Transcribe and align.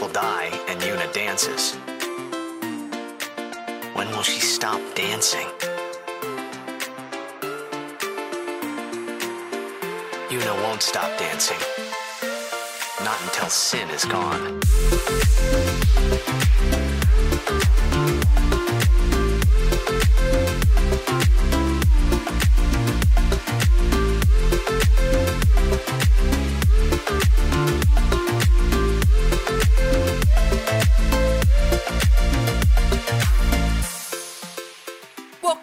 People 0.00 0.14
die 0.14 0.48
and 0.68 0.80
Yuna 0.80 1.12
dances. 1.12 1.74
When 3.92 4.08
will 4.12 4.22
she 4.22 4.40
stop 4.40 4.80
dancing? 4.94 5.46
Yuna 10.30 10.54
won't 10.62 10.82
stop 10.82 11.18
dancing. 11.18 11.58
Not 13.04 13.20
until 13.24 13.50
sin 13.50 13.90
is 13.90 14.06
gone. 14.06 14.60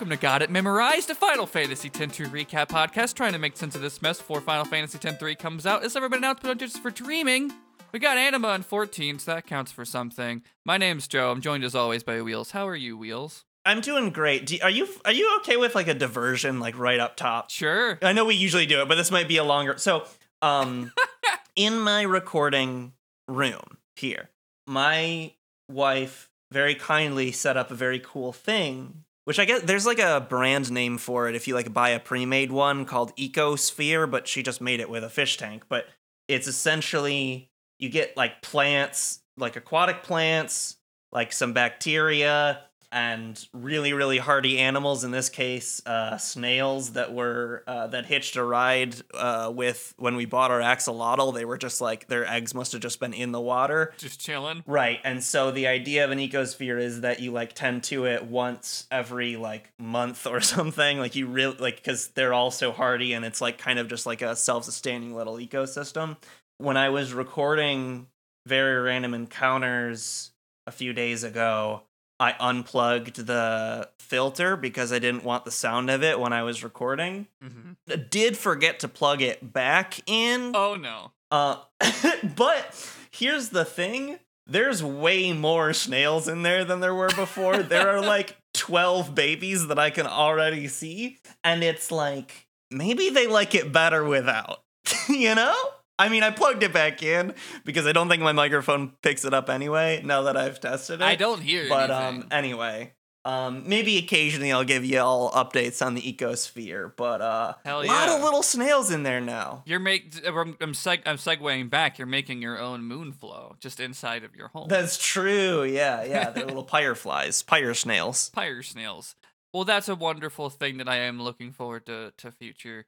Welcome 0.08 0.20
to 0.20 0.22
Got 0.22 0.42
It 0.42 0.50
Memorized, 0.50 1.10
a 1.10 1.16
Final 1.16 1.46
Fantasy 1.46 1.90
X-2 1.90 2.30
recap 2.30 2.70
podcast 2.70 3.14
trying 3.14 3.34
to 3.34 3.40
make 3.40 3.58
sense 3.58 3.76
of 3.76 3.82
this 3.82 4.02
mess 4.02 4.20
before 4.20 4.40
Final 4.40 4.64
Fantasy 4.64 4.98
X-3 5.06 5.38
comes 5.38 5.66
out. 5.66 5.84
It's 5.84 5.96
never 5.96 6.08
been 6.08 6.20
announced, 6.20 6.44
but 6.44 6.58
just 6.58 6.82
for 6.82 6.90
dreaming. 6.90 7.52
We 7.92 8.00
got 8.00 8.18
Anima 8.18 8.48
on 8.48 8.62
14, 8.62 9.20
so 9.20 9.34
that 9.34 9.46
counts 9.46 9.74
for 9.74 9.84
something. 9.84 10.44
My 10.64 10.78
name's 10.78 11.10
Joe. 11.10 11.30
I'm 11.30 11.42
joined 11.42 11.66
as 11.66 11.76
always 11.76 12.04
by 12.04 12.22
Wheels. 12.22 12.52
How 12.52 12.66
are 12.70 12.76
you, 12.76 12.98
Wheels? 12.98 13.44
I'm 13.66 13.82
doing 13.82 14.12
great. 14.12 14.46
Do, 14.46 14.58
are 14.64 14.70
you 14.70 14.88
are 15.04 15.12
you 15.12 15.40
okay 15.42 15.58
with 15.58 15.76
like 15.76 15.90
a 15.90 15.94
diversion 15.94 16.62
like 16.62 16.80
right 16.80 17.02
up 17.02 17.18
top? 17.18 17.52
Sure. 17.52 18.00
I 18.02 18.14
know 18.14 18.24
we 18.24 18.36
usually 18.36 18.66
do 18.66 18.82
it, 18.82 18.88
but 18.88 18.96
this 18.96 19.12
might 19.12 19.28
be 19.28 19.36
a 19.36 19.44
longer. 19.44 19.78
So, 19.78 20.06
um 20.42 20.94
in 21.58 21.78
my 21.78 22.04
recording 22.04 22.94
room 23.28 23.78
here, 23.98 24.30
my 24.66 25.34
wife 25.70 26.30
very 26.50 26.76
kindly 26.76 27.34
set 27.34 27.58
up 27.58 27.72
a 27.72 27.76
very 27.76 28.00
cool 28.00 28.32
thing, 28.32 29.04
which 29.28 29.40
I 29.40 29.44
guess 29.44 29.64
there's 29.64 29.86
like 29.86 30.00
a 30.00 30.26
brand 30.30 30.72
name 30.72 30.98
for 30.98 31.28
it 31.28 31.36
if 31.36 31.50
you 31.50 31.54
like 31.54 31.74
buy 31.74 31.90
a 31.90 32.00
pre-made 32.00 32.50
one 32.50 32.86
called 32.86 33.14
Ecosphere, 33.18 34.10
but 34.10 34.26
she 34.26 34.42
just 34.42 34.62
made 34.62 34.80
it 34.80 34.90
with 34.90 35.04
a 35.04 35.10
fish 35.10 35.36
tank, 35.36 35.66
but 35.68 35.86
it's 36.30 36.48
essentially 36.48 37.52
you 37.78 37.90
get 37.90 38.16
like 38.16 38.42
plants, 38.42 39.20
like 39.36 39.58
aquatic 39.58 40.02
plants, 40.02 40.78
like 41.12 41.34
some 41.34 41.52
bacteria 41.52 42.62
and 42.92 43.48
really 43.54 43.92
really 43.92 44.18
hardy 44.18 44.60
animals 44.60 45.04
in 45.04 45.12
this 45.12 45.28
case 45.30 45.82
uh, 45.86 46.18
snails 46.18 46.94
that 46.94 47.14
were 47.14 47.64
uh, 47.68 47.88
that 47.88 48.06
hitched 48.06 48.36
a 48.38 48.44
ride 48.44 48.96
uh, 49.14 49.52
with 49.54 49.94
when 49.98 50.16
we 50.16 50.26
bought 50.26 50.52
our 50.52 50.62
axolotl 50.62 51.34
they 51.34 51.44
were 51.46 51.58
just 51.58 51.82
like 51.82 52.08
their 52.08 52.26
eggs 52.26 52.54
must 52.54 52.72
have 52.72 52.82
just 52.82 53.00
been 53.00 53.14
in 53.14 53.32
the 53.34 53.42
water 53.42 53.94
Just 53.98 54.22
chilling. 54.22 54.64
right 54.66 55.00
and 55.04 55.24
so 55.24 55.52
the 55.52 55.68
idea 55.68 56.06
of 56.06 56.12
an 56.12 56.20
ecosphere 56.20 56.80
is 56.80 57.02
that 57.02 57.20
you 57.20 57.32
like 57.32 57.54
tend 57.54 57.84
to 57.86 58.06
it 58.06 58.26
once 58.26 58.88
every 58.90 59.36
like 59.36 59.72
month 59.78 60.26
or 60.26 60.40
something 60.56 60.98
like 61.00 61.16
you 61.16 61.28
really 61.28 61.58
like 61.58 61.76
because 61.78 62.08
they're 62.10 62.34
all 62.34 62.52
so 62.52 62.72
hardy 62.72 63.12
and 63.14 63.26
it's 63.26 63.42
like 63.42 63.58
kind 63.58 63.80
of 63.80 63.90
just 63.90 64.06
like 64.06 64.22
a 64.22 64.36
self-sustaining 64.36 65.14
little 65.14 65.36
ecosystem 65.36 66.16
when 66.58 66.78
i 66.78 66.88
was 66.90 67.14
recording 67.14 68.08
very 68.46 68.82
random 68.82 69.14
encounters 69.14 70.32
a 70.66 70.72
few 70.72 70.94
days 70.94 71.24
ago 71.24 71.82
I 72.20 72.36
unplugged 72.40 73.28
the 73.28 73.90
filter 74.00 74.56
because 74.58 74.92
I 74.92 75.00
didn't 75.00 75.24
want 75.24 75.46
the 75.46 75.52
sound 75.52 75.90
of 75.90 76.04
it 76.04 76.20
when 76.20 76.34
I 76.34 76.44
was 76.44 76.64
recording. 76.64 77.28
hmm 77.42 77.74
did 78.10 78.38
forget 78.38 78.80
to 78.82 78.88
plug 78.88 79.22
it 79.22 79.54
back 79.54 80.00
in. 80.08 80.52
Oh 80.56 80.76
no. 80.76 81.12
Uh, 81.30 81.58
but 82.36 82.96
here's 83.12 83.50
the 83.50 83.66
thing 83.66 84.20
there's 84.48 84.82
way 84.84 85.34
more 85.34 85.74
snails 85.74 86.28
in 86.28 86.42
there 86.44 86.64
than 86.64 86.80
there 86.80 86.96
were 86.96 87.10
before. 87.10 87.58
there 87.64 87.90
are 87.90 88.02
like 88.06 88.38
12 88.54 89.14
babies 89.14 89.68
that 89.68 89.78
I 89.78 89.90
can 89.90 90.08
already 90.08 90.68
see. 90.68 91.20
And 91.44 91.64
it's 91.64 91.92
like, 91.92 92.48
maybe 92.72 93.10
they 93.10 93.28
like 93.28 93.56
it 93.56 93.72
better 93.74 94.04
without, 94.04 94.62
you 95.10 95.36
know? 95.36 95.56
I 96.00 96.10
mean, 96.10 96.24
I 96.24 96.30
plugged 96.32 96.64
it 96.64 96.72
back 96.74 97.02
in 97.02 97.34
because 97.66 97.88
I 97.88 97.92
don't 97.92 98.08
think 98.10 98.22
my 98.22 98.32
microphone 98.32 98.94
picks 99.02 99.26
it 99.26 99.34
up 99.34 99.50
anyway. 99.50 100.02
Now 100.04 100.24
that 100.24 100.38
I've 100.38 100.60
tested 100.60 101.02
it, 101.02 101.04
I 101.06 101.16
don't 101.16 101.42
hear 101.42 101.68
but 101.70 101.90
anything. 101.92 102.22
um 102.24 102.28
anyway 102.32 102.94
um 103.26 103.68
maybe 103.68 103.98
occasionally 103.98 104.54
i'll 104.54 104.64
give 104.64 104.86
you 104.86 105.00
all 105.00 105.30
updates 105.32 105.86
on 105.86 105.96
the 105.96 106.02
ecosphere 106.02 106.94
but 106.96 107.20
uh 107.20 107.54
a 107.66 107.74
lot 107.84 108.08
of 108.08 108.22
little 108.24 108.44
snails 108.44 108.90
in 108.90 109.04
there 109.04 109.20
now 109.20 109.64
You're 109.66 109.80
make. 109.80 110.14
I'm 110.26 110.56
I'm, 110.62 110.72
seg- 110.74 111.02
I'm 111.06 111.18
segueing 111.18 111.70
back. 111.70 111.98
You're 111.98 112.06
making 112.08 112.42
your 112.42 112.58
own 112.58 112.84
Moonflow 112.84 113.60
just 113.60 113.82
inside 113.82 114.24
of 114.24 114.34
your 114.36 114.48
home. 114.50 114.68
that's 114.70 114.98
true 114.98 115.64
yeah 115.66 116.04
yeah 116.06 116.30
they're 116.30 116.46
little 116.54 116.64
fireflies 116.64 117.42
pyre 117.44 117.74
snails 117.74 118.30
Pyre 118.30 118.62
snails. 118.64 119.16
Well, 119.54 119.66
that's 119.66 119.90
a 119.90 119.96
wonderful 119.96 120.50
thing 120.50 120.78
that 120.78 120.88
I 120.88 120.98
am 120.98 121.22
looking 121.22 121.52
forward 121.52 121.86
to 121.88 122.14
to 122.20 122.32
future 122.32 122.86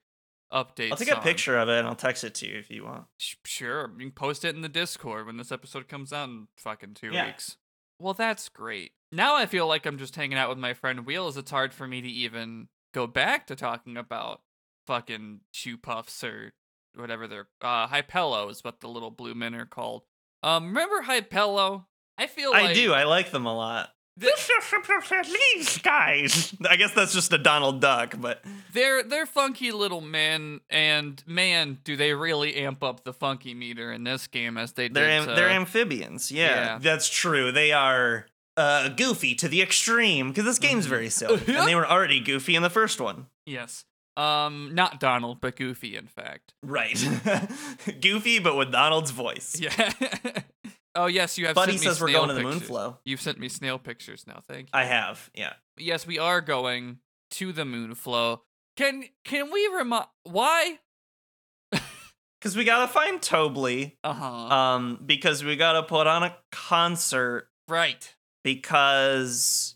updates. 0.52 0.92
i'll 0.92 0.98
take 0.98 1.12
a 1.12 1.22
picture 1.22 1.58
of 1.58 1.70
it 1.70 1.78
and 1.80 1.88
i'll 1.88 1.96
text 1.96 2.24
it 2.24 2.34
to 2.36 2.48
you 2.48 2.58
if 2.58 2.70
you 2.72 2.84
want 2.84 3.06
Sure, 3.46 3.92
you 3.98 4.06
can 4.06 4.12
post 4.12 4.44
it 4.46 4.56
in 4.56 4.62
the 4.62 4.70
Discord 4.70 5.26
when 5.26 5.38
this 5.38 5.52
episode 5.52 5.88
comes 5.88 6.12
out 6.14 6.30
in 6.30 6.48
fucking 6.58 6.94
two 6.96 7.12
Yeah. 7.12 7.28
weeks. 7.28 7.58
Well, 8.00 8.14
that's 8.14 8.48
great. 8.50 8.92
Now 9.12 9.36
I 9.36 9.46
feel 9.46 9.68
like 9.68 9.86
I'm 9.86 9.98
just 9.98 10.16
hanging 10.16 10.38
out 10.38 10.48
with 10.50 10.58
my 10.58 10.74
friend 10.74 11.06
Wheels. 11.06 11.36
It's 11.38 11.52
hard 11.52 11.74
for 11.74 11.86
me 11.88 12.02
to 12.02 12.08
even 12.08 12.70
go 12.94 13.06
back 13.08 13.46
to 13.48 13.56
talking 13.56 13.98
about 13.98 14.42
fucking 14.88 15.42
shoopufs 15.54 16.24
or 16.24 16.54
whatever 16.96 17.28
they're 17.28 17.48
uh 17.62 17.88
Hypello 17.88 18.50
is 18.50 18.64
what 18.64 18.80
the 18.80 18.88
little 18.88 19.12
blue 19.12 19.36
men 19.36 19.54
are 19.56 19.66
called. 19.66 20.04
Um 20.42 20.68
remember 20.68 21.02
Hypello? 21.04 21.86
I 22.18 22.28
feel 22.28 22.52
like 22.52 22.66
i 22.72 22.74
do 22.74 22.94
i 22.94 23.04
like 23.04 23.32
them 23.32 23.46
a 23.46 23.56
lot 23.56 23.90
th- 24.20 25.28
These 25.56 25.78
guys. 25.80 26.56
I 26.70 26.76
guess 26.76 26.94
that's 26.94 27.14
just 27.14 27.32
a 27.34 27.38
Donald 27.38 27.82
Duck, 27.82 28.16
but 28.20 28.44
they're 28.74 29.04
they're 29.04 29.26
funky 29.26 29.72
little 29.72 30.02
men 30.02 30.62
and 30.70 31.22
man 31.26 31.80
do 31.84 31.96
they 31.96 32.14
really 32.14 32.56
amp 32.56 32.84
up 32.84 33.04
the 33.04 33.14
funky 33.14 33.54
meter 33.54 33.92
in 33.92 34.04
this 34.04 34.28
game 34.28 34.58
as 34.58 34.74
they 34.74 34.88
they're 34.88 35.06
did 35.08 35.12
am- 35.22 35.28
to- 35.28 35.36
they're 35.36 35.50
amphibians. 35.50 36.32
Yeah, 36.32 36.46
Yeah. 36.74 36.80
that's 36.82 37.10
true. 37.10 37.52
They 37.52 37.72
are 37.72 38.26
uh, 38.58 38.90
goofy 38.90 39.36
to 39.36 39.48
the 39.48 39.62
extreme 39.62 40.30
because 40.30 40.46
this 40.46 40.60
game's 40.60 40.86
very 40.86 41.10
silly, 41.10 41.42
and 41.48 41.68
they 41.68 41.76
were 41.76 41.88
already 41.90 42.20
goofy 42.20 42.56
in 42.56 42.64
the 42.64 42.70
first 42.70 43.00
one. 43.00 43.28
Yes. 43.46 43.86
Um, 44.18 44.72
not 44.74 45.00
Donald, 45.00 45.40
but 45.40 45.56
Goofy, 45.56 45.96
in 45.96 46.08
fact. 46.08 46.54
Right, 46.62 46.98
goofy, 48.02 48.40
but 48.40 48.58
with 48.58 48.70
Donald's 48.70 49.12
voice. 49.12 49.58
Yeah. 49.58 49.94
oh 50.96 51.06
yes, 51.08 51.38
you 51.38 51.46
have. 51.48 51.56
Buddy 51.56 51.74
sent 51.74 51.82
me 51.82 51.88
says 51.88 52.02
we're 52.02 52.12
going 52.12 52.30
to 52.30 52.34
the 52.34 52.42
moon 52.42 52.54
pictures. 52.54 52.68
flow. 52.68 52.98
You've 53.06 53.22
sent 53.22 53.40
me 53.40 53.50
snail 53.50 53.78
pictures 53.80 54.26
now. 54.28 54.42
Thank 54.48 54.68
you. 54.68 54.70
I 54.74 54.86
have, 54.86 55.30
yeah. 55.34 55.54
yes, 55.78 56.06
we 56.08 56.20
are 56.20 56.42
going 56.42 57.00
to 57.32 57.52
the 57.52 57.64
Moonflow. 57.64 58.40
Can 58.78 59.04
can 59.24 59.52
we 59.52 59.68
remind 59.76 60.06
why? 60.24 60.80
Because 62.42 62.56
we 62.56 62.64
gotta 62.64 62.88
find 62.88 63.20
Tobli. 63.20 63.98
Uh 64.02 64.14
huh. 64.14 64.26
Um, 64.26 65.00
because 65.06 65.44
we 65.44 65.58
gotta 65.58 65.84
put 65.84 66.08
on 66.08 66.24
a 66.24 66.38
concert. 66.54 67.50
right. 67.68 68.16
Because 68.46 69.76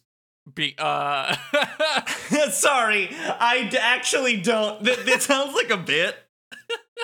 Be 0.56 0.74
uh. 0.78 1.36
sorry, 2.52 3.10
I 3.12 3.68
d- 3.70 3.78
actually 3.78 4.38
don't. 4.42 4.82
That, 4.86 5.06
that 5.06 5.22
sounds 5.22 5.54
like 5.56 5.72
a 5.72 5.78
bit. 5.78 6.16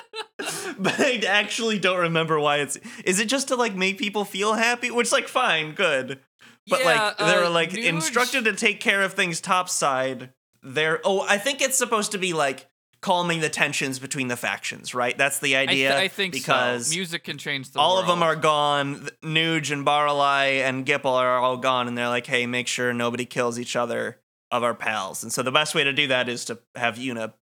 but 0.80 1.00
I 1.00 1.22
actually 1.28 1.80
don't 1.80 2.00
remember 2.00 2.40
why 2.40 2.58
it's. 2.58 2.78
Is 3.04 3.20
it 3.20 3.28
just 3.28 3.50
to 3.50 3.56
like 3.56 3.76
make 3.76 3.98
people 3.98 4.26
feel 4.26 4.54
happy? 4.54 4.92
Which 4.92 5.12
like 5.12 5.28
fine, 5.28 5.74
good. 5.74 6.20
But 6.68 6.82
Yeah, 6.82 6.86
like 6.86 7.18
they're 7.18 7.46
uh, 7.46 7.50
like 7.50 7.72
Nooj- 7.72 7.84
instructed 7.84 8.46
to 8.46 8.54
take 8.54 8.80
care 8.80 9.02
of 9.02 9.14
things 9.14 9.42
topside. 9.42 10.32
They're 10.62 11.00
oh, 11.04 11.26
I 11.28 11.38
think 11.38 11.62
it's 11.62 11.78
supposed 11.78 12.12
to 12.12 12.18
be 12.18 12.34
like 12.34 12.68
calming 13.02 13.40
the 13.40 13.50
tensions 13.50 14.00
between 14.00 14.28
the 14.28 14.36
factions, 14.36 14.94
right? 14.94 15.18
That's 15.18 15.40
the 15.40 15.58
I, 15.58 15.66
th- 15.66 15.70
idea. 15.70 15.98
I 15.98 16.08
think 16.08 16.34
because 16.34 16.88
so. 16.88 16.96
music 16.96 17.24
can 17.24 17.38
change 17.38 17.72
the 17.72 17.80
all 17.80 17.98
of 17.98 18.08
them 18.08 18.24
are 18.24 18.36
gone. 18.36 19.08
Nooj 19.24 19.72
and 19.72 19.86
Baralai 19.86 20.62
and 20.62 20.86
Gippal 20.86 21.14
are 21.14 21.38
all 21.38 21.58
gone, 21.58 21.88
and 21.88 21.98
they're 21.98 22.10
like, 22.10 22.26
"Hey, 22.26 22.46
make 22.46 22.68
sure 22.68 22.94
nobody 22.94 23.26
kills 23.26 23.60
each 23.60 23.76
other 23.76 24.20
of 24.52 24.64
our 24.64 24.76
pals." 24.76 25.24
And 25.24 25.32
so 25.32 25.44
the 25.44 25.52
best 25.52 25.76
way 25.76 25.84
to 25.84 25.94
do 25.94 26.08
that 26.08 26.30
is 26.30 26.46
to 26.46 26.60
have 26.76 26.96
Yuna 26.96 27.34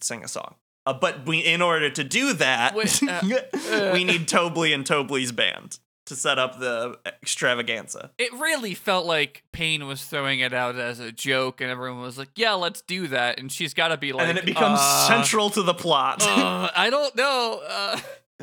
sing 0.00 0.24
a 0.24 0.28
song. 0.28 0.56
Uh, 0.84 0.92
but 0.92 1.26
we, 1.26 1.38
in 1.38 1.62
order 1.62 1.90
to 1.90 2.04
do 2.04 2.32
that, 2.34 2.74
Wait, 2.74 3.02
uh, 3.02 3.20
uh. 3.70 3.90
we 3.92 4.04
need 4.04 4.26
Tobli 4.26 4.74
and 4.74 4.84
Tobli's 4.84 5.32
band 5.32 5.78
to 6.06 6.16
set 6.16 6.38
up 6.38 6.58
the 6.58 6.98
extravaganza. 7.06 8.10
It 8.18 8.32
really 8.32 8.74
felt 8.74 9.06
like 9.06 9.44
Paine 9.52 9.86
was 9.86 10.04
throwing 10.04 10.40
it 10.40 10.52
out 10.52 10.76
as 10.76 10.98
a 10.98 11.12
joke, 11.12 11.60
and 11.60 11.70
everyone 11.70 12.02
was 12.02 12.18
like, 12.18 12.30
"Yeah, 12.34 12.54
let's 12.54 12.82
do 12.82 13.06
that." 13.08 13.38
And 13.38 13.50
she's 13.50 13.74
got 13.74 13.88
to 13.88 13.96
be 13.96 14.12
like, 14.12 14.26
and 14.26 14.30
then 14.30 14.38
it 14.38 14.46
becomes 14.46 14.80
uh, 14.80 15.08
central 15.08 15.50
to 15.50 15.62
the 15.62 15.74
plot. 15.74 16.22
uh, 16.22 16.70
I 16.76 16.90
don't 16.90 17.14
know. 17.16 17.62
Uh, 17.66 18.00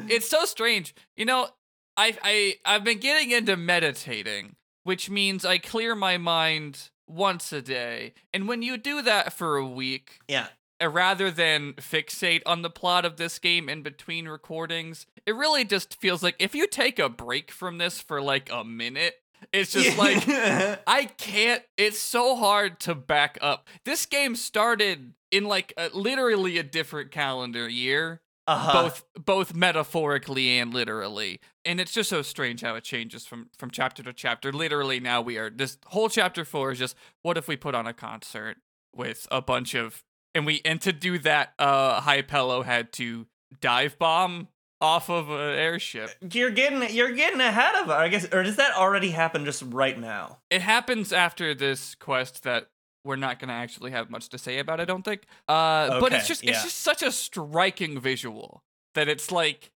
it's 0.08 0.30
so 0.30 0.46
strange. 0.46 0.96
You 1.18 1.26
know, 1.26 1.50
I 1.98 2.18
I 2.24 2.56
I've 2.66 2.84
been 2.84 3.00
getting 3.00 3.32
into 3.32 3.58
meditating, 3.58 4.56
which 4.84 5.10
means 5.10 5.44
I 5.44 5.58
clear 5.58 5.96
my 5.96 6.18
mind 6.18 6.90
once 7.08 7.52
a 7.52 7.62
day. 7.62 8.14
And 8.34 8.48
when 8.48 8.62
you 8.62 8.78
do 8.78 9.02
that 9.02 9.34
for 9.34 9.58
a 9.58 9.66
week, 9.66 10.20
yeah. 10.28 10.48
Uh, 10.82 10.88
rather 10.88 11.32
than 11.32 11.74
fixate 11.74 12.42
on 12.46 12.62
the 12.62 12.70
plot 12.70 13.06
of 13.06 13.18
this 13.18 13.40
game 13.40 13.70
in 13.70 13.82
between 13.82 14.28
recordings, 14.28 15.06
it 15.26 15.36
really 15.36 15.66
just 15.66 16.00
feels 16.00 16.24
like 16.24 16.36
if 16.40 16.56
you 16.56 16.68
take 16.68 17.00
a 17.00 17.10
break 17.10 17.52
from 17.52 17.78
this 17.78 18.02
for 18.02 18.22
like 18.22 18.50
a 18.52 18.64
minute, 18.64 19.16
it's 19.54 19.72
just 19.72 19.98
like 19.98 20.24
I 20.88 21.06
can't. 21.18 21.64
It's 21.78 22.00
so 22.00 22.36
hard 22.36 22.80
to 22.82 22.96
back 22.96 23.38
up. 23.42 23.68
This 23.86 24.06
game 24.06 24.36
started 24.36 25.14
in 25.32 25.46
like 25.46 25.74
a, 25.78 25.90
literally 25.94 26.58
a 26.58 26.64
different 26.64 27.12
calendar 27.12 27.68
year, 27.68 28.22
uh-huh. 28.48 28.74
both 28.74 29.06
both 29.16 29.56
metaphorically 29.56 30.60
and 30.60 30.74
literally. 30.74 31.40
And 31.66 31.80
it's 31.80 31.92
just 31.92 32.10
so 32.10 32.22
strange 32.22 32.62
how 32.62 32.76
it 32.76 32.84
changes 32.84 33.26
from 33.26 33.50
from 33.58 33.72
chapter 33.72 34.04
to 34.04 34.14
chapter. 34.14 34.52
Literally, 34.52 35.00
now 35.00 35.22
we 35.22 35.38
are 35.38 35.50
this 35.50 35.78
whole 35.88 36.10
chapter 36.10 36.46
four 36.46 36.72
is 36.72 36.80
just 36.80 36.96
what 37.22 37.38
if 37.38 37.48
we 37.48 37.56
put 37.56 37.76
on 37.76 37.88
a 37.88 37.94
concert 37.94 38.58
with 38.94 39.28
a 39.32 39.42
bunch 39.42 39.76
of 39.76 40.04
and 40.36 40.46
we 40.46 40.62
and 40.66 40.80
to 40.82 40.94
do 40.94 41.18
that, 41.20 41.54
uh, 41.60 42.02
Hypello 42.02 42.64
had 42.64 42.92
to 42.94 43.28
dive 43.62 43.98
bomb 43.98 44.48
off 44.82 45.10
of 45.10 45.30
an 45.30 45.40
airship. 45.58 46.12
You're 46.32 46.52
getting 46.52 46.96
you're 46.96 47.12
getting 47.12 47.42
ahead 47.42 47.76
of 47.76 47.90
it, 47.90 47.94
I 47.94 48.08
guess. 48.08 48.32
Or 48.34 48.44
does 48.44 48.56
that 48.58 48.76
already 48.76 49.12
happen 49.12 49.46
just 49.46 49.64
right 49.68 50.00
now? 50.00 50.38
It 50.50 50.62
happens 50.62 51.12
after 51.12 51.54
this 51.54 51.96
quest 51.96 52.44
that 52.44 52.68
we're 53.04 53.16
not 53.16 53.40
gonna 53.40 53.54
actually 53.54 53.92
have 53.92 54.10
much 54.10 54.30
to 54.30 54.38
say 54.38 54.60
about. 54.60 54.80
I 54.80 54.86
don't 54.86 55.04
think. 55.04 55.24
Uh, 55.48 56.00
but 56.00 56.14
it's 56.14 56.28
just 56.28 56.44
yeah. 56.44 56.52
it's 56.52 56.64
just 56.64 56.80
such 56.80 57.02
a 57.04 57.12
striking 57.12 58.00
visual 58.00 58.64
that 58.96 59.08
it's 59.08 59.32
like 59.32 59.72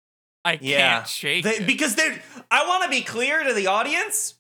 I 0.46 0.60
Yeah. 0.62 0.96
can't 0.98 1.08
shake 1.08 1.44
They- 1.44 1.56
it. 1.58 1.68
because 1.68 1.96
they're 1.96 2.22
I 2.52 2.68
want 2.68 2.84
to 2.84 2.90
be 2.90 3.02
clear 3.02 3.44
to 3.44 3.54
the 3.54 3.68
audience. 3.68 4.36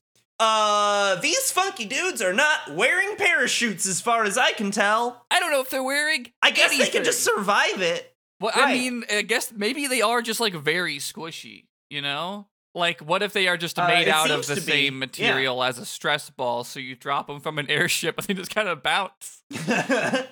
Uh, 0.45 1.15
these 1.21 1.51
funky 1.51 1.85
dudes 1.85 2.21
are 2.21 2.33
not 2.33 2.73
wearing 2.75 3.15
parachutes, 3.15 3.87
as 3.87 4.01
far 4.01 4.25
as 4.25 4.37
I 4.37 4.51
can 4.51 4.71
tell. 4.71 5.25
I 5.31 5.39
don't 5.39 5.51
know 5.51 5.61
if 5.61 5.69
they're 5.69 5.83
wearing. 5.83 6.27
I 6.41 6.51
guess 6.51 6.77
they 6.77 6.89
can 6.89 7.03
just 7.03 7.23
survive 7.23 7.81
it. 7.81 8.13
Well, 8.41 8.51
I 8.53 8.73
mean, 8.73 9.05
I 9.09 9.21
guess 9.21 9.53
maybe 9.55 9.87
they 9.87 10.01
are 10.01 10.21
just 10.21 10.39
like 10.41 10.53
very 10.53 10.97
squishy. 10.97 11.67
You 11.89 12.01
know. 12.01 12.47
Like, 12.75 13.01
what 13.01 13.21
if 13.21 13.33
they 13.33 13.47
are 13.47 13.55
just 13.55 13.77
Uh, 13.77 13.87
made 13.87 14.07
it 14.07 14.09
out 14.09 14.31
of 14.31 14.47
the 14.47 14.55
to 14.55 14.61
be, 14.61 14.71
same 14.71 14.93
yeah. 14.95 14.99
material 14.99 15.63
as 15.63 15.77
a 15.77 15.85
stress 15.85 16.31
ball? 16.31 16.63
So 16.63 16.79
you 16.79 16.95
drop 16.95 17.27
them 17.27 17.39
from 17.39 17.59
an 17.59 17.69
airship 17.69 18.17
and 18.17 18.25
they 18.25 18.33
just 18.33 18.53
kind 18.53 18.67
of 18.67 18.81
bounce. 18.81 19.43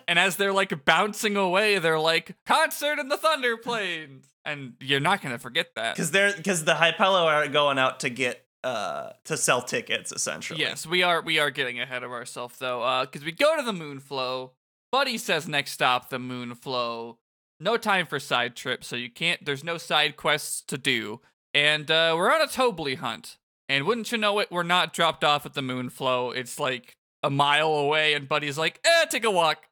And 0.07 0.17
as 0.19 0.35
they're 0.37 0.51
like 0.51 0.83
bouncing 0.83 1.37
away, 1.37 1.77
they're 1.79 1.99
like, 1.99 2.35
concert 2.45 2.97
in 2.99 3.09
the 3.09 3.15
Thunder 3.17 3.55
Plains. 3.57 4.25
And 4.43 4.73
you're 4.81 4.99
not 4.99 5.21
going 5.21 5.33
to 5.35 5.39
forget 5.39 5.75
that. 5.75 5.95
Because 5.95 6.09
they're 6.11 6.33
because 6.35 6.65
the 6.65 6.73
Hypello 6.73 7.27
are 7.27 7.47
going 7.47 7.77
out 7.77 7.99
to 8.01 8.09
get 8.09 8.43
uh 8.63 9.11
to 9.25 9.37
sell 9.37 9.61
tickets 9.61 10.11
essentially. 10.11 10.59
Yes, 10.59 10.85
we 10.85 11.03
are 11.03 11.21
we 11.21 11.39
are 11.39 11.51
getting 11.51 11.79
ahead 11.79 12.03
of 12.03 12.11
ourselves 12.11 12.57
though. 12.59 12.83
Uh 12.83 13.05
cuz 13.05 13.23
we 13.23 13.31
go 13.31 13.55
to 13.57 13.63
the 13.63 13.71
Moonflow. 13.71 14.51
Buddy 14.91 15.17
says 15.17 15.47
next 15.47 15.71
stop 15.71 16.09
the 16.09 16.17
Moonflow. 16.17 17.17
No 17.59 17.77
time 17.77 18.05
for 18.05 18.19
side 18.19 18.55
trips, 18.55 18.87
so 18.87 18.95
you 18.95 19.09
can't 19.09 19.43
there's 19.45 19.63
no 19.63 19.77
side 19.77 20.15
quests 20.17 20.61
to 20.67 20.77
do. 20.77 21.21
And 21.53 21.89
uh 21.89 22.13
we're 22.17 22.31
on 22.31 22.41
a 22.41 22.47
Tobli 22.47 22.97
hunt. 22.97 23.37
And 23.69 23.85
wouldn't 23.85 24.11
you 24.11 24.17
know 24.17 24.39
it, 24.39 24.51
we're 24.51 24.63
not 24.63 24.93
dropped 24.93 25.23
off 25.23 25.45
at 25.45 25.53
the 25.53 25.61
Moonflow. 25.61 26.35
It's 26.35 26.59
like 26.59 26.97
a 27.23 27.29
mile 27.29 27.73
away 27.73 28.13
and 28.13 28.27
Buddy's 28.27 28.57
like, 28.57 28.79
"Eh, 28.83 29.05
take 29.05 29.23
a 29.23 29.31
walk. 29.31 29.65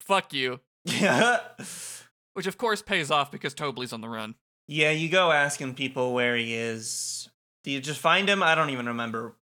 Fuck 0.00 0.32
you." 0.32 0.60
Yeah. 0.84 1.40
Which 2.34 2.46
of 2.46 2.58
course 2.58 2.82
pays 2.82 3.10
off 3.10 3.32
because 3.32 3.54
Tobli's 3.54 3.92
on 3.92 4.00
the 4.00 4.08
run. 4.08 4.34
Yeah, 4.68 4.90
you 4.90 5.08
go 5.08 5.32
asking 5.32 5.74
people 5.74 6.12
where 6.12 6.36
he 6.36 6.54
is. 6.54 7.28
Do 7.64 7.70
you 7.70 7.80
just 7.80 8.00
find 8.00 8.28
him? 8.28 8.42
I 8.42 8.54
don't 8.54 8.70
even 8.70 8.86
remember. 8.86 9.34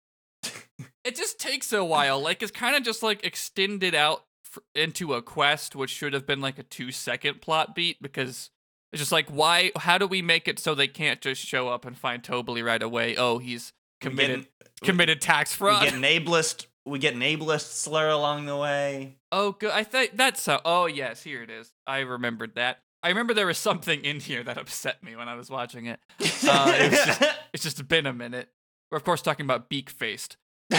It 1.03 1.15
just 1.15 1.39
takes 1.39 1.71
a 1.71 1.83
while. 1.83 2.19
Like 2.19 2.41
it's 2.41 2.51
kind 2.51 2.75
of 2.75 2.83
just 2.83 3.03
like 3.03 3.23
extended 3.23 3.93
out 3.93 4.23
f- 4.45 4.63
into 4.73 5.13
a 5.13 5.21
quest, 5.21 5.75
which 5.75 5.91
should 5.91 6.13
have 6.13 6.25
been 6.25 6.41
like 6.41 6.57
a 6.57 6.63
two 6.63 6.91
second 6.91 7.41
plot 7.41 7.75
beat 7.75 8.01
because 8.01 8.49
it's 8.91 8.99
just 9.01 9.11
like 9.11 9.29
why? 9.29 9.71
How 9.77 9.97
do 9.97 10.07
we 10.07 10.21
make 10.21 10.47
it 10.47 10.57
so 10.59 10.73
they 10.73 10.87
can't 10.87 11.21
just 11.21 11.41
show 11.45 11.69
up 11.69 11.85
and 11.85 11.97
find 11.97 12.23
Tobli 12.23 12.65
right 12.65 12.81
away? 12.81 13.15
Oh, 13.15 13.37
he's 13.37 13.71
committed 14.01 14.47
committed 14.83 15.21
tax 15.21 15.53
fraud. 15.53 15.83
we 15.83 15.89
get 15.91 15.95
an 15.95 16.01
ableist. 16.25 16.65
We 16.87 16.99
get 16.99 17.13
an 17.15 17.21
ableist 17.21 17.71
slur 17.73 18.09
along 18.09 18.45
the 18.45 18.57
way. 18.57 19.17
oh, 19.31 19.51
good. 19.53 19.71
I 19.71 19.83
think 19.83 20.17
that's 20.17 20.41
so. 20.41 20.59
Oh 20.65 20.87
yes, 20.87 21.21
here 21.23 21.43
it 21.43 21.49
is. 21.51 21.71
I 21.85 21.99
remembered 21.99 22.55
that. 22.55 22.79
I 23.05 23.09
remember 23.09 23.35
there 23.35 23.45
was 23.45 23.59
something 23.59 24.03
in 24.03 24.19
here 24.19 24.43
that 24.43 24.57
upset 24.57 25.03
me 25.03 25.15
when 25.15 25.29
I 25.29 25.35
was 25.35 25.49
watching 25.51 25.85
it. 25.85 25.99
Uh, 26.47 26.73
it 26.79 26.91
was 26.91 27.05
just- 27.05 27.21
It's 27.53 27.63
just 27.63 27.87
been 27.87 28.05
a 28.05 28.13
minute. 28.13 28.49
We're 28.91 28.97
of 28.97 29.03
course 29.03 29.21
talking 29.21 29.45
about 29.45 29.69
beak 29.69 29.89
faced. 29.89 30.37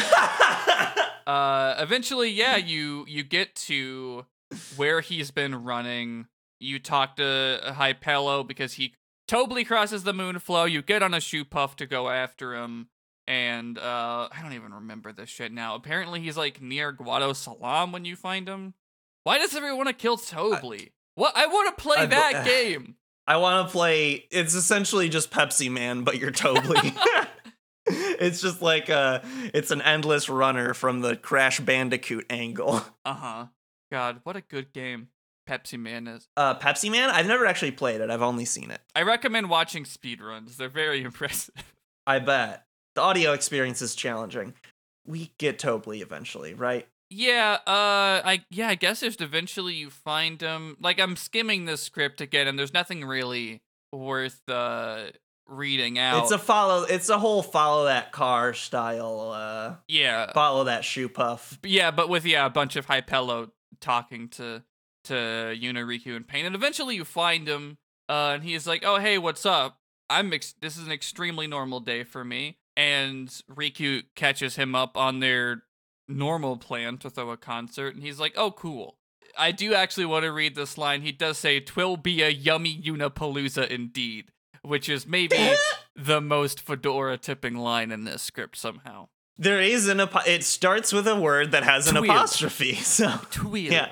uh 1.26 1.75
eventually 1.78 2.31
yeah 2.31 2.56
you 2.56 3.05
you 3.08 3.23
get 3.23 3.55
to 3.55 4.26
where 4.76 5.00
he's 5.00 5.31
been 5.31 5.64
running 5.64 6.26
you 6.61 6.78
talk 6.78 7.17
to 7.17 7.61
hypello 7.76 8.43
because 8.44 8.75
he 8.75 8.94
Tobli 9.29 9.67
crosses 9.67 10.05
the 10.05 10.12
Moonflow 10.12 10.70
you 10.70 10.82
get 10.82 11.02
on 11.02 11.14
a 11.14 11.19
shoopuf 11.19 11.75
to 11.76 11.87
go 11.87 12.08
after 12.08 12.55
him 12.55 12.88
and 13.26 13.76
uh 13.79 14.29
i 14.31 14.40
don't 14.43 14.52
even 14.52 14.72
remember 14.75 15.12
this 15.12 15.29
shit 15.29 15.52
now 15.52 15.75
apparently 15.75 16.20
he's 16.20 16.37
like 16.37 16.61
near 16.62 16.93
Guadosalam 16.93 17.93
when 17.93 18.05
you 18.05 18.14
find 18.17 18.49
him 18.49 18.75
why 19.25 19.38
does 19.38 19.55
everyone 19.56 19.79
want 19.79 19.88
to 19.88 19.94
kill 19.94 20.17
Tobli? 20.17 20.90
What 21.17 21.37
i 21.37 21.47
want 21.47 21.77
to 21.77 21.83
play 21.83 21.97
I- 21.99 22.07
that 22.07 22.45
game 22.47 22.95
I 23.29 23.39
want 23.39 23.67
to 23.67 23.73
play. 23.73 24.25
It's 24.31 24.55
essentially 24.55 25.09
just 25.09 25.33
Pepsi 25.33 25.69
Man, 25.69 26.05
but 26.05 26.17
you're 26.19 26.31
Tobli. 26.31 26.97
it's 27.87 28.41
just 28.41 28.63
like 28.63 28.89
uh 28.89 29.19
it's 29.53 29.73
an 29.73 29.83
endless 29.83 30.29
runner 30.29 30.75
from 30.75 31.01
the 31.01 31.17
Crash 31.17 31.59
Bandicoot 31.59 32.25
angle. 32.31 32.83
uh-huh 33.05 33.47
god 33.91 34.21
what 34.25 34.37
a 34.37 34.41
good 34.43 34.73
game 34.73 35.09
pepsi 35.49 35.79
man 35.79 36.07
is 36.09 36.29
Uh, 36.37 36.57
Pepsi 36.59 36.91
Man. 36.91 37.11
I've 37.11 37.27
never 37.27 37.47
actually 37.47 37.71
played 37.73 38.01
it. 38.01 38.11
I've 38.11 38.23
only 38.23 38.45
seen 38.45 38.71
it. 38.71 38.81
I 38.95 39.03
recommend 39.03 39.49
watching 39.51 39.85
speedruns. 39.85 40.57
They're 40.57 40.69
very 40.69 41.03
impressive. 41.03 41.55
I 42.07 42.19
bet 42.21 42.65
the 42.95 43.03
audio 43.03 43.33
experience 43.33 43.83
is 43.83 43.95
challenging. 43.97 44.55
We 45.07 45.33
get 45.39 45.59
Tobli 45.59 46.01
eventually, 46.03 46.55
right? 46.55 46.87
Yeah, 47.11 47.58
uh 47.67 48.20
I 48.25 48.44
yeah, 48.50 48.69
I 48.69 48.75
guess 48.75 49.00
just 49.00 49.20
eventually 49.20 49.75
you 49.75 49.91
find 49.91 50.38
them. 50.38 50.76
Like 50.81 50.99
I'm 51.00 51.17
skimming 51.17 51.64
this 51.64 51.82
script 51.82 52.20
again 52.20 52.47
and 52.47 52.58
there's 52.58 52.75
nothing 52.75 53.05
really 53.05 53.62
worth 53.93 54.41
uh 54.49 55.11
reading 55.47 55.99
out. 55.99 56.25
It's 56.25 56.32
a 56.32 56.38
follow. 56.38 56.82
It's 56.82 57.08
a 57.08 57.19
whole 57.19 57.43
follow 57.43 57.85
that 57.85 58.11
car 58.11 58.53
style. 58.53 59.31
Uh, 59.32 59.75
yeah. 59.87 60.32
follow 60.32 60.64
that 60.64 60.82
shoopuf. 60.82 61.58
yeah, 61.62 61.93
but 61.93 62.08
with 62.08 62.25
yeah, 62.26 62.44
a 62.47 62.50
bunch 62.50 62.75
of 62.76 62.87
Hypello 62.87 63.50
talking 63.81 64.29
to 64.31 64.62
to 65.05 65.14
Unariku 65.14 66.17
and 66.17 66.26
Paine 66.26 66.47
and 66.47 66.56
eventually 66.56 66.97
you 66.97 67.05
find 67.05 67.47
him 67.47 67.79
uh 68.08 68.32
and 68.35 68.43
he's 68.43 68.67
like, 68.67 68.82
"Oh, 68.85 68.99
hey, 68.99 69.19
what's 69.19 69.47
up? 69.47 69.79
I'm 70.10 70.32
ex- 70.32 70.55
this 70.60 70.77
is 70.77 70.86
an 70.86 70.93
extremely 70.93 71.46
normal 71.46 71.79
day 71.79 72.03
for 72.03 72.25
me." 72.25 72.58
And 72.77 73.29
Rikku 73.51 74.03
catches 74.17 74.56
him 74.56 74.75
up 74.75 74.96
on 74.96 75.20
their 75.20 75.63
normal 76.08 76.56
plan 76.56 76.98
to 76.98 77.10
throw 77.10 77.31
a 77.31 77.36
concert 77.36 77.94
and 77.94 78.03
he's 78.03 78.19
like, 78.20 78.34
"Oh, 78.36 78.51
cool." 78.51 78.96
I 79.39 79.53
do 79.53 79.75
actually 79.75 80.06
want 80.06 80.22
to 80.25 80.32
read 80.32 80.55
this 80.55 80.79
line. 80.79 81.03
He 81.03 81.13
does 81.13 81.36
say, 81.39 81.60
"Twill 81.60 81.96
be 81.96 82.22
a 82.22 82.29
yummy 82.31 82.81
Unapalooza 82.82 83.69
indeed," 83.69 84.31
which 84.63 84.89
is 84.89 85.06
maybe 85.06 85.36
the 85.96 86.20
most 86.20 86.60
fedora 86.60 87.19
tipping 87.19 87.56
line 87.56 87.91
in 87.93 88.05
this 88.05 88.22
script 88.22 88.56
somehow. 88.56 89.08
There 89.39 89.60
is 89.60 89.86
an 89.89 90.01
apo- 90.01 90.20
it 90.27 90.44
starts 90.44 90.93
with 90.93 91.06
a 91.06 91.15
word 91.20 91.51
that 91.51 91.63
has 91.65 91.89
an 91.89 91.96
Twill. 91.96 92.10
apostrophe. 92.10 92.75
So 92.77 93.20
Twill. 93.31 93.70
yeah, 93.72 93.89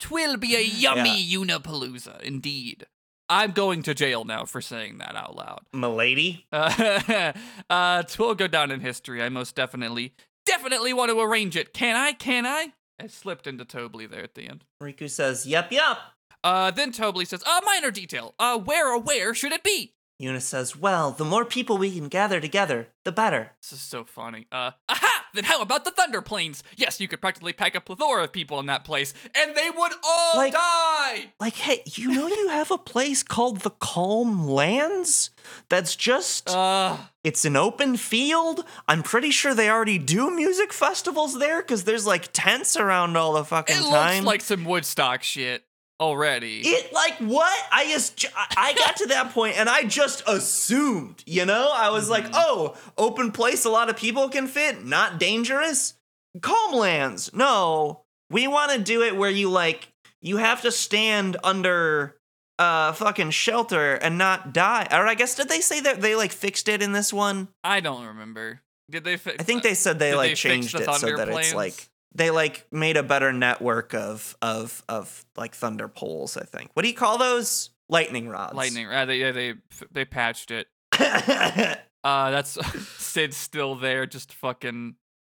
Twill 0.00 0.38
be 0.38 0.56
a 0.56 0.62
yummy 0.62 1.22
Unapalooza, 1.32 2.20
indeed. 2.22 2.86
I'm 3.28 3.50
going 3.50 3.82
to 3.82 3.92
jail 3.94 4.24
now 4.24 4.44
for 4.44 4.60
saying 4.62 4.98
that 4.98 5.16
out 5.16 5.34
loud. 5.36 5.62
milady. 5.74 6.46
Uh, 6.52 7.32
uh, 7.70 8.02
Twill 8.04 8.34
go 8.36 8.46
down 8.46 8.70
in 8.70 8.80
history. 8.80 9.20
I 9.22 9.28
most 9.28 9.54
definitely, 9.56 10.14
definitely 10.46 10.92
want 10.92 11.10
to 11.10 11.20
arrange 11.20 11.56
it. 11.56 11.74
Can 11.74 11.96
I? 11.96 12.12
Can 12.12 12.46
I? 12.46 12.72
I 12.98 13.08
slipped 13.08 13.46
into 13.46 13.64
Tobli 13.64 14.08
there 14.10 14.22
at 14.22 14.34
the 14.34 14.48
end. 14.48 14.64
Rikku 14.82 15.10
says, 15.10 15.46
"Yep, 15.46 15.72
yep." 15.72 15.98
Uh, 16.42 16.70
then 16.70 16.92
Tobli 16.92 17.26
says, 17.26 17.42
"A 17.42 17.60
minor 17.64 17.90
detail. 17.90 18.34
Uh, 18.38 18.58
where 18.58 18.90
or 18.90 18.98
where 18.98 19.34
should 19.34 19.52
it 19.52 19.62
be?" 19.62 19.92
Eunice 20.18 20.46
says, 20.46 20.74
"Well, 20.76 21.10
the 21.10 21.24
more 21.24 21.44
people 21.44 21.76
we 21.76 21.92
can 21.94 22.08
gather 22.08 22.40
together, 22.40 22.88
the 23.04 23.12
better." 23.12 23.52
This 23.62 23.72
is 23.72 23.80
so 23.82 24.04
funny. 24.04 24.46
Uh, 24.50 24.70
aha! 24.88 25.12
Then 25.34 25.44
how 25.44 25.60
about 25.60 25.84
the 25.84 25.90
Thunder 25.90 26.22
Plains? 26.22 26.62
Yes, 26.76 26.98
you 26.98 27.08
could 27.08 27.20
practically 27.20 27.52
pack 27.52 27.74
a 27.74 27.80
plethora 27.82 28.24
of 28.24 28.32
people 28.32 28.58
in 28.58 28.64
that 28.66 28.84
place, 28.84 29.12
and 29.34 29.54
they 29.54 29.68
would 29.68 29.92
all 30.02 30.36
Like- 30.36 30.54
die. 30.54 31.32
Like, 31.38 31.56
hey, 31.56 31.82
you 31.84 32.10
know 32.12 32.26
you 32.28 32.48
have 32.48 32.70
a 32.70 32.78
place 32.78 33.22
called 33.22 33.60
the 33.60 33.70
Calm 33.70 34.48
Lands? 34.48 35.30
That's 35.68 35.94
just 35.94 36.48
Uh, 36.48 36.96
it's 37.22 37.44
an 37.44 37.54
open 37.56 37.98
field. 37.98 38.64
I'm 38.88 39.02
pretty 39.02 39.30
sure 39.30 39.52
they 39.52 39.68
already 39.68 39.98
do 39.98 40.30
music 40.30 40.72
festivals 40.72 41.38
there 41.38 41.62
cuz 41.62 41.84
there's 41.84 42.06
like 42.06 42.30
tents 42.32 42.74
around 42.74 43.16
all 43.18 43.34
the 43.34 43.44
fucking 43.44 43.76
it 43.76 43.80
time. 43.82 44.14
looks 44.14 44.26
like 44.26 44.40
some 44.40 44.64
Woodstock 44.64 45.22
shit 45.22 45.65
already. 46.00 46.60
it 46.60 46.92
like 46.92 47.14
what? 47.18 47.58
I 47.72 47.86
just 47.90 48.24
I- 48.34 48.74
got 48.74 48.96
to 48.96 49.06
that 49.06 49.32
point 49.32 49.58
and 49.58 49.68
I 49.68 49.82
just 49.84 50.22
assumed, 50.26 51.22
you 51.26 51.44
know? 51.46 51.70
I 51.72 51.90
was 51.90 52.08
like, 52.08 52.26
"Oh, 52.32 52.76
open 52.98 53.32
place 53.32 53.64
a 53.64 53.70
lot 53.70 53.88
of 53.90 53.96
people 53.96 54.28
can 54.28 54.46
fit, 54.46 54.84
not 54.84 55.18
dangerous." 55.18 55.94
Calm 56.42 56.74
Lands. 56.74 57.32
No. 57.32 58.02
We 58.30 58.46
want 58.48 58.72
to 58.72 58.78
do 58.78 59.02
it 59.02 59.16
where 59.16 59.30
you 59.30 59.48
like 59.50 59.88
you 60.20 60.38
have 60.38 60.62
to 60.62 60.72
stand 60.72 61.36
under 61.44 62.16
uh 62.58 62.92
fucking 62.92 63.30
shelter 63.30 63.94
and 63.94 64.18
not 64.18 64.52
die. 64.52 64.88
Or 64.90 65.06
I 65.06 65.14
guess 65.14 65.34
did 65.34 65.48
they 65.48 65.60
say 65.60 65.80
that 65.80 66.00
they 66.00 66.14
like 66.16 66.32
fixed 66.32 66.68
it 66.68 66.82
in 66.82 66.92
this 66.92 67.12
one? 67.12 67.48
I 67.62 67.80
don't 67.80 68.04
remember. 68.06 68.60
Did 68.90 69.04
they 69.04 69.16
fix? 69.16 69.36
I 69.40 69.42
think 69.42 69.62
they 69.62 69.74
said 69.74 69.98
they 69.98 70.14
like 70.14 70.30
they 70.30 70.34
changed 70.34 70.74
the 70.74 70.82
it 70.82 70.94
so 70.94 71.16
that 71.16 71.28
planes? 71.28 71.48
it's 71.48 71.54
like 71.54 71.88
they 72.16 72.30
like 72.30 72.66
made 72.70 72.96
a 72.96 73.02
better 73.02 73.32
network 73.32 73.94
of 73.94 74.36
of 74.42 74.82
of 74.88 75.24
like 75.36 75.54
thunder 75.54 75.88
poles. 75.88 76.36
I 76.36 76.44
think. 76.44 76.70
What 76.74 76.82
do 76.82 76.88
you 76.88 76.94
call 76.94 77.18
those? 77.18 77.70
Lightning 77.88 78.28
rods. 78.28 78.54
lightning. 78.54 78.88
Uh, 78.88 79.04
they, 79.04 79.18
yeah, 79.18 79.32
they 79.32 79.54
they 79.92 80.04
patched 80.04 80.50
it. 80.50 80.66
Uh, 82.06 82.30
that's 82.30 82.56
Cid 83.02 83.34
still 83.34 83.74
there, 83.74 84.06
just 84.06 84.32
fucking 84.32 84.94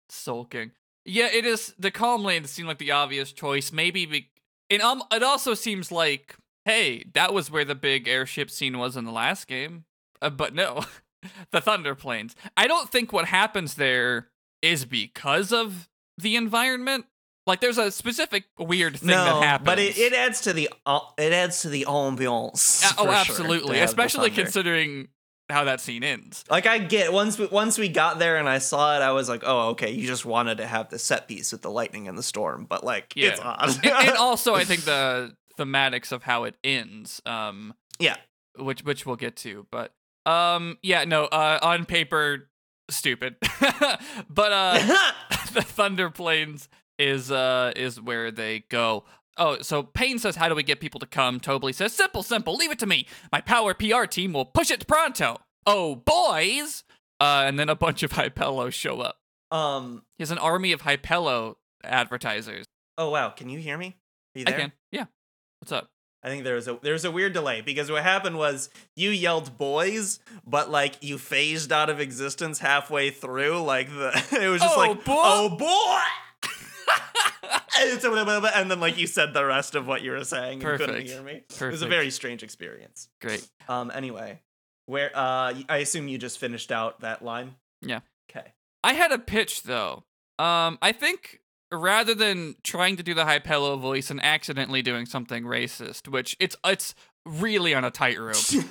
sulking. 0.08 0.72
Yeah, 1.04 1.28
it 1.32 1.46
is. 1.46 1.72
The 1.78 1.92
Calm 1.92 2.24
Lands 2.24 2.50
seem 2.50 2.66
like 2.66 2.78
the 2.78 2.90
obvious 2.90 3.30
choice. 3.30 3.70
Maybe 3.70 4.04
be, 4.04 4.30
it 4.68 4.80
um, 4.80 5.04
it 5.12 5.22
also 5.22 5.54
seems 5.54 5.92
like, 5.92 6.34
hey, 6.64 7.04
that 7.14 7.32
was 7.32 7.52
where 7.52 7.64
the 7.64 7.76
big 7.76 8.08
airship 8.08 8.50
scene 8.50 8.78
was 8.78 8.96
in 8.96 9.04
the 9.04 9.12
last 9.12 9.46
game. 9.46 9.84
Uh, 10.20 10.30
but 10.30 10.56
no, 10.56 10.84
the 11.52 11.60
Thunder 11.60 11.94
Plains. 11.94 12.34
I 12.56 12.66
don't 12.66 12.90
think 12.90 13.12
what 13.12 13.26
happens 13.26 13.74
there 13.74 14.26
is 14.60 14.84
because 14.84 15.52
of 15.52 15.88
the 16.18 16.36
environment. 16.36 17.06
Like, 17.46 17.60
there's 17.60 17.78
a 17.78 17.92
specific 17.92 18.44
weird 18.58 18.96
thing 18.98 19.10
no, 19.10 19.24
that 19.24 19.42
happens. 19.42 19.66
but 19.66 19.78
it, 19.78 19.96
it 19.96 20.12
adds 20.12 20.40
to 20.42 20.52
the 20.52 20.68
uh, 20.84 20.98
it 21.16 21.32
adds 21.32 21.62
to 21.62 21.68
the 21.68 21.84
ambiance. 21.88 22.84
Uh, 22.84 22.94
oh, 22.98 23.08
absolutely, 23.08 23.78
the 23.78 23.84
especially 23.84 24.30
considering 24.30 25.08
how 25.48 25.62
that 25.62 25.80
scene 25.80 26.02
ends. 26.02 26.42
Like 26.50 26.66
I 26.66 26.78
get 26.78 27.12
once 27.12 27.38
we, 27.38 27.46
once 27.46 27.78
we 27.78 27.88
got 27.88 28.18
there 28.18 28.36
and 28.36 28.48
I 28.48 28.58
saw 28.58 28.96
it, 28.96 29.00
I 29.02 29.12
was 29.12 29.28
like, 29.28 29.42
oh 29.46 29.68
okay, 29.70 29.92
you 29.92 30.06
just 30.08 30.24
wanted 30.26 30.58
to 30.58 30.66
have 30.66 30.90
the 30.90 30.98
set 30.98 31.28
piece 31.28 31.52
with 31.52 31.62
the 31.62 31.70
lightning 31.70 32.08
and 32.08 32.18
the 32.18 32.22
storm, 32.24 32.66
but 32.68 32.82
like 32.82 33.12
Yeah. 33.14 33.28
it's 33.28 33.40
odd. 33.40 33.68
and, 33.84 33.86
and 33.86 34.16
also 34.18 34.56
I 34.56 34.64
think 34.64 34.80
the 34.82 35.36
thematics 35.56 36.10
of 36.10 36.24
how 36.24 36.44
it 36.44 36.56
ends, 36.64 37.22
um, 37.26 37.74
Yeah. 38.00 38.16
which 38.58 38.82
which 38.82 39.06
we'll 39.06 39.14
get 39.14 39.36
to, 39.36 39.68
but 39.70 39.92
um, 40.28 40.78
yeah, 40.82 41.04
no, 41.04 41.26
uh, 41.26 41.60
on 41.62 41.84
paper, 41.84 42.48
stupid, 42.90 43.36
but 44.28 44.52
uh, 44.52 45.04
the 45.56 45.62
Thunder 45.62 46.10
Plains 46.10 46.68
is 46.98 47.30
uh 47.32 47.72
is 47.74 48.00
where 48.00 48.30
they 48.30 48.60
go. 48.68 49.04
Oh, 49.38 49.60
so 49.60 49.82
Paine 49.82 50.18
says, 50.18 50.36
"How 50.36 50.48
do 50.48 50.54
we 50.54 50.62
get 50.62 50.80
people 50.80 51.00
to 51.00 51.06
come?" 51.06 51.40
Tobli 51.40 51.74
says, 51.74 51.92
"Simple, 51.92 52.22
simple. 52.22 52.54
Leave 52.54 52.70
it 52.70 52.78
to 52.78 52.86
me. 52.86 53.06
My 53.32 53.40
power 53.40 53.74
PR 53.74 54.04
team 54.04 54.32
will 54.32 54.44
push 54.46 54.70
it 54.70 54.86
pronto." 54.86 55.38
Oh, 55.66 55.96
boys! 55.96 56.84
Uh, 57.20 57.42
and 57.46 57.58
then 57.58 57.68
a 57.68 57.74
bunch 57.74 58.02
of 58.02 58.12
Hypello 58.12 58.70
show 58.70 59.00
up. 59.00 59.16
um. 59.50 60.04
He 60.18 60.22
has 60.22 60.30
an 60.30 60.38
army 60.38 60.72
of 60.72 60.82
Hypello 60.82 61.56
advertisers. 61.84 62.66
Oh 62.98 63.10
wow, 63.10 63.30
can 63.30 63.48
you 63.48 63.58
hear 63.58 63.76
me? 63.76 63.96
Are 64.34 64.38
you 64.38 64.44
there? 64.44 64.54
I 64.54 64.58
can, 64.58 64.72
yeah. 64.92 65.06
What's 65.60 65.72
up? 65.72 65.90
I 66.26 66.28
think 66.28 66.42
there 66.42 66.56
was 66.56 66.66
a 66.66 66.76
there 66.82 66.92
was 66.92 67.04
a 67.04 67.10
weird 67.12 67.34
delay 67.34 67.60
because 67.60 67.88
what 67.88 68.02
happened 68.02 68.36
was 68.36 68.68
you 68.96 69.10
yelled 69.10 69.56
boys, 69.56 70.18
but 70.44 70.68
like 70.68 71.00
you 71.00 71.18
phased 71.18 71.70
out 71.70 71.88
of 71.88 72.00
existence 72.00 72.58
halfway 72.58 73.10
through. 73.10 73.62
Like 73.62 73.88
the 73.90 74.08
it 74.42 74.48
was 74.48 74.60
just 74.60 74.76
Oh, 74.76 74.80
like 74.80 75.04
boy. 75.04 75.14
oh 75.14 75.56
boy. 75.56 76.00
and, 78.56 78.68
then 78.68 78.80
like 78.80 78.98
you 78.98 79.06
said 79.06 79.34
the 79.34 79.44
rest 79.44 79.76
of 79.76 79.86
what 79.86 80.02
you 80.02 80.10
were 80.10 80.24
saying 80.24 80.64
and 80.64 80.78
couldn't 80.78 81.06
hear 81.06 81.22
me. 81.22 81.42
It 81.48 81.60
was 81.60 81.82
a 81.82 81.86
very 81.86 82.10
strange 82.10 82.42
experience. 82.42 83.08
Great. 83.20 83.46
Um 83.68 83.92
anyway, 83.94 84.40
where 84.86 85.16
uh 85.16 85.54
I 85.68 85.76
assume 85.76 86.08
you 86.08 86.18
just 86.18 86.38
finished 86.38 86.72
out 86.72 87.02
that 87.02 87.24
line? 87.24 87.54
Yeah. 87.82 88.00
Okay. 88.28 88.52
I 88.82 88.94
had 88.94 89.12
a 89.12 89.18
pitch 89.20 89.62
though. 89.62 90.02
Um, 90.40 90.78
I 90.82 90.90
think 90.90 91.40
rather 91.72 92.14
than 92.14 92.56
trying 92.62 92.96
to 92.96 93.02
do 93.02 93.14
the 93.14 93.24
Hypello 93.24 93.76
voice 93.78 94.10
and 94.10 94.22
accidentally 94.22 94.82
doing 94.82 95.06
something 95.06 95.44
racist, 95.44 96.08
which 96.08 96.36
it's 96.40 96.56
it's 96.64 96.94
really 97.24 97.74
on 97.74 97.84
a 97.84 97.90
tightrope. 97.90 98.36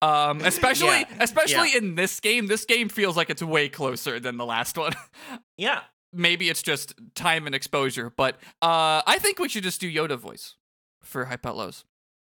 Um, 0.00 0.42
especially 0.42 1.00
Yeah, 1.00 1.16
especially 1.18 1.74
in 1.76 1.96
this 1.96 2.20
game. 2.20 2.46
This 2.46 2.64
game 2.64 2.88
feels 2.88 3.16
like 3.16 3.30
it's 3.30 3.42
way 3.42 3.68
closer 3.68 4.20
than 4.20 4.36
the 4.36 4.46
last 4.46 4.78
one. 4.78 4.92
Yeah. 5.56 5.80
Maybe 6.12 6.48
it's 6.48 6.62
just 6.62 6.94
time 7.16 7.46
and 7.46 7.54
exposure, 7.54 8.08
but 8.16 8.36
uh, 8.60 9.02
I 9.06 9.18
think 9.18 9.40
we 9.40 9.48
should 9.48 9.64
just 9.64 9.80
do 9.80 9.92
Yoda 9.92 10.16
voice 10.16 10.54
for 11.02 11.26
Hypellos. 11.26 11.82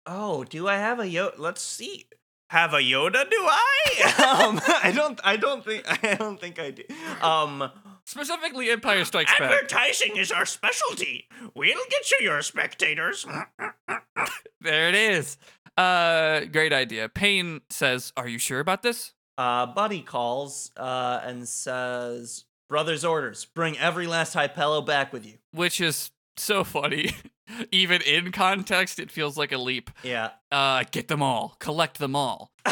Oh, 0.07 0.43
do 0.45 0.67
I 0.67 0.77
have 0.77 0.99
a 0.99 1.03
Yoda? 1.03 1.37
Let's 1.37 1.61
see. 1.61 2.07
Have 2.49 2.73
a 2.73 2.77
Yoda? 2.79 3.29
Do 3.29 3.37
I? 3.39 4.45
um, 4.47 4.61
I 4.83 4.91
don't. 4.91 5.19
I 5.23 5.35
don't 5.37 5.63
think. 5.65 5.83
I 6.03 6.15
don't 6.15 6.39
think 6.39 6.59
I 6.59 6.71
do. 6.71 6.83
Um, 7.21 7.69
Specifically, 8.05 8.69
Empire 8.69 9.05
Strikes 9.05 9.31
Back. 9.39 9.51
advertising 9.51 10.17
is 10.17 10.31
our 10.31 10.45
specialty. 10.45 11.27
We'll 11.55 11.77
get 11.89 12.11
you 12.11 12.17
your 12.25 12.41
spectators. 12.41 13.25
There 14.61 14.87
it 14.87 14.95
is. 14.95 15.37
Uh, 15.75 16.41
great 16.45 16.71
idea. 16.71 17.09
Paine 17.09 17.59
says, 17.69 18.13
"Are 18.15 18.27
you 18.29 18.37
sure 18.39 18.61
about 18.61 18.81
this?" 18.81 19.11
Uh, 19.37 19.65
Buddy 19.65 20.01
calls 20.01 20.71
uh, 20.77 21.19
and 21.23 21.45
says, 21.47 22.45
"Brother's 22.69 23.03
orders. 23.03 23.43
Bring 23.43 23.77
every 23.77 24.07
last 24.07 24.33
Hypello 24.33 24.81
back 24.81 25.11
with 25.11 25.25
you." 25.25 25.33
which 25.51 25.81
is 25.81 26.11
so 26.37 26.63
funny. 26.63 27.11
Even 27.71 28.01
in 28.03 28.31
context, 28.31 28.99
it 28.99 29.11
feels 29.11 29.37
like 29.37 29.51
a 29.51 29.57
leap. 29.57 29.91
Yeah. 30.01 30.29
Uh, 30.49 30.85
get 30.91 31.09
them 31.09 31.21
all, 31.21 31.57
collect 31.59 31.99
them 31.99 32.15
all. 32.15 32.51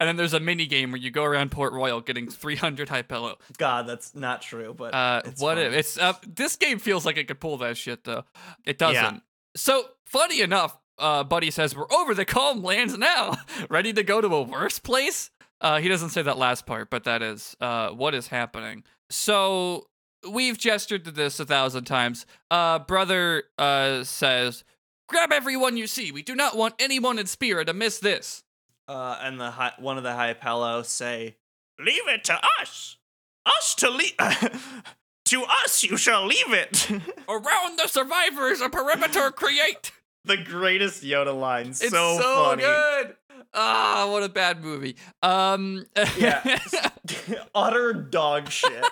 and 0.00 0.08
then 0.08 0.16
there's 0.16 0.32
a 0.34 0.40
mini 0.40 0.66
game 0.66 0.90
where 0.92 1.00
you 1.00 1.10
go 1.10 1.24
around 1.24 1.50
Port 1.50 1.72
Royal 1.72 2.00
getting 2.00 2.28
300 2.28 2.88
Hypello. 2.88 3.36
God, 3.58 3.86
that's 3.86 4.14
not 4.14 4.42
true. 4.42 4.74
But 4.74 4.94
Uh, 4.94 5.22
what 5.38 5.56
funny. 5.56 5.62
if 5.62 5.72
it's 5.72 5.98
uh, 5.98 6.14
this 6.26 6.56
game 6.56 6.78
feels 6.78 7.04
like 7.06 7.16
it 7.16 7.28
could 7.28 7.40
pull 7.40 7.56
that 7.58 7.76
shit 7.76 8.04
though. 8.04 8.24
It 8.64 8.78
doesn't. 8.78 9.14
Yeah. 9.14 9.20
So 9.56 9.84
funny 10.06 10.40
enough, 10.40 10.78
uh, 10.98 11.24
Buddy 11.24 11.50
says 11.50 11.76
we're 11.76 11.90
over 11.92 12.14
the 12.14 12.24
calm 12.24 12.62
lands 12.62 12.96
now, 12.96 13.36
ready 13.68 13.92
to 13.92 14.02
go 14.02 14.20
to 14.20 14.28
a 14.28 14.42
worse 14.42 14.78
place. 14.78 15.30
Uh, 15.60 15.78
he 15.80 15.88
doesn't 15.88 16.08
say 16.10 16.22
that 16.22 16.38
last 16.38 16.66
part, 16.66 16.90
but 16.90 17.04
that 17.04 17.22
is 17.22 17.56
uh, 17.60 17.90
what 17.90 18.14
is 18.14 18.28
happening. 18.28 18.82
So 19.10 19.86
we've 20.28 20.58
gestured 20.58 21.04
to 21.04 21.10
this 21.10 21.38
a 21.40 21.44
thousand 21.44 21.84
times. 21.84 22.26
Uh, 22.50 22.78
brother 22.80 23.44
uh, 23.58 24.02
says, 24.04 24.64
"Grab 25.08 25.30
everyone 25.32 25.76
you 25.76 25.86
see. 25.86 26.10
We 26.12 26.22
do 26.22 26.34
not 26.34 26.56
want 26.56 26.74
anyone 26.78 27.18
in 27.18 27.26
Spira 27.26 27.64
to 27.64 27.72
miss 27.74 27.98
this." 27.98 28.42
Uh, 28.92 29.18
and 29.22 29.40
the 29.40 29.50
hi- 29.52 29.72
one 29.78 29.96
of 29.96 30.02
the 30.02 30.12
Hypello 30.12 30.82
say, 30.82 31.36
"Leave 31.78 32.06
it 32.08 32.24
to 32.24 32.38
us. 32.60 32.96
Us 33.46 33.74
to 33.76 33.88
leave. 33.88 34.12
to 35.26 35.44
us, 35.64 35.82
you 35.82 35.96
shall 35.96 36.26
leave 36.26 36.52
it." 36.52 36.90
Around 37.28 37.78
the 37.78 37.86
survivors, 37.86 38.60
a 38.60 38.68
perimeter 38.68 39.30
create. 39.30 39.92
the 40.24 40.36
greatest 40.36 41.02
Yoda 41.02 41.34
line. 41.38 41.68
It's 41.68 41.80
so, 41.88 42.18
so, 42.18 42.44
funny. 42.44 42.62
good. 42.62 43.16
Ah, 43.54 44.08
what 44.10 44.22
a 44.22 44.28
bad 44.28 44.62
movie. 44.62 44.96
Um, 45.22 45.86
Yeah. 46.18 46.58
Utter 47.54 47.92
dog 47.94 48.50
shit. 48.50 48.84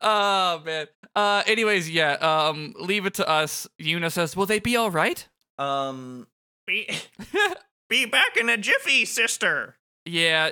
oh 0.00 0.62
man. 0.64 0.86
Uh, 1.14 1.42
anyways, 1.46 1.90
yeah. 1.90 2.12
Um, 2.14 2.74
leave 2.78 3.04
it 3.04 3.14
to 3.14 3.28
us. 3.28 3.68
Yuna 3.80 4.10
says, 4.10 4.36
"Will 4.36 4.46
they 4.46 4.58
be 4.60 4.76
all 4.76 4.90
right?" 4.90 5.26
Um, 5.58 6.26
be, 6.66 6.88
be 7.90 8.06
back 8.06 8.38
in 8.38 8.48
a 8.48 8.56
jiffy, 8.56 9.04
sister. 9.04 9.76
Yeah. 10.06 10.50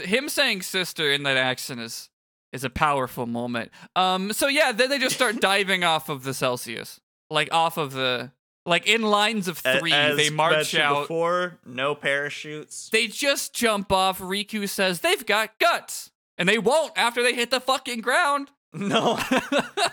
Him 0.00 0.30
saying 0.30 0.62
"sister" 0.62 1.12
in 1.12 1.24
that 1.24 1.36
accent 1.36 1.80
is 1.80 2.08
is 2.52 2.64
a 2.64 2.70
powerful 2.70 3.26
moment. 3.26 3.70
Um, 3.96 4.32
so 4.32 4.46
yeah, 4.48 4.72
then 4.72 4.88
they 4.88 4.98
just 4.98 5.16
start 5.16 5.40
diving 5.40 5.84
off 5.84 6.08
of 6.08 6.22
the 6.24 6.32
Celsius, 6.32 7.00
like 7.28 7.52
off 7.52 7.76
of 7.76 7.92
the 7.92 8.32
like 8.64 8.86
in 8.86 9.02
lines 9.02 9.48
of 9.48 9.58
three. 9.58 9.92
as 9.92 10.16
they 10.16 10.30
march 10.30 10.74
out. 10.74 11.02
Before, 11.02 11.58
no 11.66 11.94
parachutes. 11.94 12.88
They 12.90 13.08
just 13.08 13.52
jump 13.54 13.90
off. 13.92 14.20
Rikku 14.20 14.68
says 14.68 15.00
they've 15.00 15.26
got 15.26 15.58
guts, 15.58 16.10
and 16.38 16.48
they 16.48 16.58
won't 16.58 16.92
after 16.96 17.22
they 17.22 17.34
hit 17.34 17.50
the 17.50 17.60
fucking 17.60 18.00
ground. 18.00 18.50
No. 18.74 19.18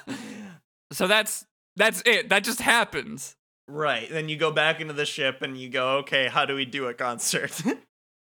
so 0.94 1.06
that's 1.06 1.46
that's 1.76 2.02
it. 2.06 2.30
That 2.30 2.46
just 2.46 2.62
happens. 2.62 3.36
Right. 3.70 4.10
Then 4.10 4.30
you 4.30 4.36
go 4.38 4.52
back 4.52 4.82
into 4.82 4.94
the 4.94 5.06
ship 5.06 5.42
and 5.42 5.58
you 5.58 5.70
go, 5.70 5.98
okay, 6.00 6.28
how 6.28 6.46
do 6.46 6.56
we 6.56 6.66
do 6.66 6.88
a 6.88 6.94
concert? 6.94 7.62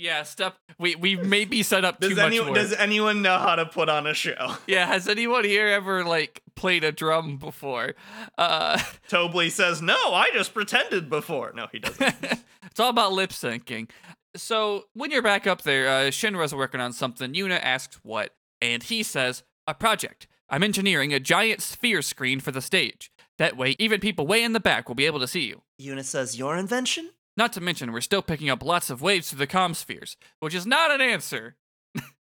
Yeah, 0.01 0.23
step. 0.23 0.55
We 0.77 0.95
we 0.95 1.17
maybe 1.17 1.61
set 1.61 1.83
up 1.83 1.99
too 1.99 2.07
does 2.07 2.17
much 2.17 2.27
anyone 2.27 2.47
work. 2.51 2.55
does 2.55 2.71
anyone 2.71 3.21
know 3.21 3.37
how 3.37 3.55
to 3.55 3.65
put 3.65 3.89
on 3.89 4.07
a 4.07 4.13
show? 4.13 4.55
Yeah, 4.65 4.85
has 4.87 5.09
anyone 5.09 5.43
here 5.43 5.67
ever 5.67 6.05
like 6.05 6.41
played 6.55 6.85
a 6.85 6.93
drum 6.93 7.35
before? 7.35 7.95
Uh, 8.37 8.77
Tobli 9.09 9.51
says, 9.51 9.81
no, 9.81 9.97
I 10.13 10.29
just 10.33 10.53
pretended 10.53 11.09
before. 11.09 11.51
No, 11.53 11.67
he 11.73 11.79
doesn't. 11.79 12.15
it's 12.63 12.79
all 12.79 12.91
about 12.91 13.11
lip 13.11 13.31
syncing. 13.31 13.89
So 14.37 14.85
when 14.93 15.11
you're 15.11 15.21
back 15.21 15.45
up 15.45 15.63
there, 15.63 15.89
uh, 15.89 16.11
Shinra's 16.11 16.55
working 16.55 16.79
on 16.79 16.93
something. 16.93 17.33
Yuna 17.33 17.59
asks 17.61 17.99
what, 18.01 18.33
and 18.61 18.81
he 18.81 19.03
says 19.03 19.43
a 19.67 19.73
project. 19.73 20.27
I'm 20.49 20.63
engineering 20.63 21.13
a 21.13 21.19
giant 21.19 21.61
sphere 21.61 22.01
screen 22.01 22.39
for 22.39 22.51
the 22.51 22.61
stage. 22.61 23.11
That 23.39 23.58
way, 23.58 23.75
even 23.79 24.00
people 24.00 24.27
way 24.27 24.43
in 24.43 24.53
the 24.53 24.60
back 24.60 24.88
will 24.88 24.96
be 24.96 25.05
able 25.05 25.19
to 25.22 25.27
see 25.27 25.48
you. 25.48 25.63
Eunice 25.77 26.10
says, 26.10 26.38
your 26.38 26.55
invention? 26.58 27.10
Not 27.36 27.53
to 27.53 27.62
mention, 27.62 27.91
we're 27.93 28.01
still 28.01 28.22
picking 28.22 28.50
up 28.50 28.63
lots 28.63 28.89
of 28.89 29.01
waves 29.01 29.29
through 29.29 29.39
the 29.39 29.48
comm 29.48 29.75
spheres, 29.75 30.17
which 30.41 30.53
is 30.53 30.67
not 30.67 30.91
an 30.91 31.01
answer. 31.01 31.55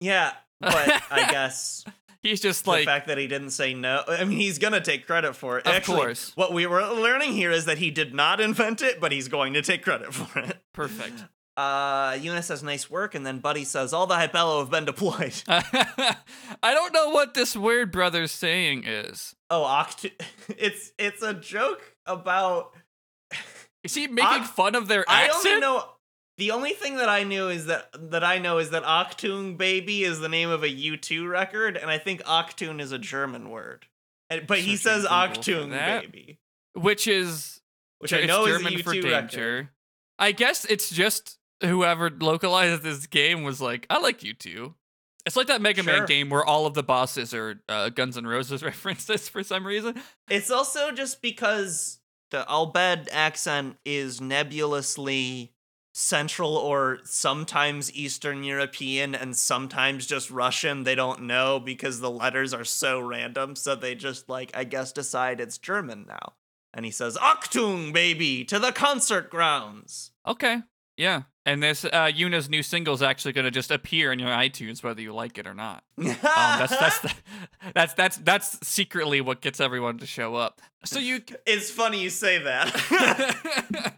Yeah, 0.01 0.33
but 0.61 1.03
I 1.11 1.27
guess 1.31 1.85
He's 2.23 2.41
just 2.41 2.65
the 2.65 2.71
like, 2.71 2.81
the 2.83 2.87
fact 2.87 3.09
that 3.09 3.19
he 3.19 3.27
didn't 3.27 3.51
say 3.51 3.75
no. 3.75 4.03
I 4.07 4.25
mean, 4.25 4.39
he's 4.39 4.59
gonna 4.59 4.81
take 4.81 5.07
credit 5.07 5.35
for 5.35 5.59
it. 5.59 5.67
Of 5.67 5.75
Actually, 5.75 5.97
course. 5.97 6.33
what 6.37 6.53
we 6.53 6.67
were 6.67 6.87
learning 6.87 7.33
here 7.33 7.51
is 7.51 7.65
that 7.65 7.79
he 7.79 7.91
did 7.91 8.15
not 8.15 8.41
invent 8.41 8.81
it, 8.81 9.01
but 9.01 9.11
he's 9.11 9.27
going 9.27 9.55
to 9.55 9.63
take 9.63 9.83
credit 9.83 10.15
for 10.15 10.39
it. 10.39 10.59
perfect. 10.73 11.25
Uh, 11.55 12.17
Eunice 12.19 12.47
says 12.47 12.63
nice 12.63 12.89
work, 12.89 13.15
and 13.15 13.27
then 13.27 13.39
Buddy 13.39 13.65
says 13.65 13.93
all 13.93 14.07
the 14.07 14.15
Hypello 14.15 14.61
have 14.61 14.71
been 14.71 14.87
deployed. 14.87 15.35
I 15.47 16.17
don't 16.63 16.95
know 16.95 17.11
what 17.11 17.35
this 17.35 17.55
weird 17.55 17.93
brother's 17.93 18.33
saying 18.33 18.85
is. 18.87 19.35
Oh, 19.55 19.65
Oct- 19.65 20.11
it's 20.59 20.93
it's 20.99 21.23
a 21.23 21.35
joke 21.35 21.95
about. 22.07 22.73
Is 23.85 23.95
he 23.95 24.07
making 24.07 24.43
Oct- 24.43 24.47
fun 24.47 24.75
of 24.75 24.89
their 24.89 25.05
I 25.09 25.25
accent? 25.25 25.47
only 25.47 25.61
know 25.61 25.85
the 26.39 26.51
only 26.53 26.71
thing 26.73 26.97
that 26.97 27.09
I 27.11 27.25
knew 27.25 27.49
is 27.49 27.67
that 27.67 27.89
that 28.11 28.25
I 28.25 28.39
know 28.39 28.59
is 28.59 28.71
that 28.71 28.83
Achtung 28.85 29.57
Baby 29.59 30.05
is 30.05 30.21
the 30.21 30.29
name 30.29 30.49
of 30.49 30.63
a 30.63 30.69
U2 30.69 31.29
record, 31.29 31.77
and 31.77 31.91
I 31.91 31.99
think 31.99 32.23
Achtung 32.23 32.81
is 32.81 32.93
a 32.93 32.99
German 32.99 33.51
word. 33.51 33.87
And, 34.31 34.47
but 34.47 34.59
he 34.59 34.77
Searching 34.77 35.03
says 35.03 35.03
Google 35.03 35.19
for 35.35 35.41
Achtung 35.41 35.71
that. 35.73 36.03
Baby, 36.05 36.39
Which 36.75 37.07
is 37.07 37.61
which 37.99 38.13
it's 38.13 38.25
I 38.25 38.27
know 38.27 38.47
German 38.47 38.73
is 38.75 38.81
a 38.81 38.85
for 38.85 38.93
U2 38.95 39.03
danger. 39.03 39.11
record. 39.13 39.69
I 40.19 40.33
guess 40.33 40.65
it's 40.65 40.89
just 40.89 41.39
whoever 41.63 42.09
localized 42.11 42.83
this 42.83 43.07
game 43.07 43.43
was 43.43 43.61
like, 43.61 43.87
I 43.91 43.99
like 43.99 44.23
you 44.23 44.33
too. 44.33 44.75
It's 45.25 45.37
like 45.37 45.47
that 45.47 45.63
Mega 45.63 45.83
Man 45.83 46.07
game 46.07 46.31
where 46.31 46.45
all 46.45 46.67
of 46.67 46.75
the 46.75 46.83
bosses 46.83 47.33
are 47.33 47.61
uh, 47.69 47.91
Guns 47.91 48.17
N' 48.17 48.27
Roses 48.27 48.63
references 48.63 49.29
for 49.29 49.43
some 49.43 49.67
reason. 49.67 50.01
It's 50.29 50.51
also 50.51 50.91
just 50.91 51.23
because 51.23 52.01
the 52.31 52.45
Al 52.51 52.73
Bhed 52.73 53.09
accent 53.13 53.77
is 53.85 54.21
nebulously 54.21 55.53
Central 55.95 56.57
or 56.57 57.01
sometimes 57.05 57.93
Eastern 57.95 58.43
European 58.43 59.15
and 59.15 59.37
sometimes 59.37 60.07
just 60.07 60.31
Russian. 60.31 60.85
They 60.85 60.95
don't 60.95 61.23
know 61.23 61.61
because 61.61 62.01
the 62.01 62.11
letters 62.11 62.55
are 62.55 62.65
so 62.65 62.99
random. 62.99 63.55
So 63.55 63.75
they 63.75 63.95
just, 63.95 64.29
like, 64.29 64.51
I 64.55 64.65
guess, 64.65 64.91
decide 64.93 65.39
it's 65.39 65.59
German 65.59 66.07
now. 66.09 66.33
And 66.75 66.87
he 66.87 66.91
says, 66.91 67.19
Achtung, 67.19 67.93
baby, 67.93 68.45
to 68.47 68.59
the 68.59 68.73
concert 68.73 69.31
grounds. 69.31 70.13
Okay. 70.27 70.63
Yeah. 70.97 71.23
And 71.45 71.63
this 71.63 71.85
uh 71.85 72.11
Yuna's 72.15 72.49
new 72.49 72.63
single 72.63 72.95
is 72.95 73.03
actually 73.03 73.33
going 73.33 73.45
to 73.47 73.51
just 73.51 73.71
appear 73.71 74.13
in 74.13 74.19
your 74.19 74.29
iTunes 74.29 74.83
whether 74.83 75.01
you 75.01 75.13
like 75.13 75.39
it 75.39 75.47
or 75.47 75.55
not. 75.55 75.83
Um, 75.99 76.17
that's 76.23 76.77
that's 76.79 76.99
the, 77.01 77.15
that's 77.75 77.95
that's 77.95 78.17
that's 78.19 78.67
secretly 78.67 79.21
what 79.21 79.41
gets 79.41 79.61
everyone 79.61 79.99
to 79.99 80.07
show 80.07 80.37
up. 80.37 80.61
So 80.85 80.99
you 80.99 81.21
it's 81.47 81.71
funny 81.71 82.01
you 82.01 82.11
say 82.11 82.39
that. 82.39 83.95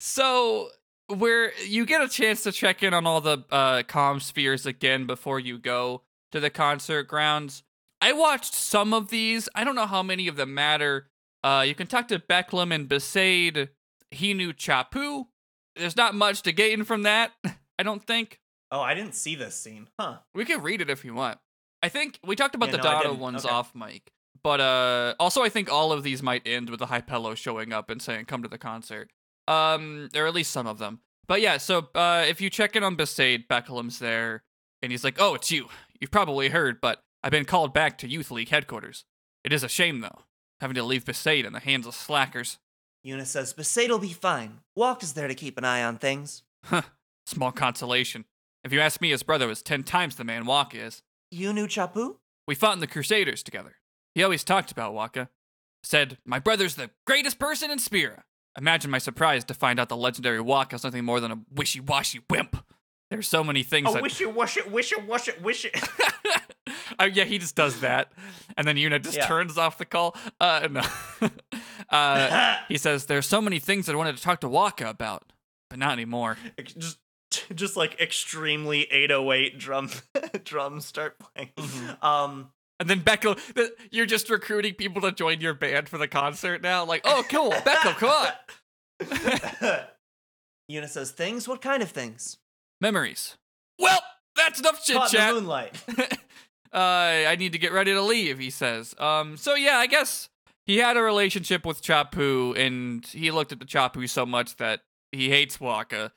so 0.00 0.68
where 1.06 1.52
you 1.66 1.86
get 1.86 2.02
a 2.02 2.08
chance 2.08 2.42
to 2.42 2.52
check 2.52 2.82
in 2.82 2.92
on 2.92 3.06
all 3.06 3.20
the 3.20 3.44
uh 3.50 3.82
comm 3.82 4.20
spheres 4.20 4.66
again 4.66 5.06
before 5.06 5.40
you 5.40 5.58
go 5.58 6.02
to 6.32 6.40
the 6.40 6.50
concert 6.50 7.04
grounds. 7.04 7.62
I 8.00 8.12
watched 8.12 8.54
some 8.54 8.92
of 8.92 9.08
these. 9.08 9.48
I 9.54 9.64
don't 9.64 9.74
know 9.74 9.86
how 9.86 10.02
many 10.02 10.28
of 10.28 10.36
them 10.36 10.52
matter. 10.52 11.08
Uh 11.42 11.64
you 11.66 11.74
can 11.74 11.86
talk 11.86 12.08
to 12.08 12.18
Beclem 12.18 12.74
and 12.74 12.88
Besaid. 12.88 13.68
He 14.10 14.34
knew 14.34 14.52
Chappu. 14.52 15.26
There's 15.78 15.96
not 15.96 16.14
much 16.14 16.42
to 16.42 16.52
gain 16.52 16.84
from 16.84 17.02
that, 17.04 17.32
I 17.78 17.82
don't 17.82 18.04
think. 18.04 18.40
oh, 18.70 18.80
I 18.80 18.94
didn't 18.94 19.14
see 19.14 19.34
this 19.34 19.54
scene. 19.54 19.88
Huh. 19.98 20.18
We 20.34 20.44
can 20.44 20.60
read 20.62 20.80
it 20.80 20.90
if 20.90 21.04
you 21.04 21.14
want. 21.14 21.38
I 21.82 21.88
think 21.88 22.18
we 22.24 22.34
talked 22.36 22.54
about 22.54 22.66
Yeah, 22.70 22.72
the 22.72 22.78
no, 22.78 22.82
Dada 22.82 23.12
ones 23.14 23.44
Okay. 23.44 23.54
off 23.54 23.74
mic. 23.74 24.10
But 24.42 24.60
uh 24.60 25.14
also 25.18 25.42
I 25.42 25.48
think 25.48 25.70
all 25.70 25.90
of 25.92 26.02
these 26.02 26.22
might 26.22 26.42
end 26.46 26.70
with 26.70 26.80
the 26.80 26.86
Hypello 26.86 27.34
showing 27.34 27.72
up 27.72 27.88
and 27.90 28.00
saying 28.02 28.26
come 28.26 28.42
to 28.42 28.48
the 28.48 28.58
concert. 28.58 29.10
Um 29.46 30.08
or 30.14 30.26
at 30.26 30.34
least 30.34 30.50
some 30.52 30.66
of 30.66 30.78
them. 30.78 31.00
But 31.26 31.40
yeah, 31.40 31.56
so 31.58 31.88
uh 31.94 32.24
if 32.28 32.40
you 32.40 32.50
check 32.50 32.76
in 32.76 32.82
on 32.84 32.96
Besaid, 32.96 33.48
Beclem's 33.48 33.98
there 34.00 34.42
and 34.82 34.92
he's 34.92 35.02
like, 35.04 35.16
"Oh, 35.20 35.34
it's 35.34 35.50
you. 35.50 35.68
You've 36.00 36.10
probably 36.10 36.48
heard, 36.50 36.80
but 36.80 37.02
I've 37.24 37.32
been 37.32 37.44
called 37.44 37.72
back 37.74 37.98
to 37.98 38.08
Youth 38.08 38.30
League 38.30 38.48
headquarters. 38.50 39.04
It 39.44 39.52
is 39.52 39.64
a 39.64 39.68
shame 39.68 40.00
though, 40.00 40.20
having 40.60 40.74
to 40.76 40.82
leave 40.84 41.04
Besaid 41.04 41.44
in 41.44 41.52
the 41.52 41.60
hands 41.60 41.86
of 41.86 41.94
slackers. 41.94 42.58
Eunice 43.02 43.30
says, 43.30 43.52
Besaid'll 43.52 43.98
be 43.98 44.12
fine. 44.12 44.60
Walk 44.76 45.02
is 45.02 45.12
there 45.12 45.28
to 45.28 45.34
keep 45.34 45.58
an 45.58 45.64
eye 45.64 45.82
on 45.82 45.98
things. 45.98 46.42
Huh. 46.64 46.82
Small 47.26 47.52
consolation. 47.52 48.24
If 48.64 48.72
you 48.72 48.80
ask 48.80 49.00
me, 49.00 49.10
his 49.10 49.22
brother 49.22 49.46
was 49.46 49.62
10 49.62 49.84
times 49.84 50.16
the 50.16 50.24
man 50.24 50.44
Wakka 50.44 50.86
is. 50.86 51.02
You 51.30 51.52
knew 51.52 51.66
Chappu? 51.66 52.16
We 52.46 52.54
fought 52.54 52.74
in 52.74 52.80
the 52.80 52.86
Crusaders 52.86 53.42
together. 53.42 53.76
He 54.14 54.22
always 54.24 54.44
talked 54.44 54.72
about 54.72 54.94
Wakka. 54.94 55.28
Said, 55.82 56.18
My 56.24 56.38
brother's 56.38 56.74
the 56.74 56.90
greatest 57.06 57.38
person 57.38 57.70
in 57.70 57.78
Spira. 57.78 58.24
Imagine 58.58 58.90
my 58.90 58.98
surprise 58.98 59.44
to 59.44 59.54
find 59.54 59.78
out 59.78 59.88
the 59.88 59.96
legendary 59.96 60.40
Wakka's 60.40 60.82
nothing 60.82 61.04
more 61.04 61.20
than 61.20 61.30
a 61.30 61.38
wishy 61.50 61.80
washy 61.80 62.20
wimp. 62.28 62.64
There's 63.10 63.26
so 63.28 63.42
many 63.42 63.62
things 63.62 63.88
Oh, 63.88 63.94
that. 63.94 64.02
wish 64.02 64.20
it, 64.20 64.34
wish 64.34 64.56
it, 64.58 64.70
wish 64.70 64.92
it, 64.92 65.06
wish 65.08 65.28
it, 65.28 65.40
wish 65.42 65.64
it. 65.64 65.88
oh, 66.98 67.04
yeah, 67.06 67.24
he 67.24 67.38
just 67.38 67.54
does 67.56 67.80
that. 67.80 68.12
And 68.56 68.66
then 68.68 68.76
Yuna 68.76 69.02
just 69.02 69.16
Yeah. 69.16 69.26
turns 69.26 69.56
off 69.56 69.78
the 69.78 69.86
call. 69.86 70.14
Uh, 70.40 70.68
no. 70.70 70.82
uh, 71.90 72.56
he 72.68 72.76
says, 72.76 73.06
There's 73.06 73.26
so 73.26 73.40
many 73.40 73.58
things 73.58 73.86
that 73.86 73.92
I 73.94 73.96
wanted 73.96 74.16
to 74.16 74.22
talk 74.22 74.40
to 74.40 74.48
Wakka 74.48 74.88
about, 74.90 75.32
but 75.70 75.78
not 75.78 75.92
anymore. 75.92 76.36
just, 76.76 76.98
just 77.54 77.76
like 77.76 77.98
extremely 78.00 78.82
808 78.92 79.58
drum, 79.58 79.90
drums 80.44 80.84
start 80.84 81.16
playing. 81.18 81.50
Mhm. 81.56 82.02
Um, 82.04 82.50
And 82.80 82.88
then 82.90 83.00
Becco, 83.00 83.38
th- 83.54 83.70
you're 83.90 84.06
just 84.06 84.28
recruiting 84.30 84.74
people 84.74 85.00
to 85.02 85.12
join 85.12 85.40
your 85.40 85.54
band 85.54 85.88
for 85.88 85.96
the 85.98 86.08
concert 86.08 86.60
now. 86.62 86.84
Like, 86.84 87.02
oh, 87.04 87.24
cool, 87.30 87.52
Becco, 87.52 87.94
come 87.96 88.10
on. 88.10 88.32
Eunice 90.68 90.92
says, 90.92 91.10
things? 91.10 91.48
What 91.48 91.62
kind 91.62 91.82
of 91.82 91.90
things? 91.90 92.36
Memories. 92.80 93.36
Well, 93.78 94.00
that's 94.36 94.60
enough 94.60 94.84
chit 94.84 94.96
Caught 94.96 95.10
chat. 95.10 95.34
moonlight. 95.34 95.74
uh, 96.72 96.76
I 96.78 97.36
need 97.38 97.52
to 97.52 97.58
get 97.58 97.72
ready 97.72 97.92
to 97.92 98.02
leave, 98.02 98.38
he 98.38 98.50
says. 98.50 98.94
Um, 98.98 99.36
so 99.36 99.54
yeah, 99.54 99.76
I 99.78 99.86
guess 99.86 100.28
he 100.64 100.78
had 100.78 100.96
a 100.96 101.02
relationship 101.02 101.64
with 101.66 101.82
Chappu, 101.82 102.56
and 102.58 103.04
he 103.06 103.30
looked 103.30 103.52
at 103.52 103.58
the 103.58 103.64
Chappu 103.64 104.08
so 104.08 104.24
much 104.26 104.56
that 104.56 104.80
he 105.12 105.30
hates 105.30 105.58
Wakka. 105.58 106.10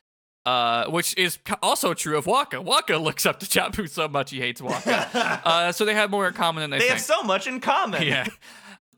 Uh, 0.44 0.86
which 0.88 1.16
is 1.20 1.38
also 1.62 1.94
true 1.94 2.18
of 2.18 2.26
Wakka. 2.26 2.66
Wakka 2.66 3.00
looks 3.00 3.28
up 3.28 3.40
to 3.42 3.46
Chappu 3.46 3.88
so 3.88 4.08
much 4.08 4.32
he 4.32 4.40
hates 4.40 4.60
Wakka. 4.60 5.42
uh, 5.46 5.72
so 5.72 5.86
they 5.86 5.94
have 5.94 6.10
more 6.10 6.28
in 6.28 6.34
common 6.34 6.62
than 6.62 6.72
they, 6.72 6.78
they 6.80 6.86
think. 6.86 6.94
have 6.94 7.02
so 7.02 7.22
much 7.22 7.46
in 7.46 7.60
common. 7.60 8.02
yeah. 8.04 8.26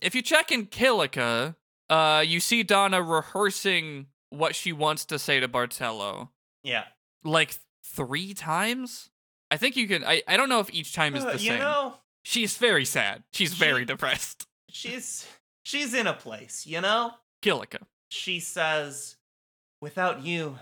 If 0.02 0.16
you 0.16 0.22
check 0.22 0.52
in 0.52 0.66
Kilika, 0.68 1.56
uh, 1.90 2.24
you 2.26 2.40
see 2.42 2.64
Dona 2.64 3.02
rehearsing 3.02 4.08
what 4.32 4.54
she 4.56 4.74
wants 4.74 5.06
to 5.06 5.18
say 5.20 5.40
to 5.40 5.48
Barthello 5.48 6.30
Yeah. 6.64 6.84
Like 7.24 7.56
three 7.86 8.34
times. 8.34 9.10
I 9.52 9.58
think 9.58 9.76
you 9.76 9.88
can. 9.88 10.04
I, 10.04 10.24
I 10.28 10.38
don't 10.38 10.50
know 10.50 10.60
if 10.60 10.74
each 10.74 10.94
time 10.94 11.16
is 11.16 11.24
Uh, 11.24 11.34
the 11.34 11.40
you 11.40 11.50
same. 11.52 11.60
know, 11.60 11.96
She's 12.24 12.56
very 12.58 12.86
sad. 12.86 13.24
She's 13.34 13.54
She- 13.54 13.60
very 13.60 13.86
depressed. 13.86 14.48
she's 14.70 15.28
she's 15.64 15.94
in 15.94 16.08
a 16.08 16.14
place, 16.14 16.66
you 16.66 16.82
know? 16.82 17.12
Kilika. 17.42 17.80
She 18.10 18.40
says, 18.40 19.18
without 19.82 20.24
you, 20.24 20.58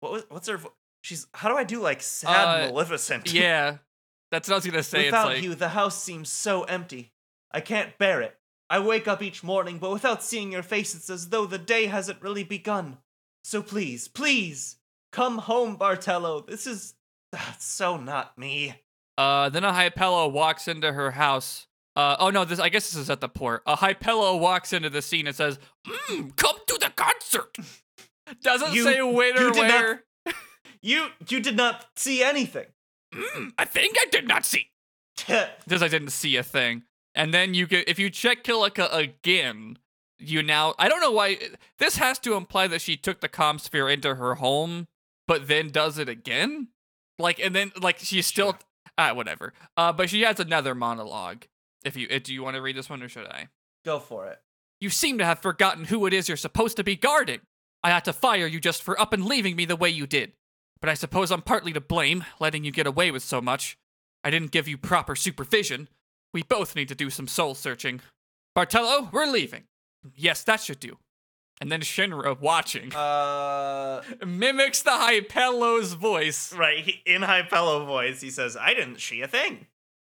what 0.00 0.12
was, 0.12 0.22
what's 0.28 0.48
her, 0.48 0.56
vo- 0.58 0.72
she's, 1.02 1.26
how 1.34 1.48
do 1.48 1.56
I 1.56 1.64
do 1.64 1.80
like 1.80 2.02
sad 2.02 2.64
Uh, 2.64 2.66
Maleficent? 2.72 3.32
Yeah, 3.32 3.78
that's 4.30 4.48
what 4.48 4.54
I 4.54 4.56
was 4.58 4.66
gonna 4.66 4.82
say. 4.82 5.04
Without 5.06 5.26
like 5.28 5.42
you, 5.42 5.54
the 5.54 5.68
house 5.68 6.02
seems 6.02 6.28
so 6.28 6.64
empty. 6.64 7.12
I 7.52 7.60
can't 7.60 7.96
bear 7.98 8.20
it. 8.22 8.36
I 8.68 8.80
wake 8.80 9.06
up 9.06 9.22
each 9.22 9.44
morning, 9.44 9.78
but 9.78 9.92
without 9.92 10.22
seeing 10.24 10.50
your 10.50 10.62
face, 10.62 10.94
it's 10.94 11.08
as 11.10 11.28
though 11.28 11.46
the 11.46 11.58
day 11.58 11.86
hasn't 11.86 12.22
really 12.22 12.42
begun. 12.44 12.98
So 13.44 13.62
please, 13.62 14.08
please, 14.08 14.76
come 15.14 15.38
home, 15.38 15.76
Barthello. 15.78 16.44
This 16.46 16.66
is 16.66 16.94
ah, 17.34 17.56
so 17.58 17.96
not 17.96 18.36
me. 18.36 18.74
Uh, 19.16 19.48
then 19.48 19.62
a 19.64 19.72
Hypello 19.72 20.28
walks 20.28 20.66
into 20.66 20.92
her 20.92 21.12
house. 21.12 21.66
Uh, 21.96 22.16
oh 22.18 22.30
no, 22.30 22.44
this 22.44 22.58
I 22.58 22.68
guess 22.68 22.90
this 22.90 23.00
is 23.00 23.08
at 23.10 23.20
the 23.20 23.28
port. 23.28 23.62
A 23.66 23.76
Hypello 23.76 24.36
walks 24.36 24.72
into 24.72 24.90
the 24.90 25.00
scene 25.00 25.26
and 25.28 25.36
says, 25.36 25.58
mm, 25.86 26.34
"Come 26.36 26.56
to 26.66 26.78
the 26.80 26.90
concert." 26.96 27.56
Doesn't 28.42 28.74
You- 28.74 28.82
say 28.82 29.00
when 29.02 29.38
or 29.38 29.50
not- 29.50 29.56
where. 29.56 30.04
You, 30.82 31.06
you 31.30 31.40
did 31.40 31.56
not 31.56 31.86
see 31.96 32.22
anything. 32.22 32.66
Mm, 33.14 33.52
I 33.56 33.64
think 33.64 33.96
I 33.98 34.04
did 34.10 34.28
not 34.28 34.44
see. 34.44 34.68
Because 35.64 35.82
I 35.82 35.88
didn't 35.88 36.10
see 36.10 36.36
a 36.36 36.42
thing. 36.42 36.82
And 37.14 37.32
then 37.32 37.54
you 37.54 37.66
get 37.66 37.88
if 37.88 37.98
you 37.98 38.10
check 38.10 38.42
Kilika 38.44 38.92
again, 38.92 39.78
you 40.18 40.42
now 40.42 40.74
I 40.78 40.88
don't 40.90 41.00
know 41.00 41.12
why 41.12 41.38
this 41.78 41.96
has 41.96 42.18
to 42.20 42.34
imply 42.34 42.66
that 42.66 42.82
she 42.82 42.96
took 42.98 43.20
the 43.20 43.30
comm 43.30 43.58
sphere 43.60 43.88
into 43.88 44.16
her 44.16 44.34
home, 44.34 44.88
but 45.26 45.48
then 45.48 45.68
does 45.70 45.98
it 45.98 46.08
again. 46.08 46.68
Like 47.18 47.38
and 47.38 47.54
then 47.54 47.72
like 47.80 47.98
she's 47.98 48.26
still 48.26 48.52
Sure. 48.52 48.58
ah 48.98 49.14
whatever. 49.14 49.52
Uh, 49.76 49.92
but 49.92 50.10
she 50.10 50.22
has 50.22 50.40
another 50.40 50.74
monologue. 50.74 51.44
If 51.84 51.96
you 51.96 52.08
uh, 52.10 52.18
do 52.22 52.32
you 52.34 52.42
want 52.42 52.56
to 52.56 52.62
read 52.62 52.76
this 52.76 52.90
one 52.90 53.02
or 53.02 53.08
should 53.08 53.26
I? 53.26 53.48
Go 53.84 53.98
for 54.00 54.26
it. 54.26 54.40
You 54.80 54.90
seem 54.90 55.18
to 55.18 55.24
have 55.24 55.38
forgotten 55.40 55.84
who 55.84 56.06
it 56.06 56.12
is 56.12 56.28
you're 56.28 56.36
supposed 56.36 56.76
to 56.76 56.84
be 56.84 56.96
guarding. 56.96 57.40
I 57.82 57.90
had 57.90 58.04
to 58.06 58.12
fire 58.12 58.46
you 58.46 58.60
just 58.60 58.82
for 58.82 58.98
up 59.00 59.12
and 59.12 59.24
leaving 59.24 59.56
me 59.56 59.64
the 59.64 59.76
way 59.76 59.90
you 59.90 60.06
did. 60.06 60.32
But 60.80 60.90
I 60.90 60.94
suppose 60.94 61.30
I'm 61.30 61.42
partly 61.42 61.72
to 61.72 61.80
blame, 61.80 62.24
letting 62.40 62.64
you 62.64 62.70
get 62.70 62.86
away 62.86 63.10
with 63.10 63.22
so 63.22 63.40
much. 63.40 63.78
I 64.22 64.30
didn't 64.30 64.50
give 64.50 64.66
you 64.68 64.76
proper 64.78 65.14
supervision. 65.14 65.88
We 66.32 66.42
both 66.42 66.74
need 66.74 66.88
to 66.88 66.94
do 66.94 67.10
some 67.10 67.28
soul 67.28 67.54
searching. 67.54 68.00
Barthello, 68.56 69.12
we're 69.12 69.26
leaving. 69.26 69.64
Yes, 70.14 70.42
that 70.44 70.60
should 70.60 70.80
do. 70.80 70.98
And 71.60 71.70
then 71.70 71.80
Shinra, 71.80 72.38
watching, 72.40 72.92
Uh, 72.94 74.02
mimics 74.26 74.82
the 74.82 74.90
Hypello's 74.90 75.92
voice. 75.94 76.52
right. 76.52 76.78
He, 76.84 77.00
in 77.06 77.22
Hypello 77.22 77.84
voice, 77.86 78.20
he 78.20 78.30
says, 78.30 78.56
"I 78.56 78.74
didn't 78.74 79.00
see 79.00 79.22
a 79.22 79.28
thing." 79.28 79.66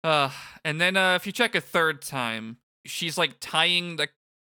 Uh, 0.04 0.30
and 0.64 0.80
then 0.80 0.96
uh, 0.96 1.16
if 1.16 1.26
you 1.26 1.32
check 1.32 1.54
a 1.56 1.62
third 1.62 2.02
time, 2.02 2.58
she's 2.86 3.18
like 3.18 3.38
tying 3.40 3.98
the 3.98 4.08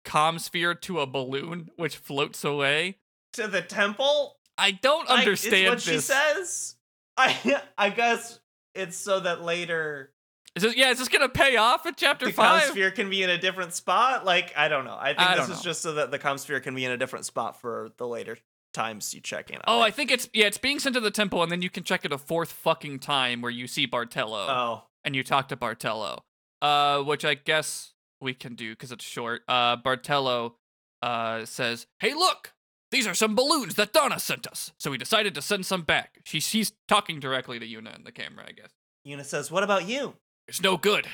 comm 0.05 0.39
sphere 0.39 0.75
to 0.75 0.99
a 0.99 1.07
balloon, 1.07 1.69
which 1.77 1.95
floats 1.95 2.43
away. 2.43 2.97
To 3.33 3.47
the 3.47 3.61
temple? 3.61 4.37
I 4.57 4.71
don't 4.71 5.09
I- 5.09 5.19
understand 5.19 5.73
it's 5.73 5.87
what 5.87 5.93
this. 5.93 6.05
she 6.07 6.13
says. 6.13 6.75
I 7.17 7.61
I 7.77 7.89
guess 7.91 8.39
it's 8.75 8.97
so 8.97 9.19
that 9.21 9.41
later 9.41 10.11
Is 10.55 10.61
this, 10.61 10.75
yeah, 10.75 10.91
is 10.91 10.99
this 10.99 11.09
gonna 11.09 11.29
pay 11.29 11.57
off 11.57 11.85
in 11.87 11.95
chapter 11.95 12.27
the 12.27 12.31
five? 12.31 12.63
sphere 12.63 12.91
can 12.91 13.09
be 13.09 13.23
in 13.23 13.29
a 13.29 13.37
different 13.39 13.73
spot. 13.73 14.23
Like 14.23 14.53
I 14.55 14.67
don't 14.67 14.85
know. 14.85 14.97
I 14.99 15.07
think 15.07 15.21
I 15.21 15.35
this 15.37 15.49
is 15.49 15.57
know. 15.57 15.63
just 15.63 15.81
so 15.81 15.93
that 15.93 16.11
the 16.11 16.37
sphere 16.37 16.59
can 16.59 16.75
be 16.75 16.85
in 16.85 16.91
a 16.91 16.97
different 16.97 17.25
spot 17.25 17.59
for 17.59 17.91
the 17.97 18.07
later 18.07 18.37
times 18.73 19.13
you 19.13 19.21
check 19.21 19.49
in. 19.49 19.59
Oh. 19.67 19.81
I 19.81 19.91
think 19.91 20.11
it's 20.11 20.29
yeah, 20.33 20.45
it's 20.45 20.57
being 20.57 20.79
sent 20.79 20.95
to 20.95 20.99
the 20.99 21.11
temple, 21.11 21.41
and 21.41 21.51
then 21.51 21.61
you 21.61 21.69
can 21.69 21.83
check 21.83 22.05
it 22.05 22.11
a 22.11 22.17
fourth 22.17 22.51
fucking 22.51 22.99
time 22.99 23.41
where 23.41 23.51
you 23.51 23.67
see 23.67 23.87
Barthello 23.87 24.45
Oh, 24.49 24.83
and 25.03 25.15
you 25.15 25.23
talk 25.23 25.47
to 25.49 25.55
Barthello. 25.55 26.19
Uh, 26.61 27.01
which 27.01 27.25
I 27.25 27.33
guess 27.33 27.93
we 28.21 28.33
can 28.33 28.55
do 28.55 28.71
because 28.71 28.91
it's 28.91 29.03
short. 29.03 29.41
Uh, 29.47 29.77
Barthello 29.77 30.53
uh 31.01 31.45
says, 31.45 31.87
"Hey, 31.99 32.13
look, 32.13 32.53
these 32.91 33.07
are 33.07 33.13
some 33.13 33.35
balloons 33.35 33.75
that 33.75 33.91
Dona 33.91 34.19
sent 34.19 34.45
us, 34.47 34.71
so 34.77 34.91
we 34.91 34.97
decided 34.97 35.33
to 35.35 35.41
send 35.41 35.65
some 35.65 35.81
back." 35.81 36.19
She 36.25 36.39
she's 36.39 36.73
talking 36.87 37.19
directly 37.19 37.59
to 37.59 37.65
Yuna 37.67 37.95
in 37.95 38.03
the 38.03 38.11
camera, 38.11 38.45
I 38.47 38.51
guess. 38.51 38.71
Yuna 39.05 39.25
says, 39.25 39.51
"What 39.51 39.63
about 39.63 39.87
you?" 39.87 40.15
It's 40.47 40.61
no 40.61 40.77
good. 40.77 41.07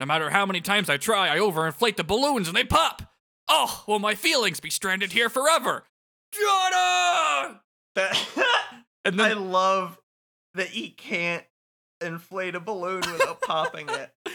No 0.00 0.06
matter 0.06 0.30
how 0.30 0.44
many 0.46 0.60
times 0.60 0.90
I 0.90 0.96
try, 0.96 1.32
I 1.32 1.38
overinflate 1.38 1.96
the 1.96 2.04
balloons 2.04 2.48
and 2.48 2.56
they 2.56 2.64
pop. 2.64 3.02
Oh, 3.48 3.84
will 3.86 3.98
my 3.98 4.14
feelings 4.14 4.60
be 4.60 4.70
stranded 4.70 5.12
here 5.12 5.28
forever? 5.28 5.84
Donna! 6.32 7.60
That 7.94 8.16
And 9.04 9.20
I 9.20 9.32
love 9.32 9.98
that 10.54 10.68
he 10.68 10.90
can't 10.90 11.44
inflate 12.00 12.54
a 12.54 12.60
balloon 12.60 13.00
without 13.00 13.40
popping 13.42 13.88
it. 13.88 14.12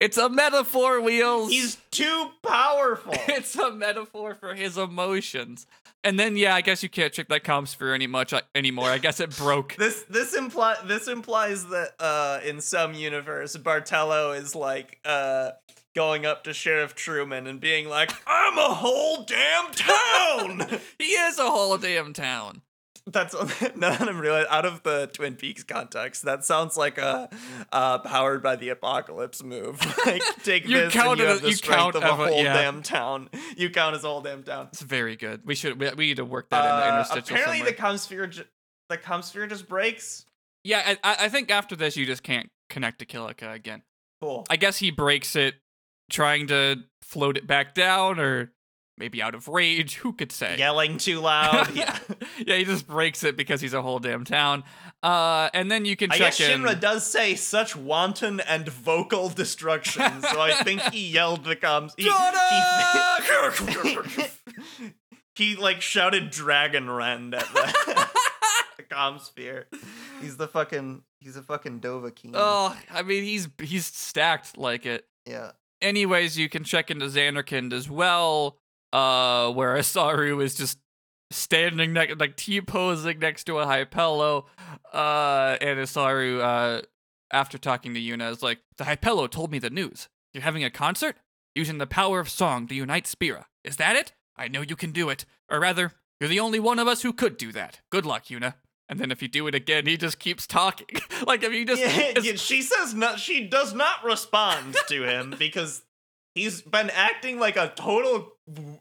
it's 0.00 0.18
a 0.18 0.28
metaphor, 0.28 1.00
Wheels. 1.00 1.50
He's 1.50 1.76
too 1.90 2.30
powerful. 2.42 3.14
it's 3.28 3.56
a 3.56 3.70
metaphor 3.70 4.34
for 4.34 4.54
his 4.54 4.76
emotions. 4.76 5.66
And 6.04 6.20
then, 6.20 6.36
yeah, 6.36 6.54
I 6.54 6.60
guess 6.60 6.82
you 6.82 6.88
can't 6.88 7.12
check 7.12 7.28
that 7.28 7.42
comm 7.42 7.66
sphere 7.66 7.92
any 7.92 8.06
much 8.06 8.32
uh, 8.32 8.42
anymore. 8.54 8.90
I 8.90 8.98
guess 8.98 9.18
it 9.20 9.36
broke. 9.36 9.74
This 9.78 10.04
this 10.08 10.34
imply 10.34 10.76
this 10.84 11.08
implies 11.08 11.66
that 11.68 11.94
uh 11.98 12.40
in 12.44 12.60
some 12.60 12.94
universe 12.94 13.56
Barthello 13.56 14.38
is 14.38 14.54
like 14.54 15.00
uh 15.04 15.50
going 15.94 16.26
up 16.26 16.44
to 16.44 16.52
Sheriff 16.52 16.94
Truman 16.94 17.46
and 17.46 17.60
being 17.60 17.88
like, 17.88 18.12
"I'm 18.26 18.58
a 18.58 18.74
whole 18.74 19.24
damn 19.24 19.72
town." 19.72 20.80
he 20.98 21.04
is 21.04 21.38
a 21.38 21.50
whole 21.50 21.76
damn 21.78 22.12
town. 22.12 22.62
That's 23.08 23.34
now 23.76 23.90
that 23.90 24.08
I'm 24.08 24.18
realizing 24.18 24.48
out 24.50 24.64
of 24.66 24.82
the 24.82 25.08
Twin 25.12 25.36
Peaks 25.36 25.62
context, 25.62 26.24
that 26.24 26.44
sounds 26.44 26.76
like 26.76 26.98
a 26.98 27.28
uh, 27.72 27.98
powered 28.00 28.42
by 28.42 28.56
the 28.56 28.70
apocalypse 28.70 29.42
move. 29.42 29.80
Like 30.06 30.22
take 30.42 30.64
You 30.68 30.76
this 30.76 30.82
and 30.84 30.92
count 30.92 31.18
you 31.20 31.26
have 31.26 31.40
the 31.42 31.48
you 31.50 31.54
strength 31.54 31.94
of 31.96 32.02
a 32.02 32.14
whole 32.14 32.42
yeah. 32.42 32.52
damn 32.54 32.82
town. 32.82 33.28
You 33.56 33.70
count 33.70 33.94
as 33.96 34.02
a 34.04 34.08
whole 34.08 34.20
damn 34.22 34.42
town. 34.42 34.68
It's 34.72 34.82
very 34.82 35.16
good. 35.16 35.42
We 35.44 35.54
should 35.54 35.78
we, 35.80 35.88
we 35.90 36.06
need 36.06 36.16
to 36.16 36.24
work 36.24 36.48
that 36.50 36.64
in 36.64 36.70
the 36.70 36.84
Uh, 36.86 36.98
interstitial 36.98 37.36
apparently, 37.36 37.58
somewhere. 37.58 37.72
the 37.72 38.26
comsphere 38.26 38.30
ju- 38.30 38.44
the 38.88 38.98
comsphere 38.98 39.48
just 39.48 39.68
breaks. 39.68 40.24
yeah, 40.64 40.82
I, 41.04 41.10
I 41.12 41.16
I 41.26 41.28
think 41.28 41.50
after 41.50 41.76
this 41.76 41.96
you 41.96 42.06
just 42.06 42.22
can't 42.24 42.48
connect 42.70 42.98
to 43.00 43.06
Kilika 43.06 43.52
again. 43.54 43.82
Cool. 44.20 44.46
I 44.50 44.56
guess 44.56 44.78
he 44.78 44.90
breaks 44.90 45.36
it 45.36 45.54
trying 46.10 46.46
to 46.48 46.76
float 47.02 47.36
it 47.36 47.46
back 47.46 47.74
down 47.74 48.18
or 48.20 48.52
maybe 48.98 49.22
out 49.22 49.34
of 49.34 49.48
rage. 49.48 49.96
Who 49.96 50.12
could 50.12 50.32
say? 50.32 50.56
Yelling 50.58 50.98
too 50.98 51.20
loud. 51.20 51.68
Yeah. 51.76 51.98
yeah, 52.46 52.56
he 52.56 52.64
just 52.64 52.86
breaks 52.86 53.22
it 53.24 53.36
because 53.36 53.60
he's 53.60 53.74
a 53.74 53.82
whole 53.82 53.98
damn 53.98 54.24
town. 54.24 54.64
Uh, 55.02 55.50
and 55.52 55.70
then 55.70 55.84
you 55.84 55.94
can 55.96 56.10
I 56.10 56.16
check 56.18 56.36
guess 56.36 56.48
in. 56.48 56.62
Shinra 56.62 56.78
does 56.80 57.04
say 57.06 57.34
such 57.34 57.76
wanton 57.76 58.40
and 58.40 58.66
vocal 58.68 59.28
destruction, 59.28 60.22
so 60.22 60.40
I 60.40 60.52
think 60.64 60.80
he 60.92 61.08
yelled 61.12 61.44
the 61.44 61.54
comms. 61.56 61.92
He, 61.96 62.10
he, 64.84 64.92
he 65.34 65.56
like 65.56 65.80
shouted 65.80 66.30
Dragon 66.30 66.88
Rend 66.90 67.34
at 67.34 67.46
the, 67.52 68.08
the 68.78 68.82
comm 68.84 69.20
sphere. 69.20 69.66
He's 70.20 70.36
the 70.36 70.48
fucking 70.48 71.02
he's 71.20 71.36
a 71.36 71.42
fucking 71.42 71.80
Dovahkiin. 71.80 72.32
oh, 72.34 72.76
I 72.90 73.02
mean, 73.02 73.22
he's 73.24 73.48
he's 73.60 73.86
stacked 73.86 74.56
like 74.56 74.86
it. 74.86 75.04
yeah. 75.26 75.52
Anyways, 75.82 76.38
you 76.38 76.48
can 76.48 76.64
check 76.64 76.90
into 76.90 77.04
Zanarkand 77.06 77.74
as 77.74 77.90
well, 77.90 78.56
uh, 78.96 79.50
where 79.52 79.76
Isaaru 79.76 80.42
is 80.42 80.54
just 80.54 80.78
standing 81.30 81.92
next, 81.92 82.18
like 82.18 82.34
T 82.34 82.62
posing 82.62 83.18
next 83.18 83.44
to 83.44 83.58
a 83.58 83.66
Hypello, 83.66 84.46
uh, 84.92 85.56
and 85.60 85.78
Isaaru, 85.78 86.40
uh, 86.40 86.82
after 87.30 87.58
talking 87.58 87.92
to 87.92 88.00
Yuna, 88.00 88.30
is 88.30 88.42
like, 88.42 88.60
"The 88.78 88.84
Hypello 88.84 89.26
told 89.26 89.52
me 89.52 89.58
the 89.58 89.68
news. 89.68 90.08
You're 90.32 90.44
having 90.44 90.64
a 90.64 90.70
concert 90.70 91.16
using 91.54 91.76
the 91.76 91.86
power 91.86 92.20
of 92.20 92.30
song 92.30 92.66
to 92.68 92.74
unite 92.74 93.06
Spira. 93.06 93.46
Is 93.64 93.76
that 93.76 93.96
it? 93.96 94.12
I 94.34 94.48
know 94.48 94.62
you 94.62 94.76
can 94.76 94.92
do 94.92 95.10
it. 95.10 95.26
Or 95.50 95.60
rather, 95.60 95.92
you're 96.18 96.30
the 96.30 96.40
only 96.40 96.58
one 96.58 96.78
of 96.78 96.88
us 96.88 97.02
who 97.02 97.12
could 97.12 97.36
do 97.36 97.52
that. 97.52 97.80
Good 97.90 98.06
luck, 98.06 98.26
Yuna." 98.26 98.54
And 98.88 98.98
then 98.98 99.10
if 99.10 99.20
you 99.20 99.28
do 99.28 99.46
it 99.46 99.54
again, 99.54 99.84
he 99.84 99.96
just 99.98 100.18
keeps 100.18 100.46
talking. 100.46 100.86
like 101.26 101.42
if 101.42 101.52
you 101.52 101.66
just 101.66 101.82
Yeah, 101.82 102.32
she 102.36 102.62
says 102.62 102.94
not. 102.94 103.20
She 103.20 103.46
does 103.46 103.74
not 103.74 104.04
respond 104.04 104.74
to 104.88 105.02
him 105.02 105.34
because 105.38 105.82
he's 106.36 106.62
been 106.62 106.90
acting 106.90 107.40
like 107.40 107.56
a 107.56 107.72
total, 107.74 108.34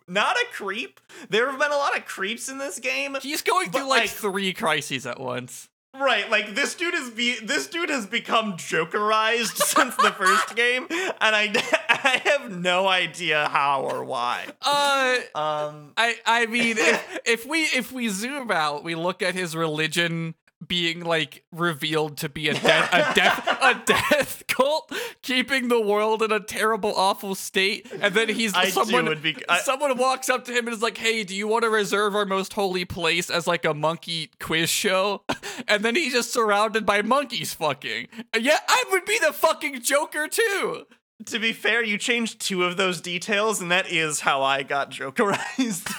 not 0.08 0.36
a 0.36 0.46
creep. 0.54 1.00
There 1.30 1.50
have 1.50 1.60
been 1.60 1.72
a 1.72 1.78
lot 1.78 1.98
of 1.98 2.06
creeps 2.06 2.48
in 2.50 2.60
this 2.60 2.78
game. 2.78 3.18
He's 3.22 3.42
going 3.42 3.72
through 3.72 3.88
like, 3.90 4.02
like- 4.02 4.10
three 4.12 4.54
crises 4.54 5.08
at 5.08 5.20
once. 5.20 5.70
Right, 5.98 6.30
like 6.30 6.56
this 6.56 6.76
dude 6.76 6.94
is 6.94 7.10
be 7.12 7.40
this 7.40 7.68
dude 7.68 7.90
has 7.90 8.06
become 8.06 8.58
jokerized 8.58 9.56
since 9.64 9.96
the 9.96 10.12
first 10.12 10.54
game, 10.54 10.88
and 10.90 11.34
I 11.34 11.54
I 11.90 12.22
have 12.26 12.52
no 12.52 12.86
idea 12.86 13.48
how 13.48 13.84
or 13.84 14.04
why. 14.04 14.46
Uh 14.62 15.20
Um, 15.34 15.94
I 15.96 16.18
I 16.26 16.48
mean 16.48 16.76
if, 16.80 17.20
if 17.26 17.46
we 17.46 17.62
if 17.64 17.94
we 17.94 18.10
zoom 18.10 18.52
out, 18.52 18.84
we 18.84 18.94
look 18.96 19.22
at 19.22 19.36
his 19.36 19.56
religion 19.56 20.36
being 20.68 21.02
like 21.04 21.44
revealed 21.52 22.18
to 22.18 22.30
be 22.30 22.50
a 22.50 22.54
death 22.54 22.90
a 22.94 23.14
death 23.14 23.48
a 23.62 23.82
death 23.86 24.44
cult 24.48 24.92
keeping 25.22 25.68
the 25.68 25.80
world 25.82 26.22
in 26.22 26.32
a 26.32 26.40
terrible 26.40 26.94
awful 26.96 27.36
state 27.36 27.92
and 28.00 28.14
then 28.14 28.30
he's 28.30 28.54
I 28.54 28.70
someone 28.70 29.06
would 29.06 29.22
be- 29.22 29.38
I- 29.50 29.60
someone 29.60 29.98
walks 29.98 30.30
up 30.30 30.46
to 30.46 30.52
him 30.52 30.68
and 30.68 30.74
is 30.76 30.82
like 30.82 30.98
hey 30.98 31.24
do 31.24 31.36
you 31.36 31.48
want 31.48 31.64
to 31.64 31.70
reserve 31.70 32.16
our 32.16 32.26
most 32.26 32.54
holy 32.54 32.86
place 32.86 33.30
as 33.30 33.48
like 33.48 33.66
a 33.66 33.74
monkey 33.74 34.32
quiz 34.40 34.70
show? 34.70 35.24
And 35.68 35.84
then 35.86 35.96
he's 35.96 36.12
just 36.14 36.34
surrounded 36.34 36.86
by 36.86 37.02
monkeys 37.02 37.54
fucking. 37.54 38.08
Yeah 38.38 38.60
I 38.68 38.84
would 38.92 39.06
be 39.06 39.18
the 39.20 39.32
fucking 39.32 39.82
joker 39.82 40.28
too! 40.28 40.86
To 41.28 41.40
be 41.40 41.54
fair, 41.54 41.82
you 41.82 41.98
changed 41.98 42.42
two 42.42 42.66
of 42.66 42.76
those 42.76 43.00
details, 43.00 43.62
and 43.62 43.72
that 43.72 43.90
is 43.90 44.20
how 44.20 44.44
I 44.44 44.64
got 44.64 44.92
jokerized. 44.92 45.90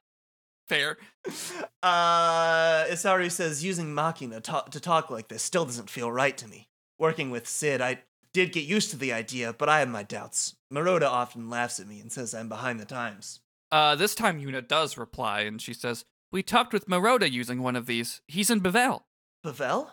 fair 0.68 0.98
uh, 1.82 2.84
Isaaru 2.90 3.30
says 3.30 3.64
using 3.64 3.94
Machina 3.94 4.40
to, 4.42 4.64
to 4.70 4.80
talk 4.80 5.10
like 5.10 5.28
this 5.28 5.42
still 5.42 5.64
doesn't 5.64 5.90
feel 5.90 6.10
right 6.10 6.36
to 6.36 6.48
me. 6.48 6.68
Working 6.98 7.30
with 7.30 7.46
Cid, 7.48 7.80
I 7.80 8.02
did 8.32 8.52
get 8.52 8.64
used 8.64 8.90
to 8.90 8.96
the 8.96 9.12
idea, 9.12 9.52
but 9.52 9.68
I 9.68 9.80
have 9.80 9.88
my 9.88 10.02
doubts. 10.02 10.56
Maroda 10.72 11.06
often 11.06 11.48
laughs 11.50 11.80
at 11.80 11.88
me 11.88 12.00
and 12.00 12.10
says 12.10 12.34
I'm 12.34 12.48
behind 12.48 12.80
the 12.80 12.84
times. 12.84 13.40
Uh, 13.72 13.94
this 13.96 14.14
time 14.14 14.40
Yuna 14.40 14.66
does 14.66 14.96
reply, 14.96 15.40
and 15.40 15.60
she 15.60 15.74
says, 15.74 16.04
"We 16.32 16.42
talked 16.42 16.72
with 16.72 16.88
Maroda 16.88 17.30
using 17.30 17.62
one 17.62 17.76
of 17.76 17.86
these. 17.86 18.20
He's 18.28 18.50
in 18.50 18.60
Bevelle." 18.60 19.02
Bevelle? 19.44 19.90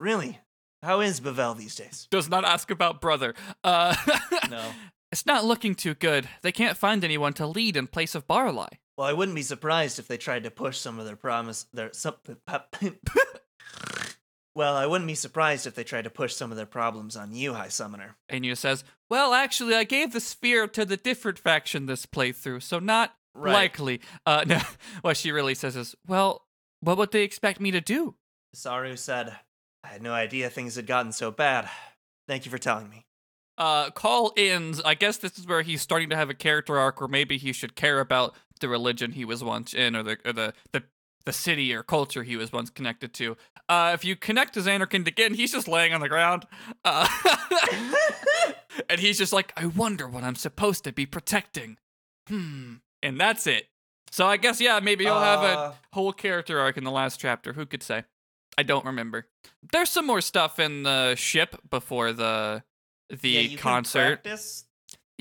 Really? 0.00 0.40
How 0.82 1.00
is 1.00 1.20
Bevelle 1.20 1.56
these 1.56 1.76
days? 1.76 2.08
Does 2.10 2.28
not 2.28 2.44
ask 2.44 2.70
about 2.70 3.00
brother. 3.00 3.34
Uh, 3.62 3.94
No. 4.50 4.72
It's 5.12 5.26
not 5.26 5.44
looking 5.44 5.74
too 5.74 5.94
good. 5.94 6.28
They 6.40 6.52
can't 6.52 6.76
find 6.76 7.04
anyone 7.04 7.34
to 7.34 7.46
lead 7.46 7.76
in 7.76 7.86
place 7.86 8.14
of 8.14 8.26
Baralai. 8.26 8.68
Well, 8.96 9.06
I 9.06 9.12
wouldn't 9.12 9.36
be 9.36 9.42
surprised 9.42 9.98
if 9.98 10.06
they 10.06 10.18
tried 10.18 10.44
to 10.44 10.50
push 10.50 10.78
some 10.78 10.98
of 10.98 11.06
their 11.06 11.16
promise. 11.16 11.66
Their 11.72 11.92
some. 11.92 12.14
well, 14.54 14.76
I 14.76 14.86
wouldn't 14.86 15.08
be 15.08 15.14
surprised 15.14 15.66
if 15.66 15.74
they 15.74 15.84
tried 15.84 16.04
to 16.04 16.10
push 16.10 16.34
some 16.34 16.50
of 16.50 16.56
their 16.56 16.66
problems 16.66 17.16
on 17.16 17.32
you, 17.32 17.54
High 17.54 17.68
Summoner. 17.68 18.16
And 18.28 18.44
Yuna 18.44 18.56
says, 18.56 18.84
"Well, 19.08 19.32
actually, 19.32 19.74
I 19.74 19.84
gave 19.84 20.12
the 20.12 20.20
sphere 20.20 20.66
to 20.68 20.84
the 20.84 20.98
different 20.98 21.38
faction 21.38 21.86
this 21.86 22.06
playthrough, 22.06 22.62
so 22.62 22.78
not 22.78 23.14
Right. 23.34 23.52
likely." 23.52 24.00
Uh, 24.26 24.44
no, 24.46 24.60
what 25.00 25.16
she 25.16 25.32
really 25.32 25.54
says 25.54 25.74
is, 25.74 25.94
"Well, 26.06 26.46
what 26.80 26.98
would 26.98 27.12
they 27.12 27.22
expect 27.22 27.60
me 27.60 27.70
to 27.70 27.80
do?" 27.80 28.16
Saru 28.54 28.96
said, 28.96 29.38
"I 29.82 29.88
had 29.88 30.02
no 30.02 30.12
idea 30.12 30.50
things 30.50 30.76
had 30.76 30.86
gotten 30.86 31.12
so 31.12 31.30
bad. 31.30 31.68
Thank 32.28 32.44
you 32.44 32.50
for 32.50 32.58
telling 32.58 32.90
me." 32.90 33.06
uh, 33.58 33.90
call 33.90 34.32
ends. 34.36 34.80
I 34.84 34.94
guess 34.94 35.18
this 35.18 35.38
is 35.38 35.46
where 35.46 35.62
he's 35.62 35.82
starting 35.82 36.08
to 36.10 36.16
have 36.16 36.30
a 36.30 36.34
character 36.34 36.78
arc 36.78 37.00
where 37.00 37.08
maybe 37.08 37.36
he 37.38 37.52
should 37.52 37.76
care 37.76 38.00
about 38.00 38.34
the 38.62 38.68
religion 38.70 39.12
he 39.12 39.26
was 39.26 39.44
once 39.44 39.74
in 39.74 39.94
or 39.94 40.02
the 40.02 40.16
or 40.24 40.32
the 40.32 40.54
the, 40.72 40.82
the 41.26 41.32
city 41.32 41.74
or 41.74 41.82
culture 41.82 42.22
he 42.22 42.36
was 42.36 42.50
once 42.52 42.70
connected 42.70 43.12
to. 43.14 43.36
Uh, 43.68 43.90
if 43.94 44.04
you 44.04 44.16
connect 44.16 44.54
to 44.54 44.60
Zanarkand 44.60 45.06
again, 45.06 45.34
he's 45.34 45.52
just 45.52 45.68
laying 45.68 45.92
on 45.92 46.00
the 46.00 46.08
ground. 46.08 46.46
Uh, 46.84 47.06
and 48.88 49.00
he's 49.00 49.18
just 49.18 49.32
like, 49.32 49.52
I 49.56 49.66
wonder 49.66 50.08
what 50.08 50.24
I'm 50.24 50.34
supposed 50.34 50.84
to 50.84 50.92
be 50.92 51.06
protecting. 51.06 51.76
Hmm. 52.28 52.74
And 53.02 53.20
that's 53.20 53.46
it. 53.46 53.68
So 54.10 54.26
I 54.26 54.36
guess, 54.36 54.60
yeah, 54.60 54.80
maybe 54.80 55.04
he'll 55.04 55.18
have 55.20 55.42
a 55.42 55.58
Uh, 55.58 55.74
whole 55.92 56.12
character 56.12 56.58
arc 56.60 56.76
in 56.76 56.84
the 56.84 56.90
last 56.90 57.18
chapter. 57.20 57.52
Who 57.54 57.66
could 57.66 57.82
say? 57.82 58.04
I 58.58 58.62
don't 58.62 58.84
remember. 58.84 59.26
There's 59.72 59.88
some 59.90 60.06
more 60.06 60.20
stuff 60.20 60.58
in 60.58 60.82
the 60.82 61.14
ship 61.14 61.56
before 61.70 62.12
the 62.12 62.62
the 63.08 63.30
yeah, 63.30 63.56
concert. 63.58 64.22
practice 64.22 64.64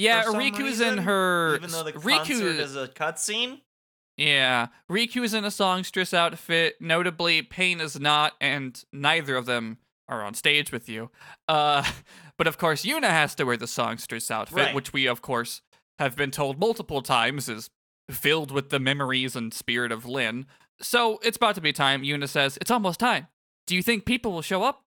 Yeah, 0.02 0.24
Rikku's 0.26 0.60
reason, 0.60 0.88
in 0.90 0.98
her 1.00 1.56
even 1.56 1.70
though 1.72 1.84
the 1.84 1.94
Rikku 1.94 2.18
concert 2.28 2.56
is 2.60 2.76
a 2.76 2.88
cutscene. 2.88 3.62
Yeah, 4.18 4.68
Rikku's 4.90 5.34
in 5.34 5.46
a 5.46 5.52
songstress 5.52 6.14
outfit. 6.14 6.76
Notably, 6.80 7.42
Paine 7.42 7.80
is 7.82 8.00
not, 8.00 8.34
and 8.42 8.84
neither 8.92 9.36
of 9.36 9.46
them 9.46 9.78
are 10.08 10.24
on 10.24 10.34
stage 10.34 10.72
with 10.72 10.90
you. 10.90 11.10
Uh, 11.48 11.84
but 12.38 12.48
of 12.48 12.58
course, 12.58 12.84
Yuna 12.84 13.10
has 13.10 13.34
to 13.36 13.46
wear 13.46 13.58
the 13.58 13.68
songstress 13.68 14.30
outfit, 14.30 14.58
Right. 14.58 14.76
which 14.76 14.92
we, 14.94 15.08
of 15.08 15.22
course, 15.22 15.62
have 16.00 16.16
been 16.16 16.32
told 16.32 16.60
multiple 16.60 17.02
times 17.02 17.48
is 17.48 17.70
filled 18.10 18.52
with 18.52 18.70
the 18.70 18.80
memories 18.80 19.36
and 19.36 19.54
spirit 19.54 19.92
of 19.92 20.06
Lenne. 20.06 20.46
So 20.82 21.20
it's 21.24 21.38
about 21.38 21.56
to 21.56 21.62
be 21.62 21.72
time. 21.72 22.04
Yuna 22.04 22.28
says, 22.28 22.58
It's 22.60 22.72
almost 22.72 23.00
time. 23.00 23.28
Do 23.68 23.76
you 23.76 23.84
think 23.84 24.06
people 24.06 24.32
will 24.34 24.42
show 24.42 24.64
up? 24.64 24.84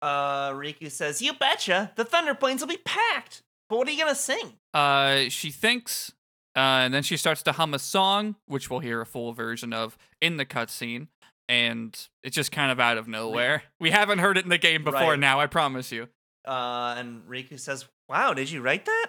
Uh, 0.00 0.50
Rikku 0.52 0.90
says, 0.90 1.20
"You 1.20 1.32
betcha, 1.32 1.90
the 1.96 2.04
Thunder 2.04 2.34
Plains 2.34 2.60
will 2.60 2.68
be 2.68 2.76
packed." 2.76 3.42
But 3.68 3.78
what 3.78 3.88
are 3.88 3.90
you 3.90 3.98
gonna 3.98 4.14
sing? 4.14 4.57
Uh, 4.74 5.28
she 5.28 5.50
thinks, 5.50 6.12
uh, 6.56 6.58
and 6.84 6.92
then 6.94 7.02
she 7.02 7.16
starts 7.16 7.42
to 7.44 7.52
hum 7.52 7.74
a 7.74 7.78
song, 7.78 8.36
which 8.46 8.68
we'll 8.70 8.80
hear 8.80 9.00
a 9.00 9.06
full 9.06 9.32
version 9.32 9.72
of 9.72 9.96
in 10.20 10.36
the 10.36 10.44
cutscene. 10.46 11.08
And 11.48 11.98
it's 12.22 12.36
just 12.36 12.52
kind 12.52 12.70
of 12.70 12.78
out 12.78 12.98
of 12.98 13.08
nowhere. 13.08 13.62
We 13.80 13.90
haven't 13.90 14.18
heard 14.18 14.36
it 14.36 14.44
in 14.44 14.50
the 14.50 14.58
game 14.58 14.84
before 14.84 15.00
Right. 15.12 15.18
now, 15.18 15.40
I 15.40 15.46
promise 15.46 15.90
you. 15.90 16.08
Uh, 16.46 16.94
and 16.98 17.22
Rikku 17.28 17.58
says, 17.58 17.86
"Wow, 18.08 18.34
did 18.34 18.50
you 18.50 18.60
write 18.60 18.84
that?" 18.84 19.06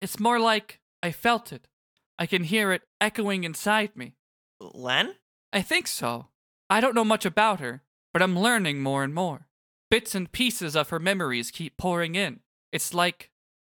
It's 0.00 0.18
more 0.18 0.38
like 0.38 0.80
I 1.02 1.12
felt 1.12 1.52
it. 1.52 1.68
I 2.18 2.26
can 2.26 2.44
hear 2.44 2.72
it 2.72 2.82
echoing 3.00 3.44
inside 3.44 3.94
me. 3.96 4.14
Lenne? 4.60 5.16
I 5.52 5.60
think 5.62 5.86
so. 5.86 6.28
I 6.70 6.80
don't 6.80 6.94
know 6.94 7.04
much 7.04 7.26
about 7.26 7.60
her, 7.60 7.82
but 8.12 8.22
I'm 8.22 8.38
learning 8.38 8.80
more 8.80 9.04
and 9.04 9.14
more. 9.14 9.48
Bits 9.90 10.14
and 10.14 10.32
pieces 10.32 10.74
of 10.74 10.88
her 10.90 10.98
memories 10.98 11.50
keep 11.50 11.76
pouring 11.76 12.14
in. 12.14 12.40
It's 12.72 12.94
like 12.94 13.30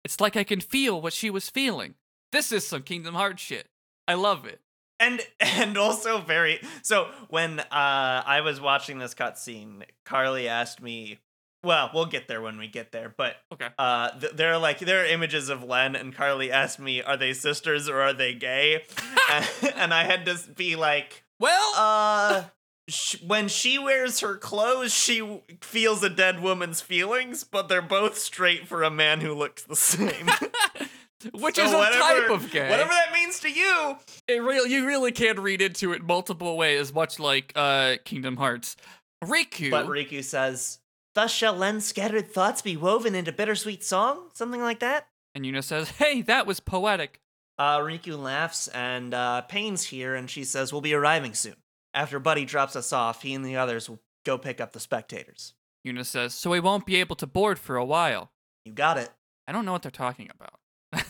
it's 0.06 0.22
like 0.22 0.38
I 0.38 0.46
can 0.46 0.62
feel 0.62 1.02
what 1.02 1.12
she 1.12 1.30
was 1.30 1.50
feeling. 1.50 1.96
This 2.32 2.52
is 2.54 2.66
some 2.66 2.84
Kingdom 2.84 3.16
Hearts 3.16 3.42
shit. 3.42 3.68
I 4.08 4.14
love 4.14 4.46
it. 4.46 4.62
and 5.00 5.20
and 5.42 5.78
also 5.78 6.22
very 6.22 6.62
so 6.84 7.10
when 7.30 7.60
uh 7.60 8.24
I 8.26 8.40
was 8.42 8.62
watching 8.62 9.00
this 9.00 9.14
cutscene, 9.14 9.84
Carly 10.06 10.48
asked 10.48 10.82
me. 10.82 11.20
Well, 11.64 11.90
we'll 11.96 12.06
get 12.06 12.28
there 12.28 12.44
when 12.44 12.60
we 12.60 12.68
get 12.68 12.92
there, 12.92 13.12
but 13.18 13.38
Okay. 13.52 13.70
uh, 13.80 14.12
th- 14.20 14.34
there 14.34 14.54
are 14.54 14.60
like 14.60 14.78
there 14.78 15.02
are 15.02 15.06
images 15.08 15.50
of 15.50 15.64
Lenne 15.64 15.96
and 15.96 16.14
Carly 16.16 16.52
asked 16.52 16.78
me, 16.80 17.02
"Are 17.02 17.18
they 17.18 17.34
sisters 17.34 17.90
or 17.90 18.02
are 18.02 18.14
they 18.14 18.36
gay?" 18.36 18.84
and, 19.32 19.50
and 19.76 19.92
I 19.92 20.04
had 20.04 20.28
to 20.28 20.38
be 20.56 20.76
like, 20.76 21.24
Well, 21.40 21.72
"Uh, 21.76 22.44
sh- 22.88 23.22
when 23.26 23.48
she 23.48 23.78
wears 23.80 24.20
her 24.22 24.38
clothes, 24.38 24.94
she 24.94 25.42
feels 25.62 26.04
a 26.04 26.10
dead 26.10 26.42
woman's 26.42 26.82
feelings, 26.82 27.44
but 27.44 27.68
they're 27.70 27.82
both 27.82 28.18
straight 28.18 28.68
for 28.68 28.84
a 28.84 28.90
man 28.92 29.22
who 29.22 29.34
looks 29.34 29.64
the 29.64 29.76
same." 29.76 30.30
which 31.34 31.56
So 31.56 31.66
is 31.66 31.74
a 31.74 31.78
whatever- 31.78 32.00
type 32.00 32.30
of 32.30 32.52
gay. 32.52 32.70
Whatever 32.70 32.90
that 32.92 33.12
means 33.14 33.40
to 33.40 33.50
you. 33.52 33.96
It 34.28 34.44
real 34.44 34.68
you 34.68 34.86
really 34.86 35.12
can 35.12 35.40
read 35.40 35.62
into 35.62 35.92
it 35.94 36.04
multiple 36.04 36.56
ways, 36.58 36.94
much 36.94 37.20
like 37.20 37.52
uh 37.56 37.96
Kingdom 38.06 38.38
Hearts. 38.38 38.76
Riku. 39.24 39.72
But 39.72 39.88
Rikku 39.88 40.24
says, 40.24 40.80
Thus 41.16 41.32
shall 41.32 41.54
Lenne's 41.56 41.86
scattered 41.86 42.30
thoughts 42.32 42.62
be 42.62 42.78
woven 42.78 43.16
into 43.16 43.32
bittersweet 43.32 43.84
song? 43.84 44.30
Something 44.34 44.62
like 44.62 44.80
that? 44.80 45.08
and 45.34 45.44
Yuna 45.44 45.64
says, 45.64 45.90
"Hey, 45.90 46.22
that 46.24 46.46
was 46.48 46.60
poetic." 46.62 47.20
Uh, 47.58 47.80
Riku 47.80 48.18
laughs, 48.22 48.68
and 48.70 49.14
uh, 49.14 49.42
Paine's 49.42 49.84
here, 49.86 50.14
and 50.16 50.30
she 50.30 50.44
says, 50.44 50.72
We'll 50.74 50.82
be 50.82 50.94
arriving 50.94 51.34
soon. 51.34 51.56
After 51.96 52.20
Buddy 52.20 52.46
drops 52.46 52.76
us 52.76 52.92
off, 52.94 53.24
he 53.24 53.34
and 53.34 53.44
the 53.44 53.56
others 53.56 53.90
will 53.90 54.02
go 54.26 54.38
pick 54.38 54.60
up 54.62 54.74
the 54.74 54.80
spectators. 54.80 55.54
Yuna 55.88 56.06
says, 56.06 56.34
"So 56.34 56.52
we 56.52 56.60
won't 56.60 56.86
be 56.86 56.98
able 56.98 57.16
to 57.16 57.26
board 57.26 57.58
for 57.58 57.78
a 57.78 57.86
while." 57.86 58.32
You 58.66 58.74
got 58.74 58.98
it. 58.98 59.10
I 59.48 59.52
don't 59.52 59.64
know 59.66 59.72
what 59.72 59.82
they're 59.84 59.92
talking 59.92 60.30
about 60.34 60.60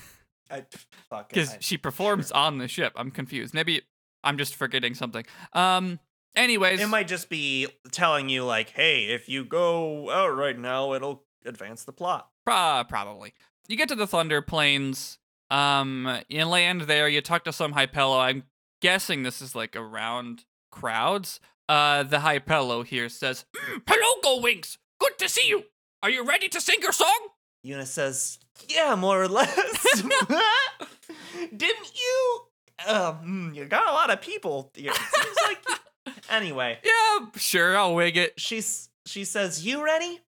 I, 0.52 0.65
fuck 1.10 1.30
because 1.30 1.58
she 1.60 1.78
performs 1.78 2.32
on 2.34 2.60
the 2.60 2.67
ship. 2.67 2.93
I'm 2.95 3.10
confused. 3.10 3.54
Maybe 3.54 3.82
I'm 4.24 4.38
just 4.38 4.56
forgetting 4.56 4.93
something. 4.93 5.26
Um. 5.52 6.00
Anyways, 6.36 6.82
It 6.82 6.88
might 6.88 7.08
just 7.08 7.30
be 7.30 7.67
telling 7.91 8.28
you, 8.28 8.43
like, 8.43 8.71
hey, 8.71 9.06
if 9.06 9.30
you 9.30 9.45
go 9.45 10.12
out 10.12 10.36
right 10.36 10.60
now, 10.60 10.91
it'll 10.93 11.24
advance 11.45 11.86
the 11.86 11.93
plot. 11.93 12.30
Pro- 12.45 12.84
probably. 12.89 13.34
You 13.69 13.78
get 13.78 13.88
to 13.88 13.95
the 13.95 14.06
Thunder 14.06 14.41
Plains. 14.41 15.17
Um, 15.50 16.19
you 16.28 16.43
land 16.43 16.82
there. 16.82 17.08
You 17.08 17.21
talk 17.21 17.45
to 17.45 17.54
some 17.54 17.71
Hypello. 17.71 18.19
I'm 18.19 18.43
guessing 18.82 19.24
this 19.24 19.41
is 19.41 19.56
like 19.56 19.78
around 19.78 20.43
crowds. 20.80 21.40
Uh, 21.68 22.04
the 22.04 22.20
Hypello 22.20 22.84
here 22.86 23.10
says, 23.10 23.46
"Mm, 23.56 23.82
"Hello, 23.88 24.22
Gullwings. 24.22 24.78
Good 25.00 25.18
to 25.18 25.28
see 25.30 25.48
you. 25.48 25.64
Are 26.04 26.10
you 26.12 26.24
ready 26.24 26.48
to 26.50 26.62
sing 26.62 26.78
your 26.82 26.92
song?" 26.92 27.30
Yuna 27.66 27.88
says, 27.88 28.38
Yeah, 28.70 28.94
more 28.96 29.22
or 29.24 29.28
less. 29.28 30.04
Didn't 31.56 31.92
you? 31.96 32.42
Um, 32.88 33.52
you 33.56 33.66
got 33.66 33.88
a 33.88 33.92
lot 33.92 34.10
of 34.12 34.22
people. 34.22 34.72
here. 34.76 34.94
Seems 34.94 35.38
like. 35.48 35.58
Anyway, 36.30 36.80
Yeah, 36.84 37.28
sure. 37.36 37.78
I'll 37.78 37.94
wig 37.94 38.18
it. 38.18 38.40
she's 38.40 38.90
she 39.06 39.24
says, 39.26 39.64
"You 39.66 39.84
ready?" 39.86 40.22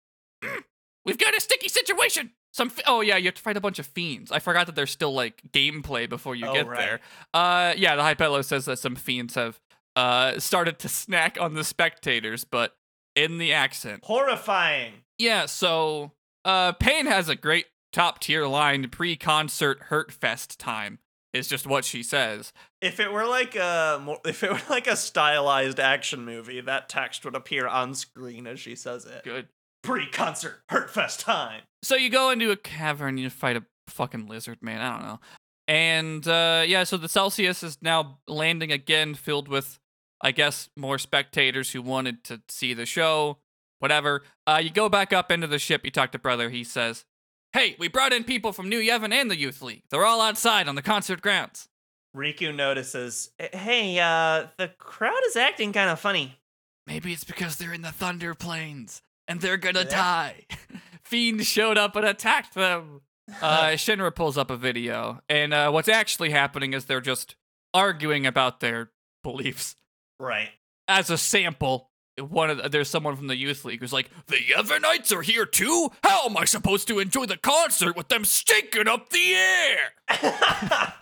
We've 1.06 1.18
got 1.18 1.36
a 1.36 1.40
sticky 1.42 1.70
situation. 1.70 2.32
Some. 2.52 2.68
F- 2.68 2.84
oh 2.86 3.00
yeah, 3.02 3.16
you 3.18 3.26
have 3.26 3.36
to 3.36 3.42
fight 3.42 3.56
a 3.58 3.62
bunch 3.62 3.80
of 3.80 3.86
fiends. 3.86 4.30
I 4.32 4.40
forgot 4.40 4.66
that 4.68 4.76
there's 4.76 4.92
still 4.92 5.14
like 5.14 5.42
gameplay 5.54 6.08
before 6.10 6.36
you 6.36 6.48
Oh, 6.48 6.54
get 6.54 6.68
right. 6.68 6.78
there. 6.80 7.00
Uh, 7.34 7.74
yeah, 7.78 7.96
the 7.96 8.04
Hypello 8.04 8.42
says 8.42 8.66
that 8.66 8.80
some 8.80 8.96
fiends 8.96 9.36
have 9.36 9.60
uh 9.96 10.40
started 10.40 10.80
to 10.80 10.90
snack 10.90 11.38
on 11.40 11.54
the 11.54 11.64
spectators, 11.64 12.44
but 12.44 12.76
in 13.16 13.38
the 13.38 13.54
accent. 13.54 14.04
Horrifying. 14.04 14.94
Yeah, 15.18 15.46
so 15.46 16.12
uh 16.44 16.74
Paine 16.74 17.06
has 17.06 17.30
a 17.30 17.36
great 17.36 17.66
top 17.94 18.20
tier 18.20 18.48
line 18.48 18.90
pre-concert 18.90 19.84
hurt 19.84 20.12
fest 20.12 20.60
time. 20.60 21.00
Is 21.34 21.50
just 21.50 21.68
what 21.68 21.84
she 21.84 22.02
says. 22.02 22.54
If 22.82 23.02
it 23.02 23.12
were 23.12 23.26
like 23.26 23.58
a 23.58 24.20
if 24.24 24.42
it 24.42 24.52
were 24.52 24.62
like 24.70 24.88
a 24.88 24.96
stylized 24.96 25.82
action 25.82 26.24
movie, 26.24 26.62
that 26.62 26.88
text 26.88 27.26
would 27.26 27.36
appear 27.36 27.68
on 27.68 27.94
screen 27.94 28.48
as 28.48 28.62
she 28.62 28.74
says 28.74 29.04
it. 29.04 29.26
Good. 29.26 29.50
Pre-concert 29.84 30.62
hurt 30.70 30.90
fest 30.90 31.20
time. 31.20 31.64
So 31.84 31.98
you 31.98 32.10
go 32.10 32.30
into 32.30 32.52
a 32.52 32.56
cavern, 32.56 33.18
you 33.18 33.30
fight 33.30 33.58
a 33.58 33.66
fucking 33.90 34.28
lizard 34.28 34.60
man. 34.62 34.80
I 34.80 34.90
don't 34.94 35.06
know. 35.06 35.20
And 35.68 36.26
uh, 36.26 36.64
yeah, 36.66 36.86
so 36.86 36.96
the 36.96 37.10
Celsius 37.10 37.64
is 37.64 37.80
now 37.82 38.20
landing 38.30 38.72
again, 38.72 39.14
filled 39.14 39.50
with, 39.50 39.78
I 40.26 40.32
guess, 40.32 40.70
more 40.76 40.98
spectators 40.98 41.72
who 41.72 41.82
wanted 41.84 42.24
to 42.26 42.42
see 42.50 42.74
the 42.74 42.86
show. 42.88 43.38
Whatever. 43.80 44.24
Uh, 44.48 44.60
you 44.64 44.72
go 44.72 44.90
back 44.90 45.14
up 45.14 45.32
into 45.32 45.46
the 45.48 45.60
ship. 45.60 45.86
You 45.86 45.92
talk 45.92 46.12
to 46.14 46.20
brother. 46.20 46.50
He 46.50 46.64
says, 46.64 47.06
"Hey, 47.54 47.76
we 47.78 47.88
brought 47.88 48.12
in 48.14 48.24
people 48.24 48.52
from 48.52 48.68
New 48.70 48.80
Yevon 48.80 49.14
and 49.14 49.30
the 49.30 49.38
Youth 49.38 49.62
League. 49.62 49.84
They're 49.92 50.06
all 50.06 50.22
outside 50.22 50.68
on 50.68 50.74
the 50.76 50.82
concert 50.82 51.22
grounds." 51.22 51.70
Rikku 52.16 52.56
notices, 52.56 53.30
"Hey, 53.38 54.00
uh, 54.00 54.48
the 54.58 54.70
crowd 54.80 55.22
is 55.28 55.36
acting 55.36 55.72
kind 55.74 55.90
of 55.92 56.00
funny." 56.00 56.40
Maybe 56.88 57.14
it's 57.14 57.24
because 57.24 57.58
they're 57.58 57.74
in 57.74 57.82
the 57.84 57.92
Thunder 57.92 58.34
Plains 58.34 59.02
and 59.28 59.42
they're 59.42 59.58
gonna 59.58 59.80
Yeah. 59.82 59.90
die. 59.90 60.46
Fiend 61.04 61.46
showed 61.46 61.78
up 61.78 61.96
and 61.96 62.06
attacked 62.06 62.54
them. 62.56 63.02
Uh, 63.42 63.70
Shinra 63.72 64.14
pulls 64.14 64.38
up 64.38 64.52
a 64.52 64.56
video, 64.58 65.20
and 65.28 65.52
uh, 65.52 65.72
what's 65.72 65.90
actually 65.90 66.30
happening 66.30 66.74
is 66.74 66.86
they're 66.86 67.02
just 67.02 67.36
arguing 67.74 68.28
about 68.28 68.60
their 68.60 68.92
beliefs. 69.24 69.76
Right. 70.20 70.50
As 70.88 71.10
a 71.10 71.18
sample, 71.18 71.90
one 72.20 72.50
of 72.50 72.58
the, 72.58 72.70
there's 72.70 72.90
someone 72.90 73.16
from 73.16 73.28
the 73.28 73.36
youth 73.36 73.66
league 73.66 73.80
who's 73.80 73.94
like, 73.94 74.10
"The 74.28 74.38
Yevonites 74.38 75.12
are 75.12 75.22
here 75.22 75.46
too. 75.46 75.90
How 76.04 76.26
am 76.26 76.38
I 76.38 76.46
supposed 76.46 76.88
to 76.90 77.00
enjoy 77.00 77.26
the 77.26 77.38
concert 77.38 77.96
with 77.96 78.08
them 78.08 78.24
stinking 78.24 78.88
up 78.88 79.10
the 79.10 79.34
air?" 79.34 80.94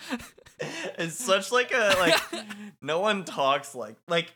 it's 0.98 1.16
such 1.16 1.52
like 1.52 1.74
a 1.74 1.96
like 2.00 2.46
no 2.82 3.00
one 3.00 3.24
talks 3.26 3.76
like 3.76 3.96
like 4.08 4.34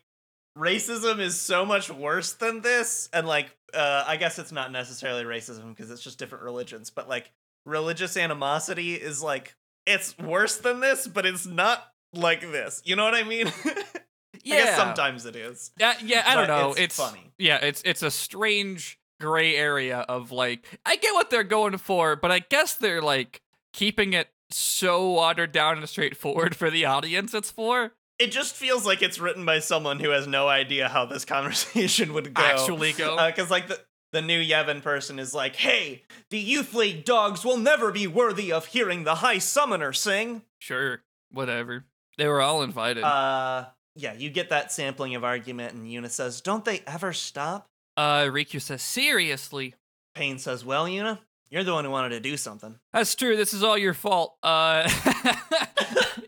racism 0.57 1.19
is 1.19 1.39
so 1.39 1.65
much 1.65 1.89
worse 1.89 2.33
than 2.33 2.61
this 2.61 3.09
and 3.13 3.27
like 3.27 3.55
uh 3.73 4.03
i 4.07 4.17
guess 4.17 4.39
it's 4.39 4.51
not 4.51 4.71
necessarily 4.71 5.23
racism 5.23 5.75
because 5.75 5.91
it's 5.91 6.01
just 6.01 6.17
different 6.17 6.43
religions 6.43 6.89
but 6.89 7.07
like 7.07 7.31
religious 7.65 8.17
animosity 8.17 8.95
is 8.95 9.21
like 9.21 9.55
it's 9.85 10.17
worse 10.17 10.57
than 10.57 10.79
this 10.79 11.07
but 11.07 11.25
it's 11.25 11.45
not 11.45 11.85
like 12.13 12.41
this 12.41 12.81
you 12.85 12.95
know 12.95 13.03
what 13.03 13.13
i 13.13 13.23
mean 13.23 13.51
i 14.55 14.57
guess 14.57 14.75
sometimes 14.77 15.25
it 15.25 15.35
is 15.35 15.71
Uh, 15.81 15.93
yeah, 16.03 16.23
I 16.25 16.35
don't 16.35 16.47
know. 16.47 16.69
it's 16.71 16.79
It's, 16.79 16.95
funny. 16.97 17.31
Yeah, 17.37 17.57
it's 17.57 17.81
it's 17.85 18.01
a 18.03 18.11
strange 18.11 18.99
gray 19.19 19.55
area 19.55 19.99
of 20.07 20.31
like 20.31 20.79
I 20.85 20.95
get 20.95 21.13
what 21.13 21.29
they're 21.29 21.43
going 21.43 21.77
for, 21.77 22.15
but 22.15 22.31
I 22.31 22.39
guess 22.39 22.75
they're 22.75 23.01
like 23.01 23.41
keeping 23.73 24.13
it 24.13 24.29
so 24.49 25.09
watered 25.11 25.51
down 25.51 25.77
and 25.77 25.89
straightforward 25.89 26.55
for 26.55 26.69
the 26.69 26.85
audience 26.85 27.33
it's 27.33 27.51
for. 27.51 27.93
it 28.19 28.31
just 28.31 28.55
feels 28.55 28.85
like 28.85 29.01
it's 29.01 29.19
written 29.19 29.43
by 29.45 29.59
someone 29.59 29.99
who 29.99 30.09
has 30.11 30.25
no 30.27 30.47
idea 30.47 30.87
how 30.87 31.05
this 31.05 31.25
conversation 31.35 32.13
would 32.13 32.33
go 32.33 32.41
Actually 32.43 32.93
go. 32.93 33.17
because 33.27 33.49
like 33.51 33.67
the 33.67 33.79
the 34.13 34.21
new 34.21 34.41
Yevon 34.41 34.81
person 34.81 35.19
is 35.19 35.33
like, 35.33 35.57
"Hey, 35.57 36.03
the 36.29 36.39
youth 36.39 36.73
league 36.73 37.03
dogs 37.03 37.43
will 37.43 37.57
never 37.57 37.91
be 37.91 38.07
worthy 38.07 38.53
of 38.53 38.67
hearing 38.67 39.03
the 39.03 39.15
high 39.15 39.37
summoner 39.39 39.91
sing." 39.91 40.43
Sure, 40.59 41.01
whatever. 41.29 41.83
They 42.17 42.27
were 42.27 42.41
all 42.41 42.63
invited. 42.63 43.03
Uh, 43.03 43.65
yeah, 43.97 44.13
you 44.13 44.29
get 44.29 44.49
that 44.49 44.71
sampling 44.71 45.15
of 45.15 45.23
argument, 45.23 45.73
and 45.73 45.87
Yuna 45.87 46.09
says, 46.09 46.41
"Don't 46.41 46.63
they 46.63 46.81
ever 46.87 47.11
stop?" 47.13 47.67
Uh, 47.97 48.25
Rikku 48.25 48.61
says, 48.61 48.81
seriously. 48.81 49.73
Paine 50.13 50.37
says, 50.37 50.63
"Well, 50.63 50.85
Yuna, 50.85 51.19
you're 51.49 51.63
the 51.63 51.73
one 51.73 51.83
who 51.83 51.91
wanted 51.91 52.09
to 52.09 52.19
do 52.19 52.37
something." 52.37 52.75
That's 52.93 53.15
true. 53.15 53.35
This 53.35 53.53
is 53.53 53.63
all 53.63 53.77
your 53.77 53.93
fault. 53.95 54.37
Uh, 54.43 54.83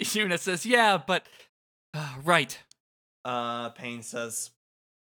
Yuna 0.01 0.39
says, 0.39 0.65
yeah, 0.65 0.97
but 0.97 1.25
uh, 1.93 2.15
right. 2.23 2.57
Uh, 3.23 3.69
Paine 3.69 4.01
says, 4.01 4.49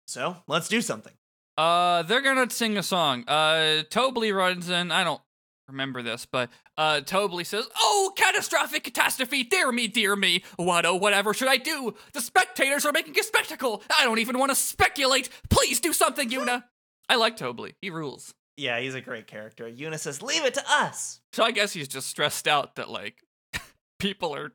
"So 0.07 0.37
let's 0.47 0.69
do 0.69 0.81
something." 0.81 1.13
Uh, 1.57 2.03
they're 2.03 2.23
gonna 2.23 2.51
sing 2.51 2.77
a 2.77 2.83
song. 2.83 3.25
Uh, 3.27 3.83
Tobli 3.91 4.35
runs 4.35 4.69
in. 4.69 4.91
I 4.93 5.05
don't 5.05 5.21
remember 5.69 6.03
this, 6.03 6.27
but 6.27 6.51
uh, 6.77 7.01
Tobli 7.05 7.45
says, 7.47 7.67
"Oh, 7.77 8.13
catastrophic 8.17 8.85
catastrophe! 8.85 9.45
Dear 9.45 9.71
me, 9.71 9.87
dear 9.87 10.17
me! 10.17 10.43
What 10.57 10.87
oh, 10.87 10.97
whatever 10.97 11.35
should 11.35 11.49
I 11.49 11.57
do? 11.57 11.95
The 12.13 12.21
spectators 12.21 12.85
are 12.85 12.93
making 12.93 13.19
a 13.19 13.23
spectacle. 13.23 13.83
I 13.97 14.05
don't 14.05 14.19
even 14.19 14.39
want 14.39 14.51
to 14.51 14.57
speculate. 14.57 15.29
Please 15.51 15.81
do 15.81 15.93
something, 15.93 16.31
Yuna." 16.31 16.65
I 17.09 17.17
like 17.17 17.37
Tobli. 17.37 17.75
He 17.81 17.91
rules. 17.91 18.35
Yeah, 18.57 18.81
he's 18.81 18.95
a 18.95 19.01
great 19.01 19.27
character. 19.27 19.71
Yuna 19.71 19.99
says, 19.99 20.23
"Leave 20.23 20.45
it 20.45 20.55
to 20.55 20.65
us." 20.69 21.21
So 21.33 21.45
I 21.45 21.53
guess 21.53 21.73
he's 21.73 21.89
just 21.89 22.09
stressed 22.09 22.49
out 22.49 22.75
that 22.77 22.91
like 22.91 23.23
people 23.99 24.35
are 24.35 24.53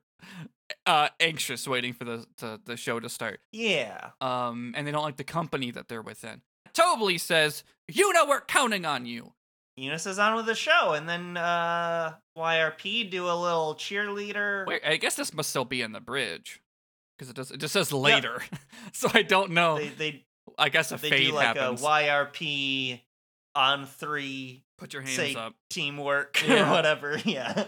uh 0.85 1.09
anxious 1.19 1.67
waiting 1.67 1.93
for 1.93 2.03
the 2.03 2.25
the, 2.37 2.59
the 2.65 2.77
show 2.77 2.99
to 2.99 3.09
start. 3.09 3.39
Yeah. 3.51 4.09
Um, 4.19 4.73
and 4.75 4.85
they 4.85 4.91
don't 4.91 5.03
like 5.03 5.17
the 5.17 5.23
company 5.23 5.71
that 5.71 5.87
they're 5.87 6.01
within. 6.01 6.41
Tobli 6.73 7.19
says, 7.19 7.63
"You 7.87 8.11
know 8.13 8.25
we're 8.25 8.41
counting 8.41 8.85
on 8.85 9.05
you." 9.05 9.33
Yuna 9.79 10.05
is 10.05 10.19
"On 10.19 10.35
with 10.35 10.45
the 10.45 10.55
show," 10.55 10.93
and 10.93 11.07
then 11.09 11.35
uh, 11.37 12.13
YRP 12.37 13.09
do 13.09 13.25
a 13.25 13.33
little 13.35 13.75
cheerleader. 13.75 14.67
Wait, 14.67 14.81
I 14.85 14.97
guess 14.97 15.15
this 15.15 15.33
must 15.33 15.49
still 15.49 15.65
be 15.65 15.81
in 15.81 15.91
the 15.93 15.99
bridge 15.99 16.61
because 17.17 17.29
it 17.29 17.35
does. 17.35 17.49
It 17.51 17.57
just 17.57 17.73
says 17.73 17.91
later, 17.91 18.41
so 18.93 19.09
I 19.13 19.23
don't 19.23 19.51
know. 19.51 19.77
They 19.77 19.87
they 19.89 20.25
I 20.57 20.69
guess 20.69 20.91
a 20.91 20.97
they 20.97 21.09
fade 21.09 21.27
do 21.29 21.33
like 21.35 21.57
happens. 21.57 21.81
a 21.81 21.85
YRP 21.85 23.01
on 23.55 23.85
three 23.87 24.63
Put 24.77 24.93
your 24.93 25.01
hands 25.01 25.15
say 25.15 25.35
up. 25.35 25.53
teamwork 25.69 26.41
Yeah. 26.47 26.67
or 26.69 26.71
whatever. 26.71 27.17
Yeah. 27.25 27.65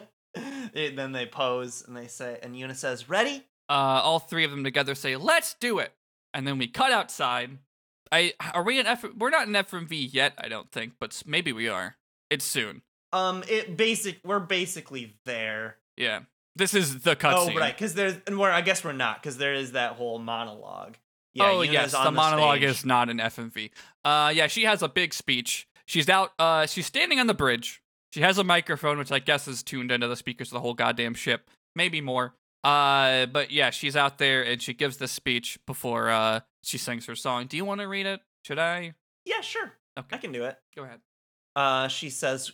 They- 0.74 0.92
then 0.94 1.12
they 1.14 1.26
pose 1.26 1.84
and 1.88 1.96
they 1.96 2.08
say, 2.08 2.38
and 2.44 2.54
Yuna 2.56 2.76
says, 2.76 3.08
"Ready?" 3.10 3.44
Uh, 3.70 3.72
all 4.04 4.20
three 4.20 4.44
of 4.44 4.52
them 4.52 4.64
together 4.64 4.94
say, 4.94 5.16
"Let's 5.16 5.56
do 5.56 5.80
it," 5.80 5.94
and 6.36 6.46
then 6.48 6.58
we 6.60 6.68
cut 6.68 6.92
outside. 6.92 7.58
I 8.12 8.34
are 8.54 8.64
we 8.64 8.80
in 8.80 8.86
F? 8.86 9.06
We're 9.18 9.30
not 9.30 9.48
in 9.48 9.54
FMV 9.54 10.14
yet, 10.14 10.34
I 10.38 10.48
don't 10.48 10.72
think, 10.72 10.94
but 11.00 11.22
maybe 11.26 11.52
we 11.52 11.68
are. 11.68 11.98
It's 12.30 12.46
soon. 12.46 12.82
Um, 13.14 13.44
it 13.48 13.78
basic. 13.78 14.20
We're 14.26 14.40
basically 14.40 15.16
there. 15.26 15.78
Yeah, 15.98 16.22
this 16.56 16.74
is 16.74 17.02
the 17.02 17.16
cutscene. 17.16 17.56
Oh, 17.56 17.60
right, 17.60 17.76
because 17.76 17.94
there's, 17.94 18.16
and 18.28 18.40
we're. 18.40 18.52
I 18.52 18.62
guess 18.62 18.84
we're 18.84 18.94
not, 18.94 19.22
because 19.22 19.38
there 19.38 19.54
is 19.54 19.74
that 19.74 19.94
whole 19.94 20.20
monologue. 20.20 20.96
Yeah, 21.34 21.52
oh 21.52 21.60
Yuna's 21.60 21.74
yes, 21.74 21.94
on 21.94 22.06
the 22.06 22.12
monologue 22.12 22.60
stage. 22.60 22.70
is 22.70 22.86
not 22.86 23.10
an 23.10 23.18
FMV. 23.18 23.72
Uh, 24.04 24.32
yeah, 24.34 24.48
she 24.48 24.64
has 24.64 24.82
a 24.82 24.90
big 24.90 25.14
speech. 25.14 25.68
She's 25.86 26.10
out. 26.10 26.32
Uh, 26.40 26.66
she's 26.66 26.86
standing 26.86 27.20
on 27.20 27.28
the 27.28 27.34
bridge. 27.34 27.82
She 28.14 28.22
has 28.22 28.38
a 28.38 28.44
microphone, 28.44 28.98
which 28.98 29.12
I 29.12 29.20
guess 29.20 29.48
is 29.48 29.62
tuned 29.62 29.92
into 29.92 30.08
the 30.08 30.16
speakers 30.16 30.48
of 30.48 30.54
the 30.54 30.62
whole 30.62 30.74
goddamn 30.74 31.14
ship, 31.14 31.50
maybe 31.76 32.00
more. 32.00 32.34
Uh, 32.64 33.28
but 33.28 33.52
yeah, 33.52 33.70
she's 33.70 33.96
out 33.96 34.18
there 34.18 34.42
and 34.42 34.62
she 34.62 34.74
gives 34.74 34.98
this 34.98 35.12
speech 35.12 35.60
before 35.68 36.10
uh 36.10 36.40
she 36.66 36.78
sings 36.78 37.06
her 37.06 37.16
song. 37.16 37.48
Do 37.48 37.58
you 37.58 37.66
want 37.66 37.82
to 37.82 37.88
read 37.88 38.06
it? 38.06 38.22
Should 38.44 38.60
I? 38.60 38.94
Yeah, 39.26 39.42
sure. 39.42 39.74
Okay, 39.98 40.16
I 40.16 40.20
can 40.20 40.32
do 40.32 40.44
it. 40.44 40.58
go 40.76 40.84
ahead. 40.84 41.00
Uh, 41.56 41.88
she 41.88 42.10
says, 42.10 42.52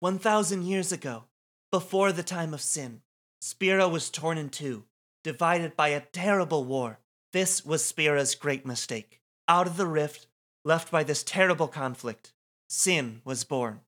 1,000 0.00 0.62
years 0.62 0.92
ago, 0.92 1.24
before 1.70 2.12
the 2.12 2.22
time 2.22 2.54
of 2.54 2.60
sin, 2.60 3.02
Spira 3.40 3.88
was 3.88 4.10
torn 4.10 4.38
in 4.38 4.48
two, 4.48 4.84
divided 5.22 5.76
by 5.76 5.88
a 5.88 6.00
terrible 6.00 6.64
war. 6.64 6.98
This 7.32 7.64
was 7.64 7.84
Spira's 7.84 8.34
great 8.34 8.64
mistake. 8.64 9.20
Out 9.48 9.66
of 9.66 9.76
the 9.76 9.86
rift, 9.86 10.26
left 10.64 10.90
by 10.90 11.04
this 11.04 11.22
terrible 11.22 11.68
conflict, 11.68 12.32
sin 12.68 13.20
was 13.24 13.44
born. 13.44 13.80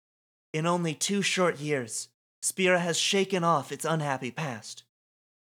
In 0.52 0.66
only 0.66 0.94
two 0.94 1.22
short 1.22 1.58
years, 1.58 2.08
Spira 2.42 2.80
has 2.80 2.98
shaken 2.98 3.44
off 3.44 3.72
its 3.72 3.84
unhappy 3.84 4.30
past. 4.30 4.84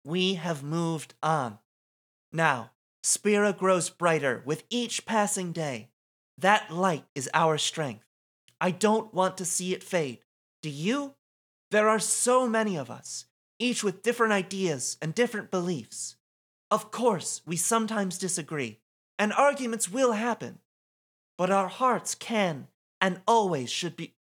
We 0.05 0.35
have 0.35 0.63
moved 0.63 1.15
on. 1.23 1.59
Now, 2.33 2.71
Spira 3.03 3.53
grows 3.53 3.91
brighter 3.91 4.43
with 4.47 4.65
each 4.71 5.05
passing 5.05 5.53
day. 5.53 5.91
That 6.39 6.71
light 6.71 7.05
is 7.15 7.29
our 7.35 7.59
strength. 7.59 8.05
I 8.61 8.71
don't 8.71 9.13
want 9.13 9.37
to 9.39 9.45
see 9.45 9.75
it 9.75 9.83
fade. 9.83 10.21
Do 10.63 10.71
you? 10.71 11.15
There 11.73 11.89
are 11.89 11.99
so 11.99 12.47
many 12.47 12.77
of 12.77 12.91
us, 12.91 13.27
each 13.59 13.83
with 13.83 14.03
different 14.03 14.33
ideas 14.33 14.99
and 15.03 15.15
different 15.15 15.51
beliefs. 15.51 16.17
Of 16.71 16.91
course, 16.91 17.43
we 17.45 17.57
sometimes 17.57 18.19
disagree, 18.19 18.81
and 19.19 19.33
arguments 19.33 19.91
will 19.91 20.13
happen. 20.13 20.61
But 21.37 21.51
our 21.51 21.69
hearts 21.69 22.15
can 22.15 22.69
and 23.01 23.21
always 23.27 23.71
should 23.71 23.97
be. 23.97 24.15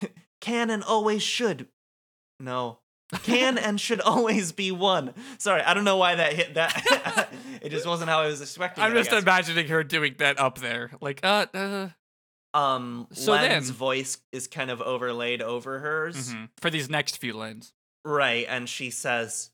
can 0.40 0.70
and 0.70 0.82
always 0.82 1.22
should. 1.22 1.68
No. 2.40 2.80
Can 3.22 3.58
and 3.66 3.80
should 3.80 4.00
always 4.00 4.52
be 4.52 4.72
one. 4.72 5.14
Sorry, 5.38 5.62
I 5.62 5.74
don't 5.74 5.84
know 5.84 5.96
why 5.96 6.14
that 6.16 6.32
hit 6.32 6.54
that. 6.54 7.28
it 7.62 7.70
just 7.70 7.86
wasn't 7.86 8.10
how 8.10 8.20
I 8.20 8.26
was 8.26 8.40
expecting. 8.40 8.82
It. 8.82 8.86
I'm 8.86 8.96
it, 8.96 9.04
just 9.04 9.12
imagining 9.12 9.68
her 9.68 9.84
doing 9.84 10.16
that 10.18 10.38
up 10.40 10.58
there, 10.58 10.90
like 11.00 11.20
uh, 11.22 11.46
uh 11.54 11.88
um 12.54 13.08
So 13.12 13.32
Lenne's 13.32 13.68
then- 13.68 13.76
voice 13.76 14.18
is 14.32 14.46
kind 14.46 14.70
of 14.70 14.80
overlaid 14.80 15.42
over 15.42 15.80
hers. 15.80 16.32
mhm, 16.32 16.48
for 16.60 16.70
these 16.70 16.88
next 16.88 17.18
few 17.18 17.32
lines. 17.34 17.72
Right, 18.04 18.46
and 18.48 18.68
she 18.68 18.90
says, 18.90 19.50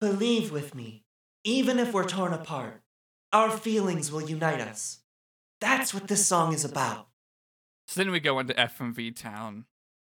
Believe 0.00 0.50
with 0.52 0.74
me, 0.74 1.04
even 1.44 1.78
if 1.78 1.92
we're 1.92 2.04
torn 2.04 2.32
apart, 2.32 2.82
our 3.32 3.50
feelings 3.50 4.12
will 4.12 4.22
unite 4.22 4.60
us. 4.60 5.00
That's 5.60 5.94
what 5.94 6.08
this 6.08 6.26
song 6.26 6.52
is 6.52 6.64
about. 6.64 7.08
So 7.88 8.00
then 8.02 8.10
we 8.12 8.20
go 8.20 8.38
into 8.38 8.54
FMV 8.54 9.16
town. 9.16 9.64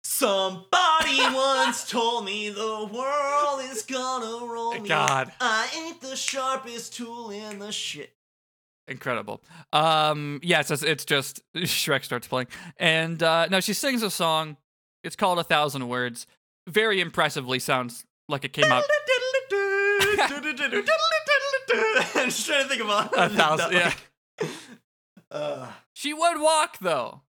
Somebody 0.08 1.18
once 1.34 1.90
told 1.90 2.26
me 2.26 2.50
the 2.50 2.90
world 2.94 3.62
is 3.72 3.82
gonna 3.82 4.46
roll 4.46 4.80
me. 4.80 4.88
God. 4.88 5.32
I 5.42 5.68
ain't 5.76 6.00
the 6.00 6.16
sharpest 6.16 6.94
tool 6.94 7.32
in 7.32 7.58
the 7.58 7.72
shit. 7.72 8.14
Incredible. 8.88 9.42
Um, 9.74 10.40
yeah, 10.44 10.60
it's 10.60 10.70
just, 10.70 10.84
it's 10.84 11.06
just 11.16 11.42
Shrek 11.56 12.04
starts 12.04 12.28
playing, 12.28 12.48
and 12.78 13.22
uh, 13.24 13.48
no, 13.48 13.60
she 13.60 13.74
sings 13.74 14.04
a 14.04 14.12
song. 14.12 14.58
It's 15.04 15.16
called 15.16 15.40
A 15.40 15.44
Thousand 15.44 15.88
Words. 15.90 16.28
Very 16.68 17.02
impressively 17.02 17.58
sounds 17.58 18.06
like 18.30 18.46
it 18.46 18.54
came 18.54 18.72
out 18.72 18.84
I'm 22.16 22.30
just 22.30 22.46
trying 22.46 22.64
to 22.64 22.70
think 22.70 22.84
about 22.84 23.12
a 23.18 23.30
thousand. 23.30 23.72
Yeah, 24.42 24.48
Uh, 25.32 25.68
she 25.94 26.14
would 26.14 26.40
walk 26.40 26.78
though, 26.80 27.22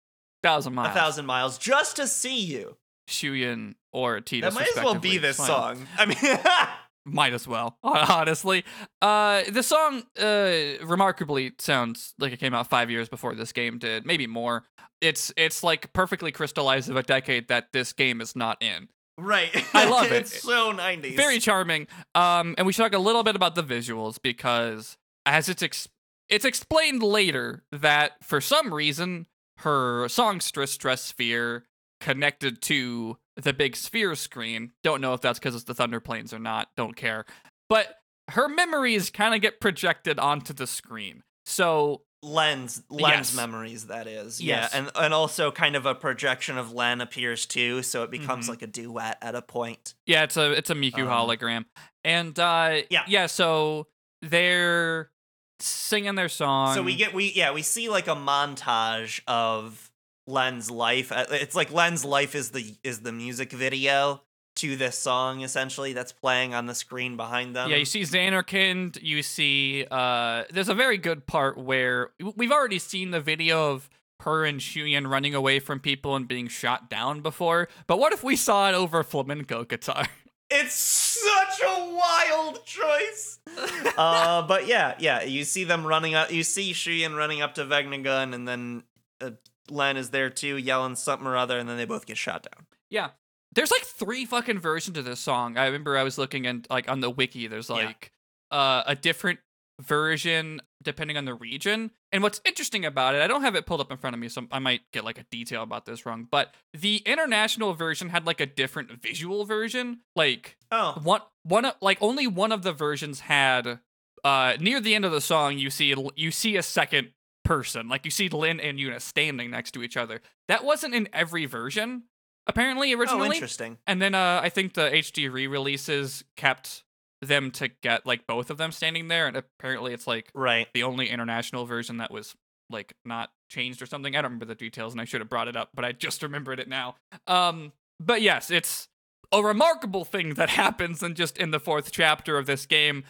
thousand 0.45 0.73
a 0.73 0.75
miles. 0.75 0.93
thousand 0.95 1.25
miles 1.25 1.57
just 1.57 1.95
to 1.97 2.07
see 2.07 2.39
you. 2.39 2.77
Shuyin 3.09 3.75
or 3.93 4.19
Tidus. 4.19 4.41
That 4.41 4.53
might 4.53 4.67
as 4.77 4.83
well 4.83 4.95
be 4.95 5.17
this 5.17 5.37
Fine. 5.37 5.47
song. 5.47 5.87
I 5.97 6.05
mean, 6.05 6.17
Might 7.07 7.33
as 7.33 7.47
well, 7.47 7.77
honestly. 7.83 8.65
Uh, 8.99 9.43
the 9.51 9.61
song 9.61 10.03
uh 10.19 10.83
remarkably 10.83 11.51
sounds 11.59 12.15
like 12.17 12.33
it 12.33 12.39
came 12.39 12.55
out 12.55 12.67
five 12.67 12.89
years 12.89 13.09
before 13.09 13.35
this 13.35 13.51
game 13.51 13.77
did, 13.77 14.05
maybe 14.07 14.25
more. 14.25 14.63
It's 15.01 15.31
it's 15.37 15.61
like 15.63 15.93
perfectly 15.93 16.31
crystallized 16.31 16.89
of 16.89 16.95
a 16.95 17.03
decade 17.03 17.47
that 17.49 17.67
this 17.73 17.93
game 17.93 18.21
is 18.21 18.35
not 18.35 18.57
in. 18.61 18.87
right. 19.19 19.51
I 19.75 19.87
love 19.87 20.05
it. 20.11 20.13
It's 20.23 20.41
so 20.41 20.73
90s. 20.73 21.15
Very 21.15 21.37
charming. 21.37 21.85
Um, 22.15 22.55
and 22.57 22.65
we 22.65 22.73
should 22.73 22.81
talk 22.81 22.93
a 22.93 22.97
little 22.99 23.21
bit 23.23 23.35
about 23.35 23.53
the 23.53 23.63
visuals 23.63 24.17
because 24.19 24.97
as 25.27 25.47
it's 25.47 25.61
ex- 25.61 25.87
it's 26.27 26.43
explained 26.45 27.03
later 27.03 27.63
that 27.71 28.13
for 28.23 28.41
some 28.41 28.73
reason 28.73 29.27
her 29.59 30.07
songstress 30.09 30.77
Dressphere 30.77 31.63
connected 32.01 32.61
to 32.63 33.17
the 33.35 33.53
big 33.53 33.75
sphere 33.75 34.15
screen. 34.15 34.71
Don't 34.83 35.01
know 35.01 35.13
if 35.13 35.21
that's 35.21 35.39
because 35.39 35.55
it's 35.55 35.63
the 35.65 35.73
Thunder 35.73 35.99
Plains 35.99 36.33
or 36.33 36.39
not. 36.39 36.69
Don't 36.77 36.95
care. 36.95 37.25
But 37.69 37.95
her 38.29 38.47
memories 38.49 39.09
kind 39.09 39.33
of 39.35 39.41
get 39.41 39.59
projected 39.59 40.19
onto 40.19 40.53
the 40.53 40.67
screen. 40.67 41.23
So 41.45 42.01
Lenne's 42.23 42.81
Lenne's 42.89 43.31
Yes. 43.31 43.35
memories 43.35 43.87
that 43.87 44.07
is 44.07 44.41
Yes. 44.41 44.71
yeah 44.73 44.79
and 44.79 44.91
and 44.95 45.13
also 45.13 45.51
kind 45.51 45.75
of 45.75 45.85
a 45.85 45.93
projection 45.93 46.57
of 46.57 46.71
Lenne 46.71 46.99
appears 47.01 47.45
too 47.45 47.83
so 47.83 48.01
it 48.01 48.09
becomes 48.09 48.47
Mhm. 48.47 48.49
like 48.49 48.61
a 48.63 48.67
duet 48.67 49.19
at 49.21 49.35
a 49.35 49.43
point 49.43 49.93
Yeah, 50.07 50.23
it's 50.23 50.35
a 50.35 50.51
it's 50.53 50.71
a 50.71 50.73
Miku 50.73 51.01
Um, 51.01 51.07
hologram. 51.07 51.65
And 52.03 52.37
uh 52.39 52.81
Yeah. 52.89 53.03
yeah, 53.07 53.27
so 53.27 53.87
they're 54.23 55.11
singing 55.59 56.15
their 56.15 56.29
song. 56.29 56.73
so 56.75 56.81
we 56.83 56.95
get 56.95 57.13
we 57.13 57.31
yeah 57.35 57.51
we 57.51 57.61
see 57.61 57.89
like 57.89 58.07
a 58.07 58.15
montage 58.15 59.21
of 59.27 59.91
Lenne's 60.27 60.69
life 60.71 61.11
Uh, 61.11 61.25
it's 61.31 61.55
like 61.55 61.71
Lenne's 61.71 62.03
life 62.03 62.35
is 62.35 62.51
the 62.51 62.75
is 62.83 63.01
the 63.01 63.11
music 63.11 63.51
video 63.51 64.21
to 64.57 64.75
this 64.77 64.97
song 64.97 65.41
essentially 65.41 65.93
that's 65.93 66.11
playing 66.13 66.53
on 66.53 66.65
the 66.65 66.73
screen 66.75 67.17
behind 67.17 67.55
them 67.55 67.69
Yeah, 67.69 67.75
you 67.77 67.85
see 67.85 68.01
Zanarkand, 68.01 69.01
you 69.01 69.21
see 69.23 69.85
uh 69.91 70.43
there's 70.51 70.69
a 70.69 70.73
very 70.73 70.97
good 70.97 71.25
part 71.27 71.57
where 71.57 72.11
we've 72.35 72.51
already 72.51 72.79
seen 72.79 73.11
the 73.11 73.21
video 73.21 73.71
of 73.71 73.89
her 74.21 74.45
and 74.45 74.59
Shuyin 74.61 75.09
running 75.09 75.35
away 75.35 75.59
from 75.59 75.79
people 75.81 76.15
and 76.15 76.25
being 76.27 76.47
shot 76.47 76.89
down 76.89 77.19
before, 77.21 77.67
but 77.85 77.99
what 77.99 78.13
if 78.13 78.23
we 78.23 78.35
saw 78.37 78.69
it 78.69 78.73
over 78.73 79.03
flamenco 79.03 79.63
guitar? 79.65 80.05
It's 80.49 80.75
such 80.75 81.61
a 81.65 81.93
wild 81.95 82.65
choice. 82.65 83.39
uh, 83.97 84.43
but 84.43 84.67
yeah, 84.67 84.95
yeah, 84.99 85.23
you 85.23 85.43
see 85.43 85.63
them 85.63 85.85
running 85.85 86.13
up. 86.13 86.31
You 86.31 86.43
see 86.43 86.71
Shuyin 86.71 87.17
running 87.17 87.41
up 87.41 87.55
to 87.55 87.65
Vegnagun, 87.65 88.33
and 88.35 88.47
then 88.47 88.83
uh, 89.21 89.31
Lenne 89.69 89.97
is 89.97 90.11
there 90.11 90.29
too, 90.29 90.57
yelling 90.57 90.95
something 90.95 91.27
or 91.27 91.35
other, 91.37 91.57
and 91.57 91.67
then 91.67 91.77
they 91.77 91.85
both 91.85 92.05
get 92.05 92.17
shot 92.17 92.43
down. 92.43 92.67
Yeah. 92.89 93.09
There's 93.53 93.71
like 93.71 93.83
three 93.83 94.25
fucking 94.25 94.59
versions 94.59 94.97
of 94.97 95.05
this 95.05 95.19
song. 95.19 95.57
I 95.57 95.65
remember 95.65 95.97
I 95.97 96.03
was 96.03 96.17
looking 96.17 96.45
and 96.45 96.67
like 96.69 96.89
on 96.89 96.99
the 96.99 97.09
wiki, 97.09 97.47
there's 97.47 97.69
Yeah. 97.69 97.75
like 97.75 98.11
uh, 98.51 98.83
a 98.85 98.95
different 98.95 99.39
version 99.81 100.61
depending 100.83 101.17
on 101.17 101.25
the 101.25 101.33
region. 101.33 101.91
And 102.11 102.21
what's 102.23 102.39
interesting 102.45 102.85
about 102.85 103.15
it, 103.15 103.21
I 103.21 103.27
don't 103.27 103.41
have 103.41 103.55
it 103.55 103.65
pulled 103.65 103.81
up 103.81 103.91
in 103.91 103.97
front 103.97 104.13
of 104.13 104.19
me, 104.19 104.29
so 104.29 104.45
I 104.51 104.59
might 104.59 104.81
get 104.93 105.03
like 105.03 105.17
a 105.17 105.25
detail 105.31 105.63
about 105.63 105.85
this 105.85 106.05
wrong. 106.05 106.27
But 106.29 106.53
the 106.73 106.97
international 107.05 107.73
version 107.73 108.09
had 108.09 108.25
like 108.25 108.39
a 108.39 108.45
different 108.45 108.91
visual 109.01 109.45
version. 109.45 110.01
Like 110.15 110.57
oh. 110.71 110.93
Oh, 110.97 111.01
one 111.01 111.21
one 111.43 111.71
like 111.81 111.97
only 112.01 112.27
one 112.27 112.51
of 112.51 112.63
the 112.63 112.73
versions 112.73 113.21
had 113.21 113.79
uh 114.23 114.53
near 114.59 114.79
the 114.79 114.95
end 114.95 115.05
of 115.05 115.11
the 115.11 115.21
song 115.21 115.57
you 115.57 115.69
see 115.69 115.93
you 116.15 116.31
see 116.31 116.55
a 116.57 116.63
second 116.63 117.09
person 117.43 117.87
like 117.87 118.05
you 118.05 118.11
see 118.11 118.27
Lenne 118.27 118.59
and 118.59 118.79
Yuna 118.79 118.99
standing 118.99 119.51
next 119.51 119.71
to 119.71 119.83
each 119.83 119.95
other 119.95 120.21
that 120.47 120.63
wasn't 120.65 120.95
in 120.95 121.07
every 121.13 121.45
version 121.45 122.03
apparently 122.47 122.91
originally. 122.91 123.19
oh, 123.19 123.21
originally 123.21 123.37
interesting. 123.37 123.77
and 123.85 124.01
then 124.01 124.15
uh 124.15 124.39
I 124.41 124.49
think 124.49 124.73
the 124.73 124.89
HD 124.89 125.31
re-releases 125.31 126.23
kept 126.35 126.83
them 127.21 127.51
to 127.51 127.67
get 127.67 128.05
like 128.05 128.27
both 128.27 128.49
of 128.49 128.57
them 128.57 128.71
standing 128.71 129.07
there 129.07 129.27
and 129.27 129.35
apparently 129.37 129.93
it's 129.93 130.05
like 130.07 130.29
Right. 130.33 130.67
the 130.73 130.83
only 130.83 131.09
international 131.09 131.65
version 131.65 131.97
that 131.97 132.11
was 132.11 132.35
like 132.69 132.93
not 133.05 133.31
changed 133.49 133.81
or 133.81 133.85
something. 133.85 134.15
I 134.15 134.21
don't 134.21 134.31
remember 134.31 134.45
the 134.45 134.55
details 134.55 134.93
and 134.93 135.01
I 135.01 135.05
should 135.05 135.21
have 135.21 135.29
brought 135.29 135.47
it 135.47 135.55
up, 135.55 135.69
but 135.73 135.85
I 135.85 135.91
just 135.91 136.21
remembered 136.23 136.59
it 136.59 136.67
now. 136.67 136.95
Um 137.27 137.71
but 137.99 138.21
yes, 138.21 138.51
it's 138.51 138.87
a 139.31 139.41
remarkable 139.41 140.05
thing 140.05 140.33
that 140.35 140.49
happens 140.61 141.01
in 141.01 141.15
just 141.15 141.37
in 141.37 141.51
the 141.51 141.59
fourth 141.59 141.91
chapter 141.91 142.37
of 142.37 142.45
this 142.45 142.65
game. 142.65 143.03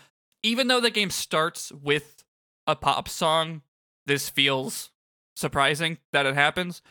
Even 0.43 0.67
though 0.67 0.79
the 0.79 0.91
game 0.91 1.09
starts 1.09 1.71
with 1.71 2.23
a 2.67 2.75
pop 2.75 3.09
song, 3.09 3.63
this 4.05 4.29
feels 4.29 4.91
surprising 5.35 5.97
that 6.13 6.25
it 6.25 6.35
happens. 6.35 6.81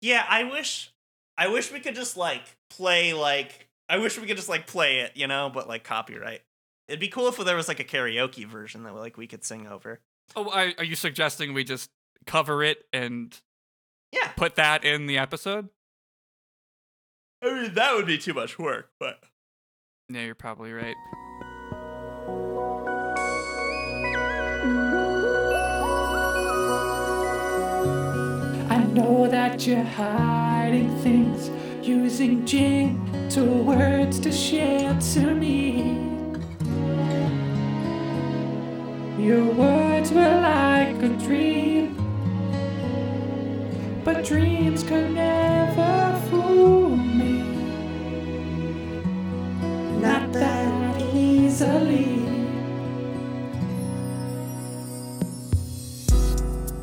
Yeah, 0.00 0.24
I 0.28 0.44
wish 0.44 0.92
I 1.36 1.48
wish 1.48 1.72
we 1.72 1.80
could 1.80 1.94
just 1.94 2.16
like 2.16 2.42
play 2.70 3.14
like 3.14 3.68
I 3.88 3.98
wish 3.98 4.18
we 4.18 4.26
could 4.26 4.36
just 4.36 4.48
like 4.50 4.66
play 4.66 5.00
it, 5.00 5.12
you 5.16 5.26
know, 5.26 5.50
but 5.52 5.66
like 5.68 5.82
copyright. 5.84 6.42
It'd 6.88 7.00
be 7.00 7.08
cool 7.08 7.28
if 7.28 7.36
there 7.36 7.54
was 7.56 7.68
like 7.68 7.80
a 7.80 7.84
karaoke 7.84 8.46
version 8.46 8.82
that 8.84 8.94
like 8.94 9.16
we 9.18 9.26
could 9.26 9.44
sing 9.44 9.66
over. 9.66 10.00
Oh, 10.34 10.48
are, 10.50 10.72
are 10.78 10.84
you 10.84 10.96
suggesting 10.96 11.52
we 11.52 11.62
just 11.64 11.90
cover 12.26 12.62
it 12.62 12.86
and 12.92 13.38
Yeah. 14.12 14.28
put 14.36 14.56
that 14.56 14.84
in 14.84 15.06
the 15.06 15.18
episode? 15.18 15.68
I 17.42 17.62
mean, 17.62 17.74
that 17.74 17.94
would 17.94 18.06
be 18.06 18.18
too 18.18 18.34
much 18.34 18.58
work, 18.58 18.90
but 18.98 19.20
Yeah, 20.08 20.22
you're 20.24 20.34
probably 20.34 20.72
right. 20.72 20.96
I 28.70 28.84
know 28.92 29.26
that 29.28 29.66
you're 29.66 29.82
hiding 29.82 30.96
things, 31.02 31.50
using 31.86 32.44
gentle 32.46 33.62
words 33.64 34.18
to 34.20 34.30
share 34.32 34.98
to 35.14 35.34
me. 35.34 36.17
Your 39.18 39.44
words 39.46 40.12
were 40.12 40.40
like 40.40 41.02
a 41.02 41.08
dream, 41.26 41.96
but 44.04 44.24
dreams 44.24 44.84
could 44.84 45.10
never 45.10 46.20
fool 46.30 46.96
me. 46.96 47.42
Not 50.00 50.32
that 50.32 51.02
easily. 51.12 52.28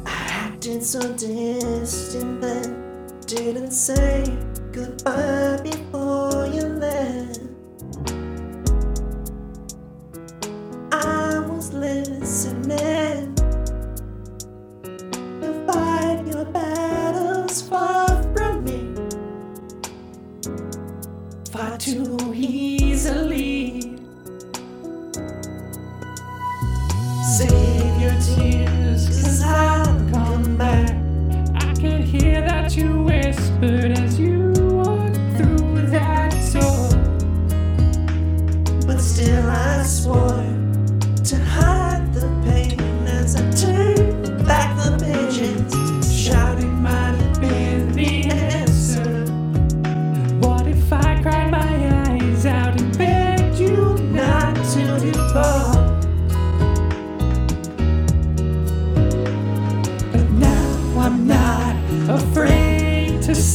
I 0.06 0.28
acted 0.46 0.84
so 0.84 1.00
distant 1.14 2.42
then 2.42 2.86
didn't 3.26 3.72
say 3.72 4.26
goodbye 4.74 5.62
before 5.64 5.85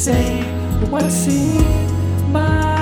say 0.00 0.40
what's 0.88 1.26
in 1.26 2.32
my 2.32 2.79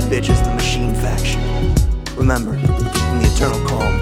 bad 0.00 0.12
bitches 0.12 0.44
the 0.44 0.52
Machine 0.52 0.94
faction. 0.94 1.40
Remember, 2.16 2.54
in 2.54 2.62
the 2.62 3.30
eternal 3.34 3.58
calm, 3.66 3.94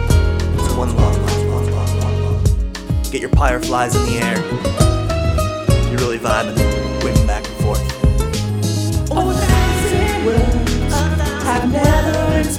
it's 0.58 0.74
one 0.74 0.96
love, 0.96 1.16
love, 1.18 1.46
love, 1.46 1.70
love, 1.70 1.94
love, 1.98 2.42
love. 2.42 3.12
Get 3.12 3.20
your 3.20 3.30
pyreflies 3.30 3.94
in 3.94 4.02
the 4.06 4.18
air. 4.18 4.38
You're 5.90 6.00
really 6.00 6.18
vibing, 6.18 6.56
waving 7.04 7.26
back 7.28 7.46
and 7.46 7.56
forth. 7.62 7.82
Oh, 9.12 9.30
a 9.30 9.34
thousand 9.34 10.24
words 10.26 10.94
I've 11.44 11.70
never 11.70 12.42
been 12.42 12.52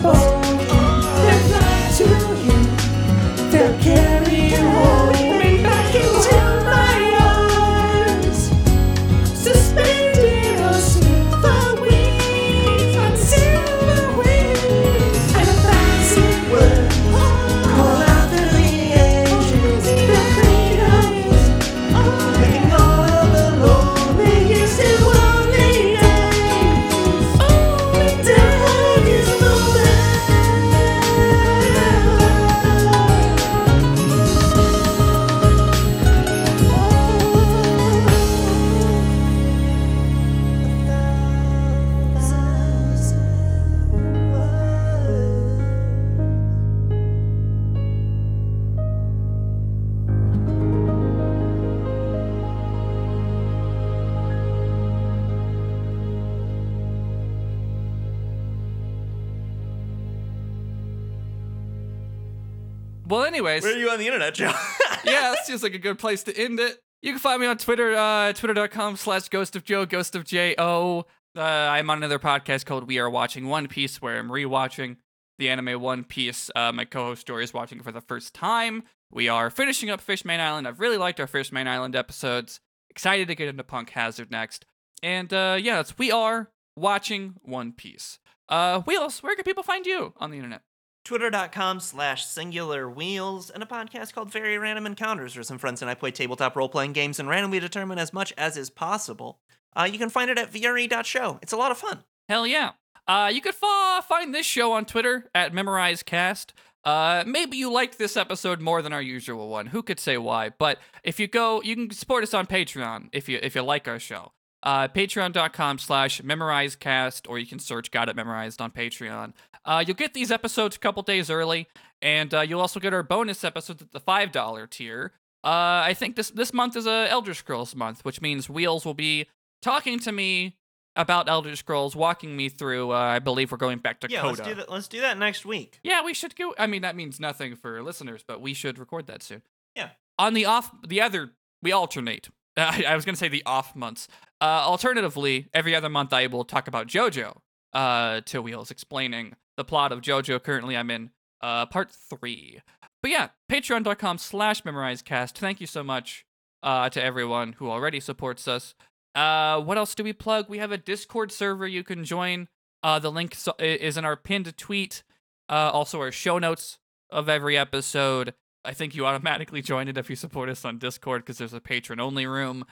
Internet, 64.28 64.54
Joe? 64.54 64.60
yeah, 65.06 65.32
that 65.32 65.46
seems 65.46 65.64
like 65.64 65.74
a 65.74 65.80
good 65.80 66.00
place 66.00 66.24
to 66.24 66.38
end 66.38 66.60
it. 66.60 66.80
You 67.02 67.12
can 67.12 67.20
find 67.20 67.40
me 67.40 67.48
on 67.48 67.58
Twitter, 67.58 67.94
uh, 67.94 68.34
twitter.com 68.34 68.98
slash 68.98 69.30
ghost 69.30 69.56
of 69.56 69.64
Joe, 69.64 69.86
ghost 69.86 70.16
of 70.16 70.24
J-O. 70.24 71.06
Uh, 71.38 71.42
I'm 71.42 71.90
on 71.90 71.98
another 71.98 72.20
podcast 72.20 72.66
called 72.66 72.88
We 72.88 72.98
Are 72.98 73.10
Watching 73.10 73.48
One 73.48 73.68
Piece, 73.68 74.02
where 74.02 74.18
I'm 74.18 74.30
rewatching 74.30 74.98
the 75.38 75.50
anime 75.50 75.80
One 75.82 76.04
Piece. 76.04 76.50
Uh, 76.56 76.72
my 76.72 76.86
co-host 76.86 77.28
Dory 77.28 77.44
is 77.44 77.54
watching 77.54 77.82
for 77.82 77.92
the 77.92 78.02
first 78.02 78.34
time. 78.34 78.84
We 79.12 79.28
are 79.30 79.50
finishing 79.50 79.90
up 79.90 80.02
Fishman 80.02 80.40
Island. 80.40 80.68
I've 80.68 80.80
really 80.80 80.98
liked 80.98 81.20
our 81.20 81.28
Fishman 81.28 81.68
Island 81.68 81.96
episodes. 81.96 82.60
Excited 82.90 83.28
to 83.28 83.36
get 83.36 83.50
into 83.50 83.64
Punk 83.64 83.92
Hazard 83.92 84.32
next. 84.32 84.66
And 85.04 85.32
uh, 85.32 85.58
yeah, 85.62 85.76
that's 85.76 85.98
We 85.98 86.12
Are 86.12 86.50
Watching 86.76 87.36
One 87.44 87.74
Piece. 87.74 88.20
Uh, 88.50 88.82
Wheels, 88.82 89.22
where 89.22 89.36
can 89.36 89.44
people 89.44 89.64
find 89.64 89.86
you 89.86 90.14
on 90.18 90.32
the 90.32 90.38
internet? 90.38 90.62
Twitter.com 91.06 91.80
slash 91.80 92.26
singular 92.26 92.90
wheels 92.90 93.52
and 93.52 93.62
a 93.62 93.66
podcast 93.68 94.12
called 94.12 94.32
Very 94.32 94.58
Random 94.58 94.88
Encounters, 94.88 95.36
where 95.36 95.44
some 95.44 95.60
friends 95.60 95.84
and 95.84 95.90
I 95.90 95.94
play 95.94 96.10
tabletop 96.10 96.56
role 96.56 96.68
playing 96.68 96.94
games 96.94 97.20
and 97.20 97.30
randomly 97.30 97.60
determine 97.60 98.00
as 98.00 98.12
much 98.12 98.34
as 98.38 98.58
is 98.58 98.72
possible. 98.72 99.40
Uh, 99.76 99.88
you 99.90 100.00
can 100.00 100.10
find 100.10 100.32
it 100.32 100.40
at 100.40 100.52
VRE.show. 100.52 101.40
It's 101.44 101.54
a 101.54 101.58
lot 101.58 101.70
of 101.70 101.78
fun. 101.78 102.04
Hell 102.28 102.48
yeah. 102.48 102.72
Uh, 103.08 103.30
you 103.32 103.40
could 103.40 103.54
fa- 103.54 104.04
find 104.08 104.34
this 104.34 104.48
show 104.48 104.74
on 104.74 104.86
Twitter 104.86 105.30
at 105.36 105.54
MemorizeCast. 105.54 106.54
Uh, 106.84 107.24
maybe 107.28 107.58
you 107.58 107.72
liked 107.72 108.00
this 108.00 108.18
episode 108.18 108.60
more 108.60 108.82
than 108.82 108.92
our 108.94 109.02
usual 109.02 109.50
one. 109.50 109.68
Who 109.68 109.84
could 109.84 110.00
say 110.00 110.18
why? 110.18 110.50
But 110.50 110.80
if 111.04 111.20
you 111.20 111.28
go, 111.28 111.62
you 111.62 111.76
can 111.76 111.92
support 111.92 112.24
us 112.24 112.34
on 112.34 112.48
Patreon 112.48 113.10
if 113.12 113.30
you 113.30 113.40
if 113.44 113.54
you 113.54 113.62
like 113.62 113.88
our 113.88 114.00
show. 114.00 114.32
Uh, 114.66 114.88
Patreon.com 114.88 115.78
slash 115.78 116.22
MemorizeCast, 116.22 117.30
or 117.30 117.38
you 117.38 117.46
can 117.46 117.60
search 117.60 117.92
Got 117.92 118.10
It 118.10 118.16
Memorized 118.16 118.60
on 118.60 118.72
Patreon. 118.72 119.34
Uh, 119.64 119.84
you'll 119.86 119.96
get 119.96 120.14
these 120.14 120.32
episodes 120.32 120.76
a 120.76 120.80
couple 120.80 121.04
days 121.04 121.30
early, 121.30 121.68
and 122.02 122.34
uh, 122.34 122.42
you'll 122.42 122.62
also 122.62 122.80
get 122.80 122.94
our 122.94 123.04
bonus 123.04 123.44
episodes 123.44 123.82
at 123.82 123.92
the 123.92 124.00
five 124.00 124.32
dollar 124.32 124.68
tier. 124.68 125.12
Uh, 125.44 125.84
I 125.86 125.94
think 125.94 126.16
this 126.16 126.32
this 126.32 126.54
month 126.54 126.76
is 126.76 126.88
a 126.88 127.08
Elder 127.10 127.34
Scrolls 127.34 127.76
month, 127.76 128.04
which 128.04 128.22
means 128.22 128.50
Wheels 128.50 128.86
will 128.86 128.94
be 128.96 129.28
talking 129.62 130.00
to 130.00 130.12
me 130.12 130.58
about 130.96 131.28
Elder 131.30 131.56
Scrolls, 131.56 131.96
walking 131.96 132.36
me 132.36 132.50
through. 132.50 132.92
Uh, 132.92 132.96
I 132.96 133.20
believe 133.20 133.52
we're 133.52 133.58
going 133.60 133.80
back 133.80 134.00
to 134.00 134.08
Yeah, 134.10 134.22
Coda. 134.22 134.38
let's 134.44 134.48
do 134.50 134.56
that. 134.56 134.72
Let's 134.72 134.88
do 134.88 135.02
that 135.02 135.18
next 135.18 135.46
week. 135.46 135.80
Yeah, 135.84 136.04
we 136.04 136.14
should 136.14 136.36
go. 136.36 136.54
I 136.58 136.66
mean, 136.68 136.82
that 136.82 136.96
means 136.96 137.20
nothing 137.20 137.56
for 137.56 137.82
listeners, 137.84 138.24
but 138.28 138.42
we 138.42 138.54
should 138.54 138.80
record 138.80 139.06
that 139.08 139.22
soon. 139.22 139.42
Yeah. 139.76 139.90
On 140.18 140.34
the 140.34 140.46
off, 140.46 140.72
the 140.88 141.02
other, 141.02 141.32
we 141.62 141.72
alternate. 141.72 142.30
I, 142.58 142.86
I 142.88 142.96
was 142.96 143.06
gonna 143.06 143.18
say 143.18 143.28
the 143.28 143.44
off 143.46 143.76
months. 143.76 144.08
Uh, 144.42 144.64
alternatively, 144.64 145.48
every 145.54 145.76
other 145.76 145.90
month 145.90 146.14
I 146.14 146.28
will 146.28 146.46
talk 146.46 146.68
about 146.68 146.88
JoJo. 146.88 147.38
Uh, 147.74 148.22
to 148.22 148.42
Wheels 148.42 148.72
explaining 148.72 149.34
the 149.58 149.66
plot 149.66 149.92
of 149.92 150.02
JoJo. 150.02 150.42
Currently, 150.42 150.78
I'm 150.78 150.90
in 150.90 151.12
uh 151.42 151.66
part 151.66 151.92
three. 151.92 152.62
But 153.02 153.12
yeah, 153.12 153.28
patreon.com 153.52 154.18
slash 154.18 154.64
memorizecast. 154.64 155.34
Thank 155.34 155.62
you 155.62 155.68
so 155.68 155.84
much 155.84 156.26
uh, 156.64 156.90
to 156.90 157.04
everyone 157.04 157.54
who 157.54 157.70
already 157.70 158.00
supports 158.00 158.48
us. 158.48 158.74
Uh, 159.14 159.62
what 159.62 159.78
else 159.78 159.96
do 159.96 160.04
we 160.04 160.12
plug? 160.12 160.50
We 160.50 160.58
have 160.58 160.72
a 160.72 160.78
Discord 160.78 161.32
server 161.32 161.68
you 161.68 161.84
can 161.84 162.04
join. 162.04 162.48
Uh, 162.82 163.00
the 163.00 163.12
link 163.12 163.38
is 163.60 163.98
in 163.98 164.06
our 164.06 164.16
pinned 164.16 164.58
tweet. 164.58 165.04
Uh, 165.48 165.70
also, 165.72 166.02
our 166.02 166.12
show 166.12 166.40
notes 166.40 166.80
of 167.10 167.30
every 167.30 167.58
episode. 167.58 168.34
I 168.66 168.74
think 168.74 168.96
you 168.96 169.06
automatically 169.06 169.62
join 169.62 169.88
it 169.88 169.98
if 169.98 170.10
you 170.10 170.16
support 170.16 170.50
us 170.50 170.66
on 170.66 170.78
Discord 170.80 171.24
because 171.24 171.38
there's 171.38 171.54
a 171.54 171.62
patron 171.62 172.00
only 172.00 172.26
room. 172.26 172.66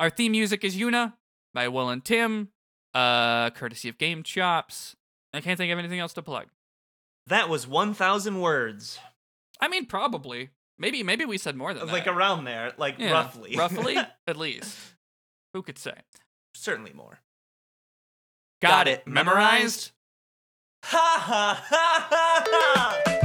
Our 0.00 0.10
theme 0.10 0.32
music 0.32 0.64
is 0.64 0.76
Yuna 0.76 1.14
by 1.52 1.68
Will 1.68 1.88
and 1.88 2.04
Tim, 2.04 2.48
uh, 2.94 3.50
courtesy 3.50 3.88
of 3.88 3.98
Game 3.98 4.22
Chops. 4.22 4.96
I 5.32 5.40
can't 5.40 5.58
think 5.58 5.72
of 5.72 5.78
anything 5.78 6.00
else 6.00 6.12
to 6.14 6.22
plug. 6.22 6.46
That 7.26 7.48
was 7.48 7.66
1,000 7.66 8.40
words. 8.40 8.98
I 9.60 9.68
mean, 9.68 9.86
probably. 9.86 10.50
Maybe 10.78 11.02
maybe 11.04 11.24
we 11.24 11.38
said 11.38 11.56
more 11.56 11.72
than 11.72 11.86
Like 11.86 12.04
that. 12.04 12.10
Like 12.10 12.16
around 12.16 12.44
there, 12.44 12.72
like 12.76 12.98
Yeah, 12.98 13.12
roughly. 13.12 13.54
roughly, 13.56 13.96
at 14.26 14.36
least. 14.36 14.76
Who 15.52 15.62
could 15.62 15.78
say? 15.78 15.94
Certainly 16.54 16.92
more. 16.94 17.20
Got, 18.60 18.88
it. 18.88 19.06
Memorized? 19.06 19.92
Ha 20.84 21.16
ha 21.20 21.64
ha 21.68 22.08
ha 22.10 22.44
ha! 22.46 23.20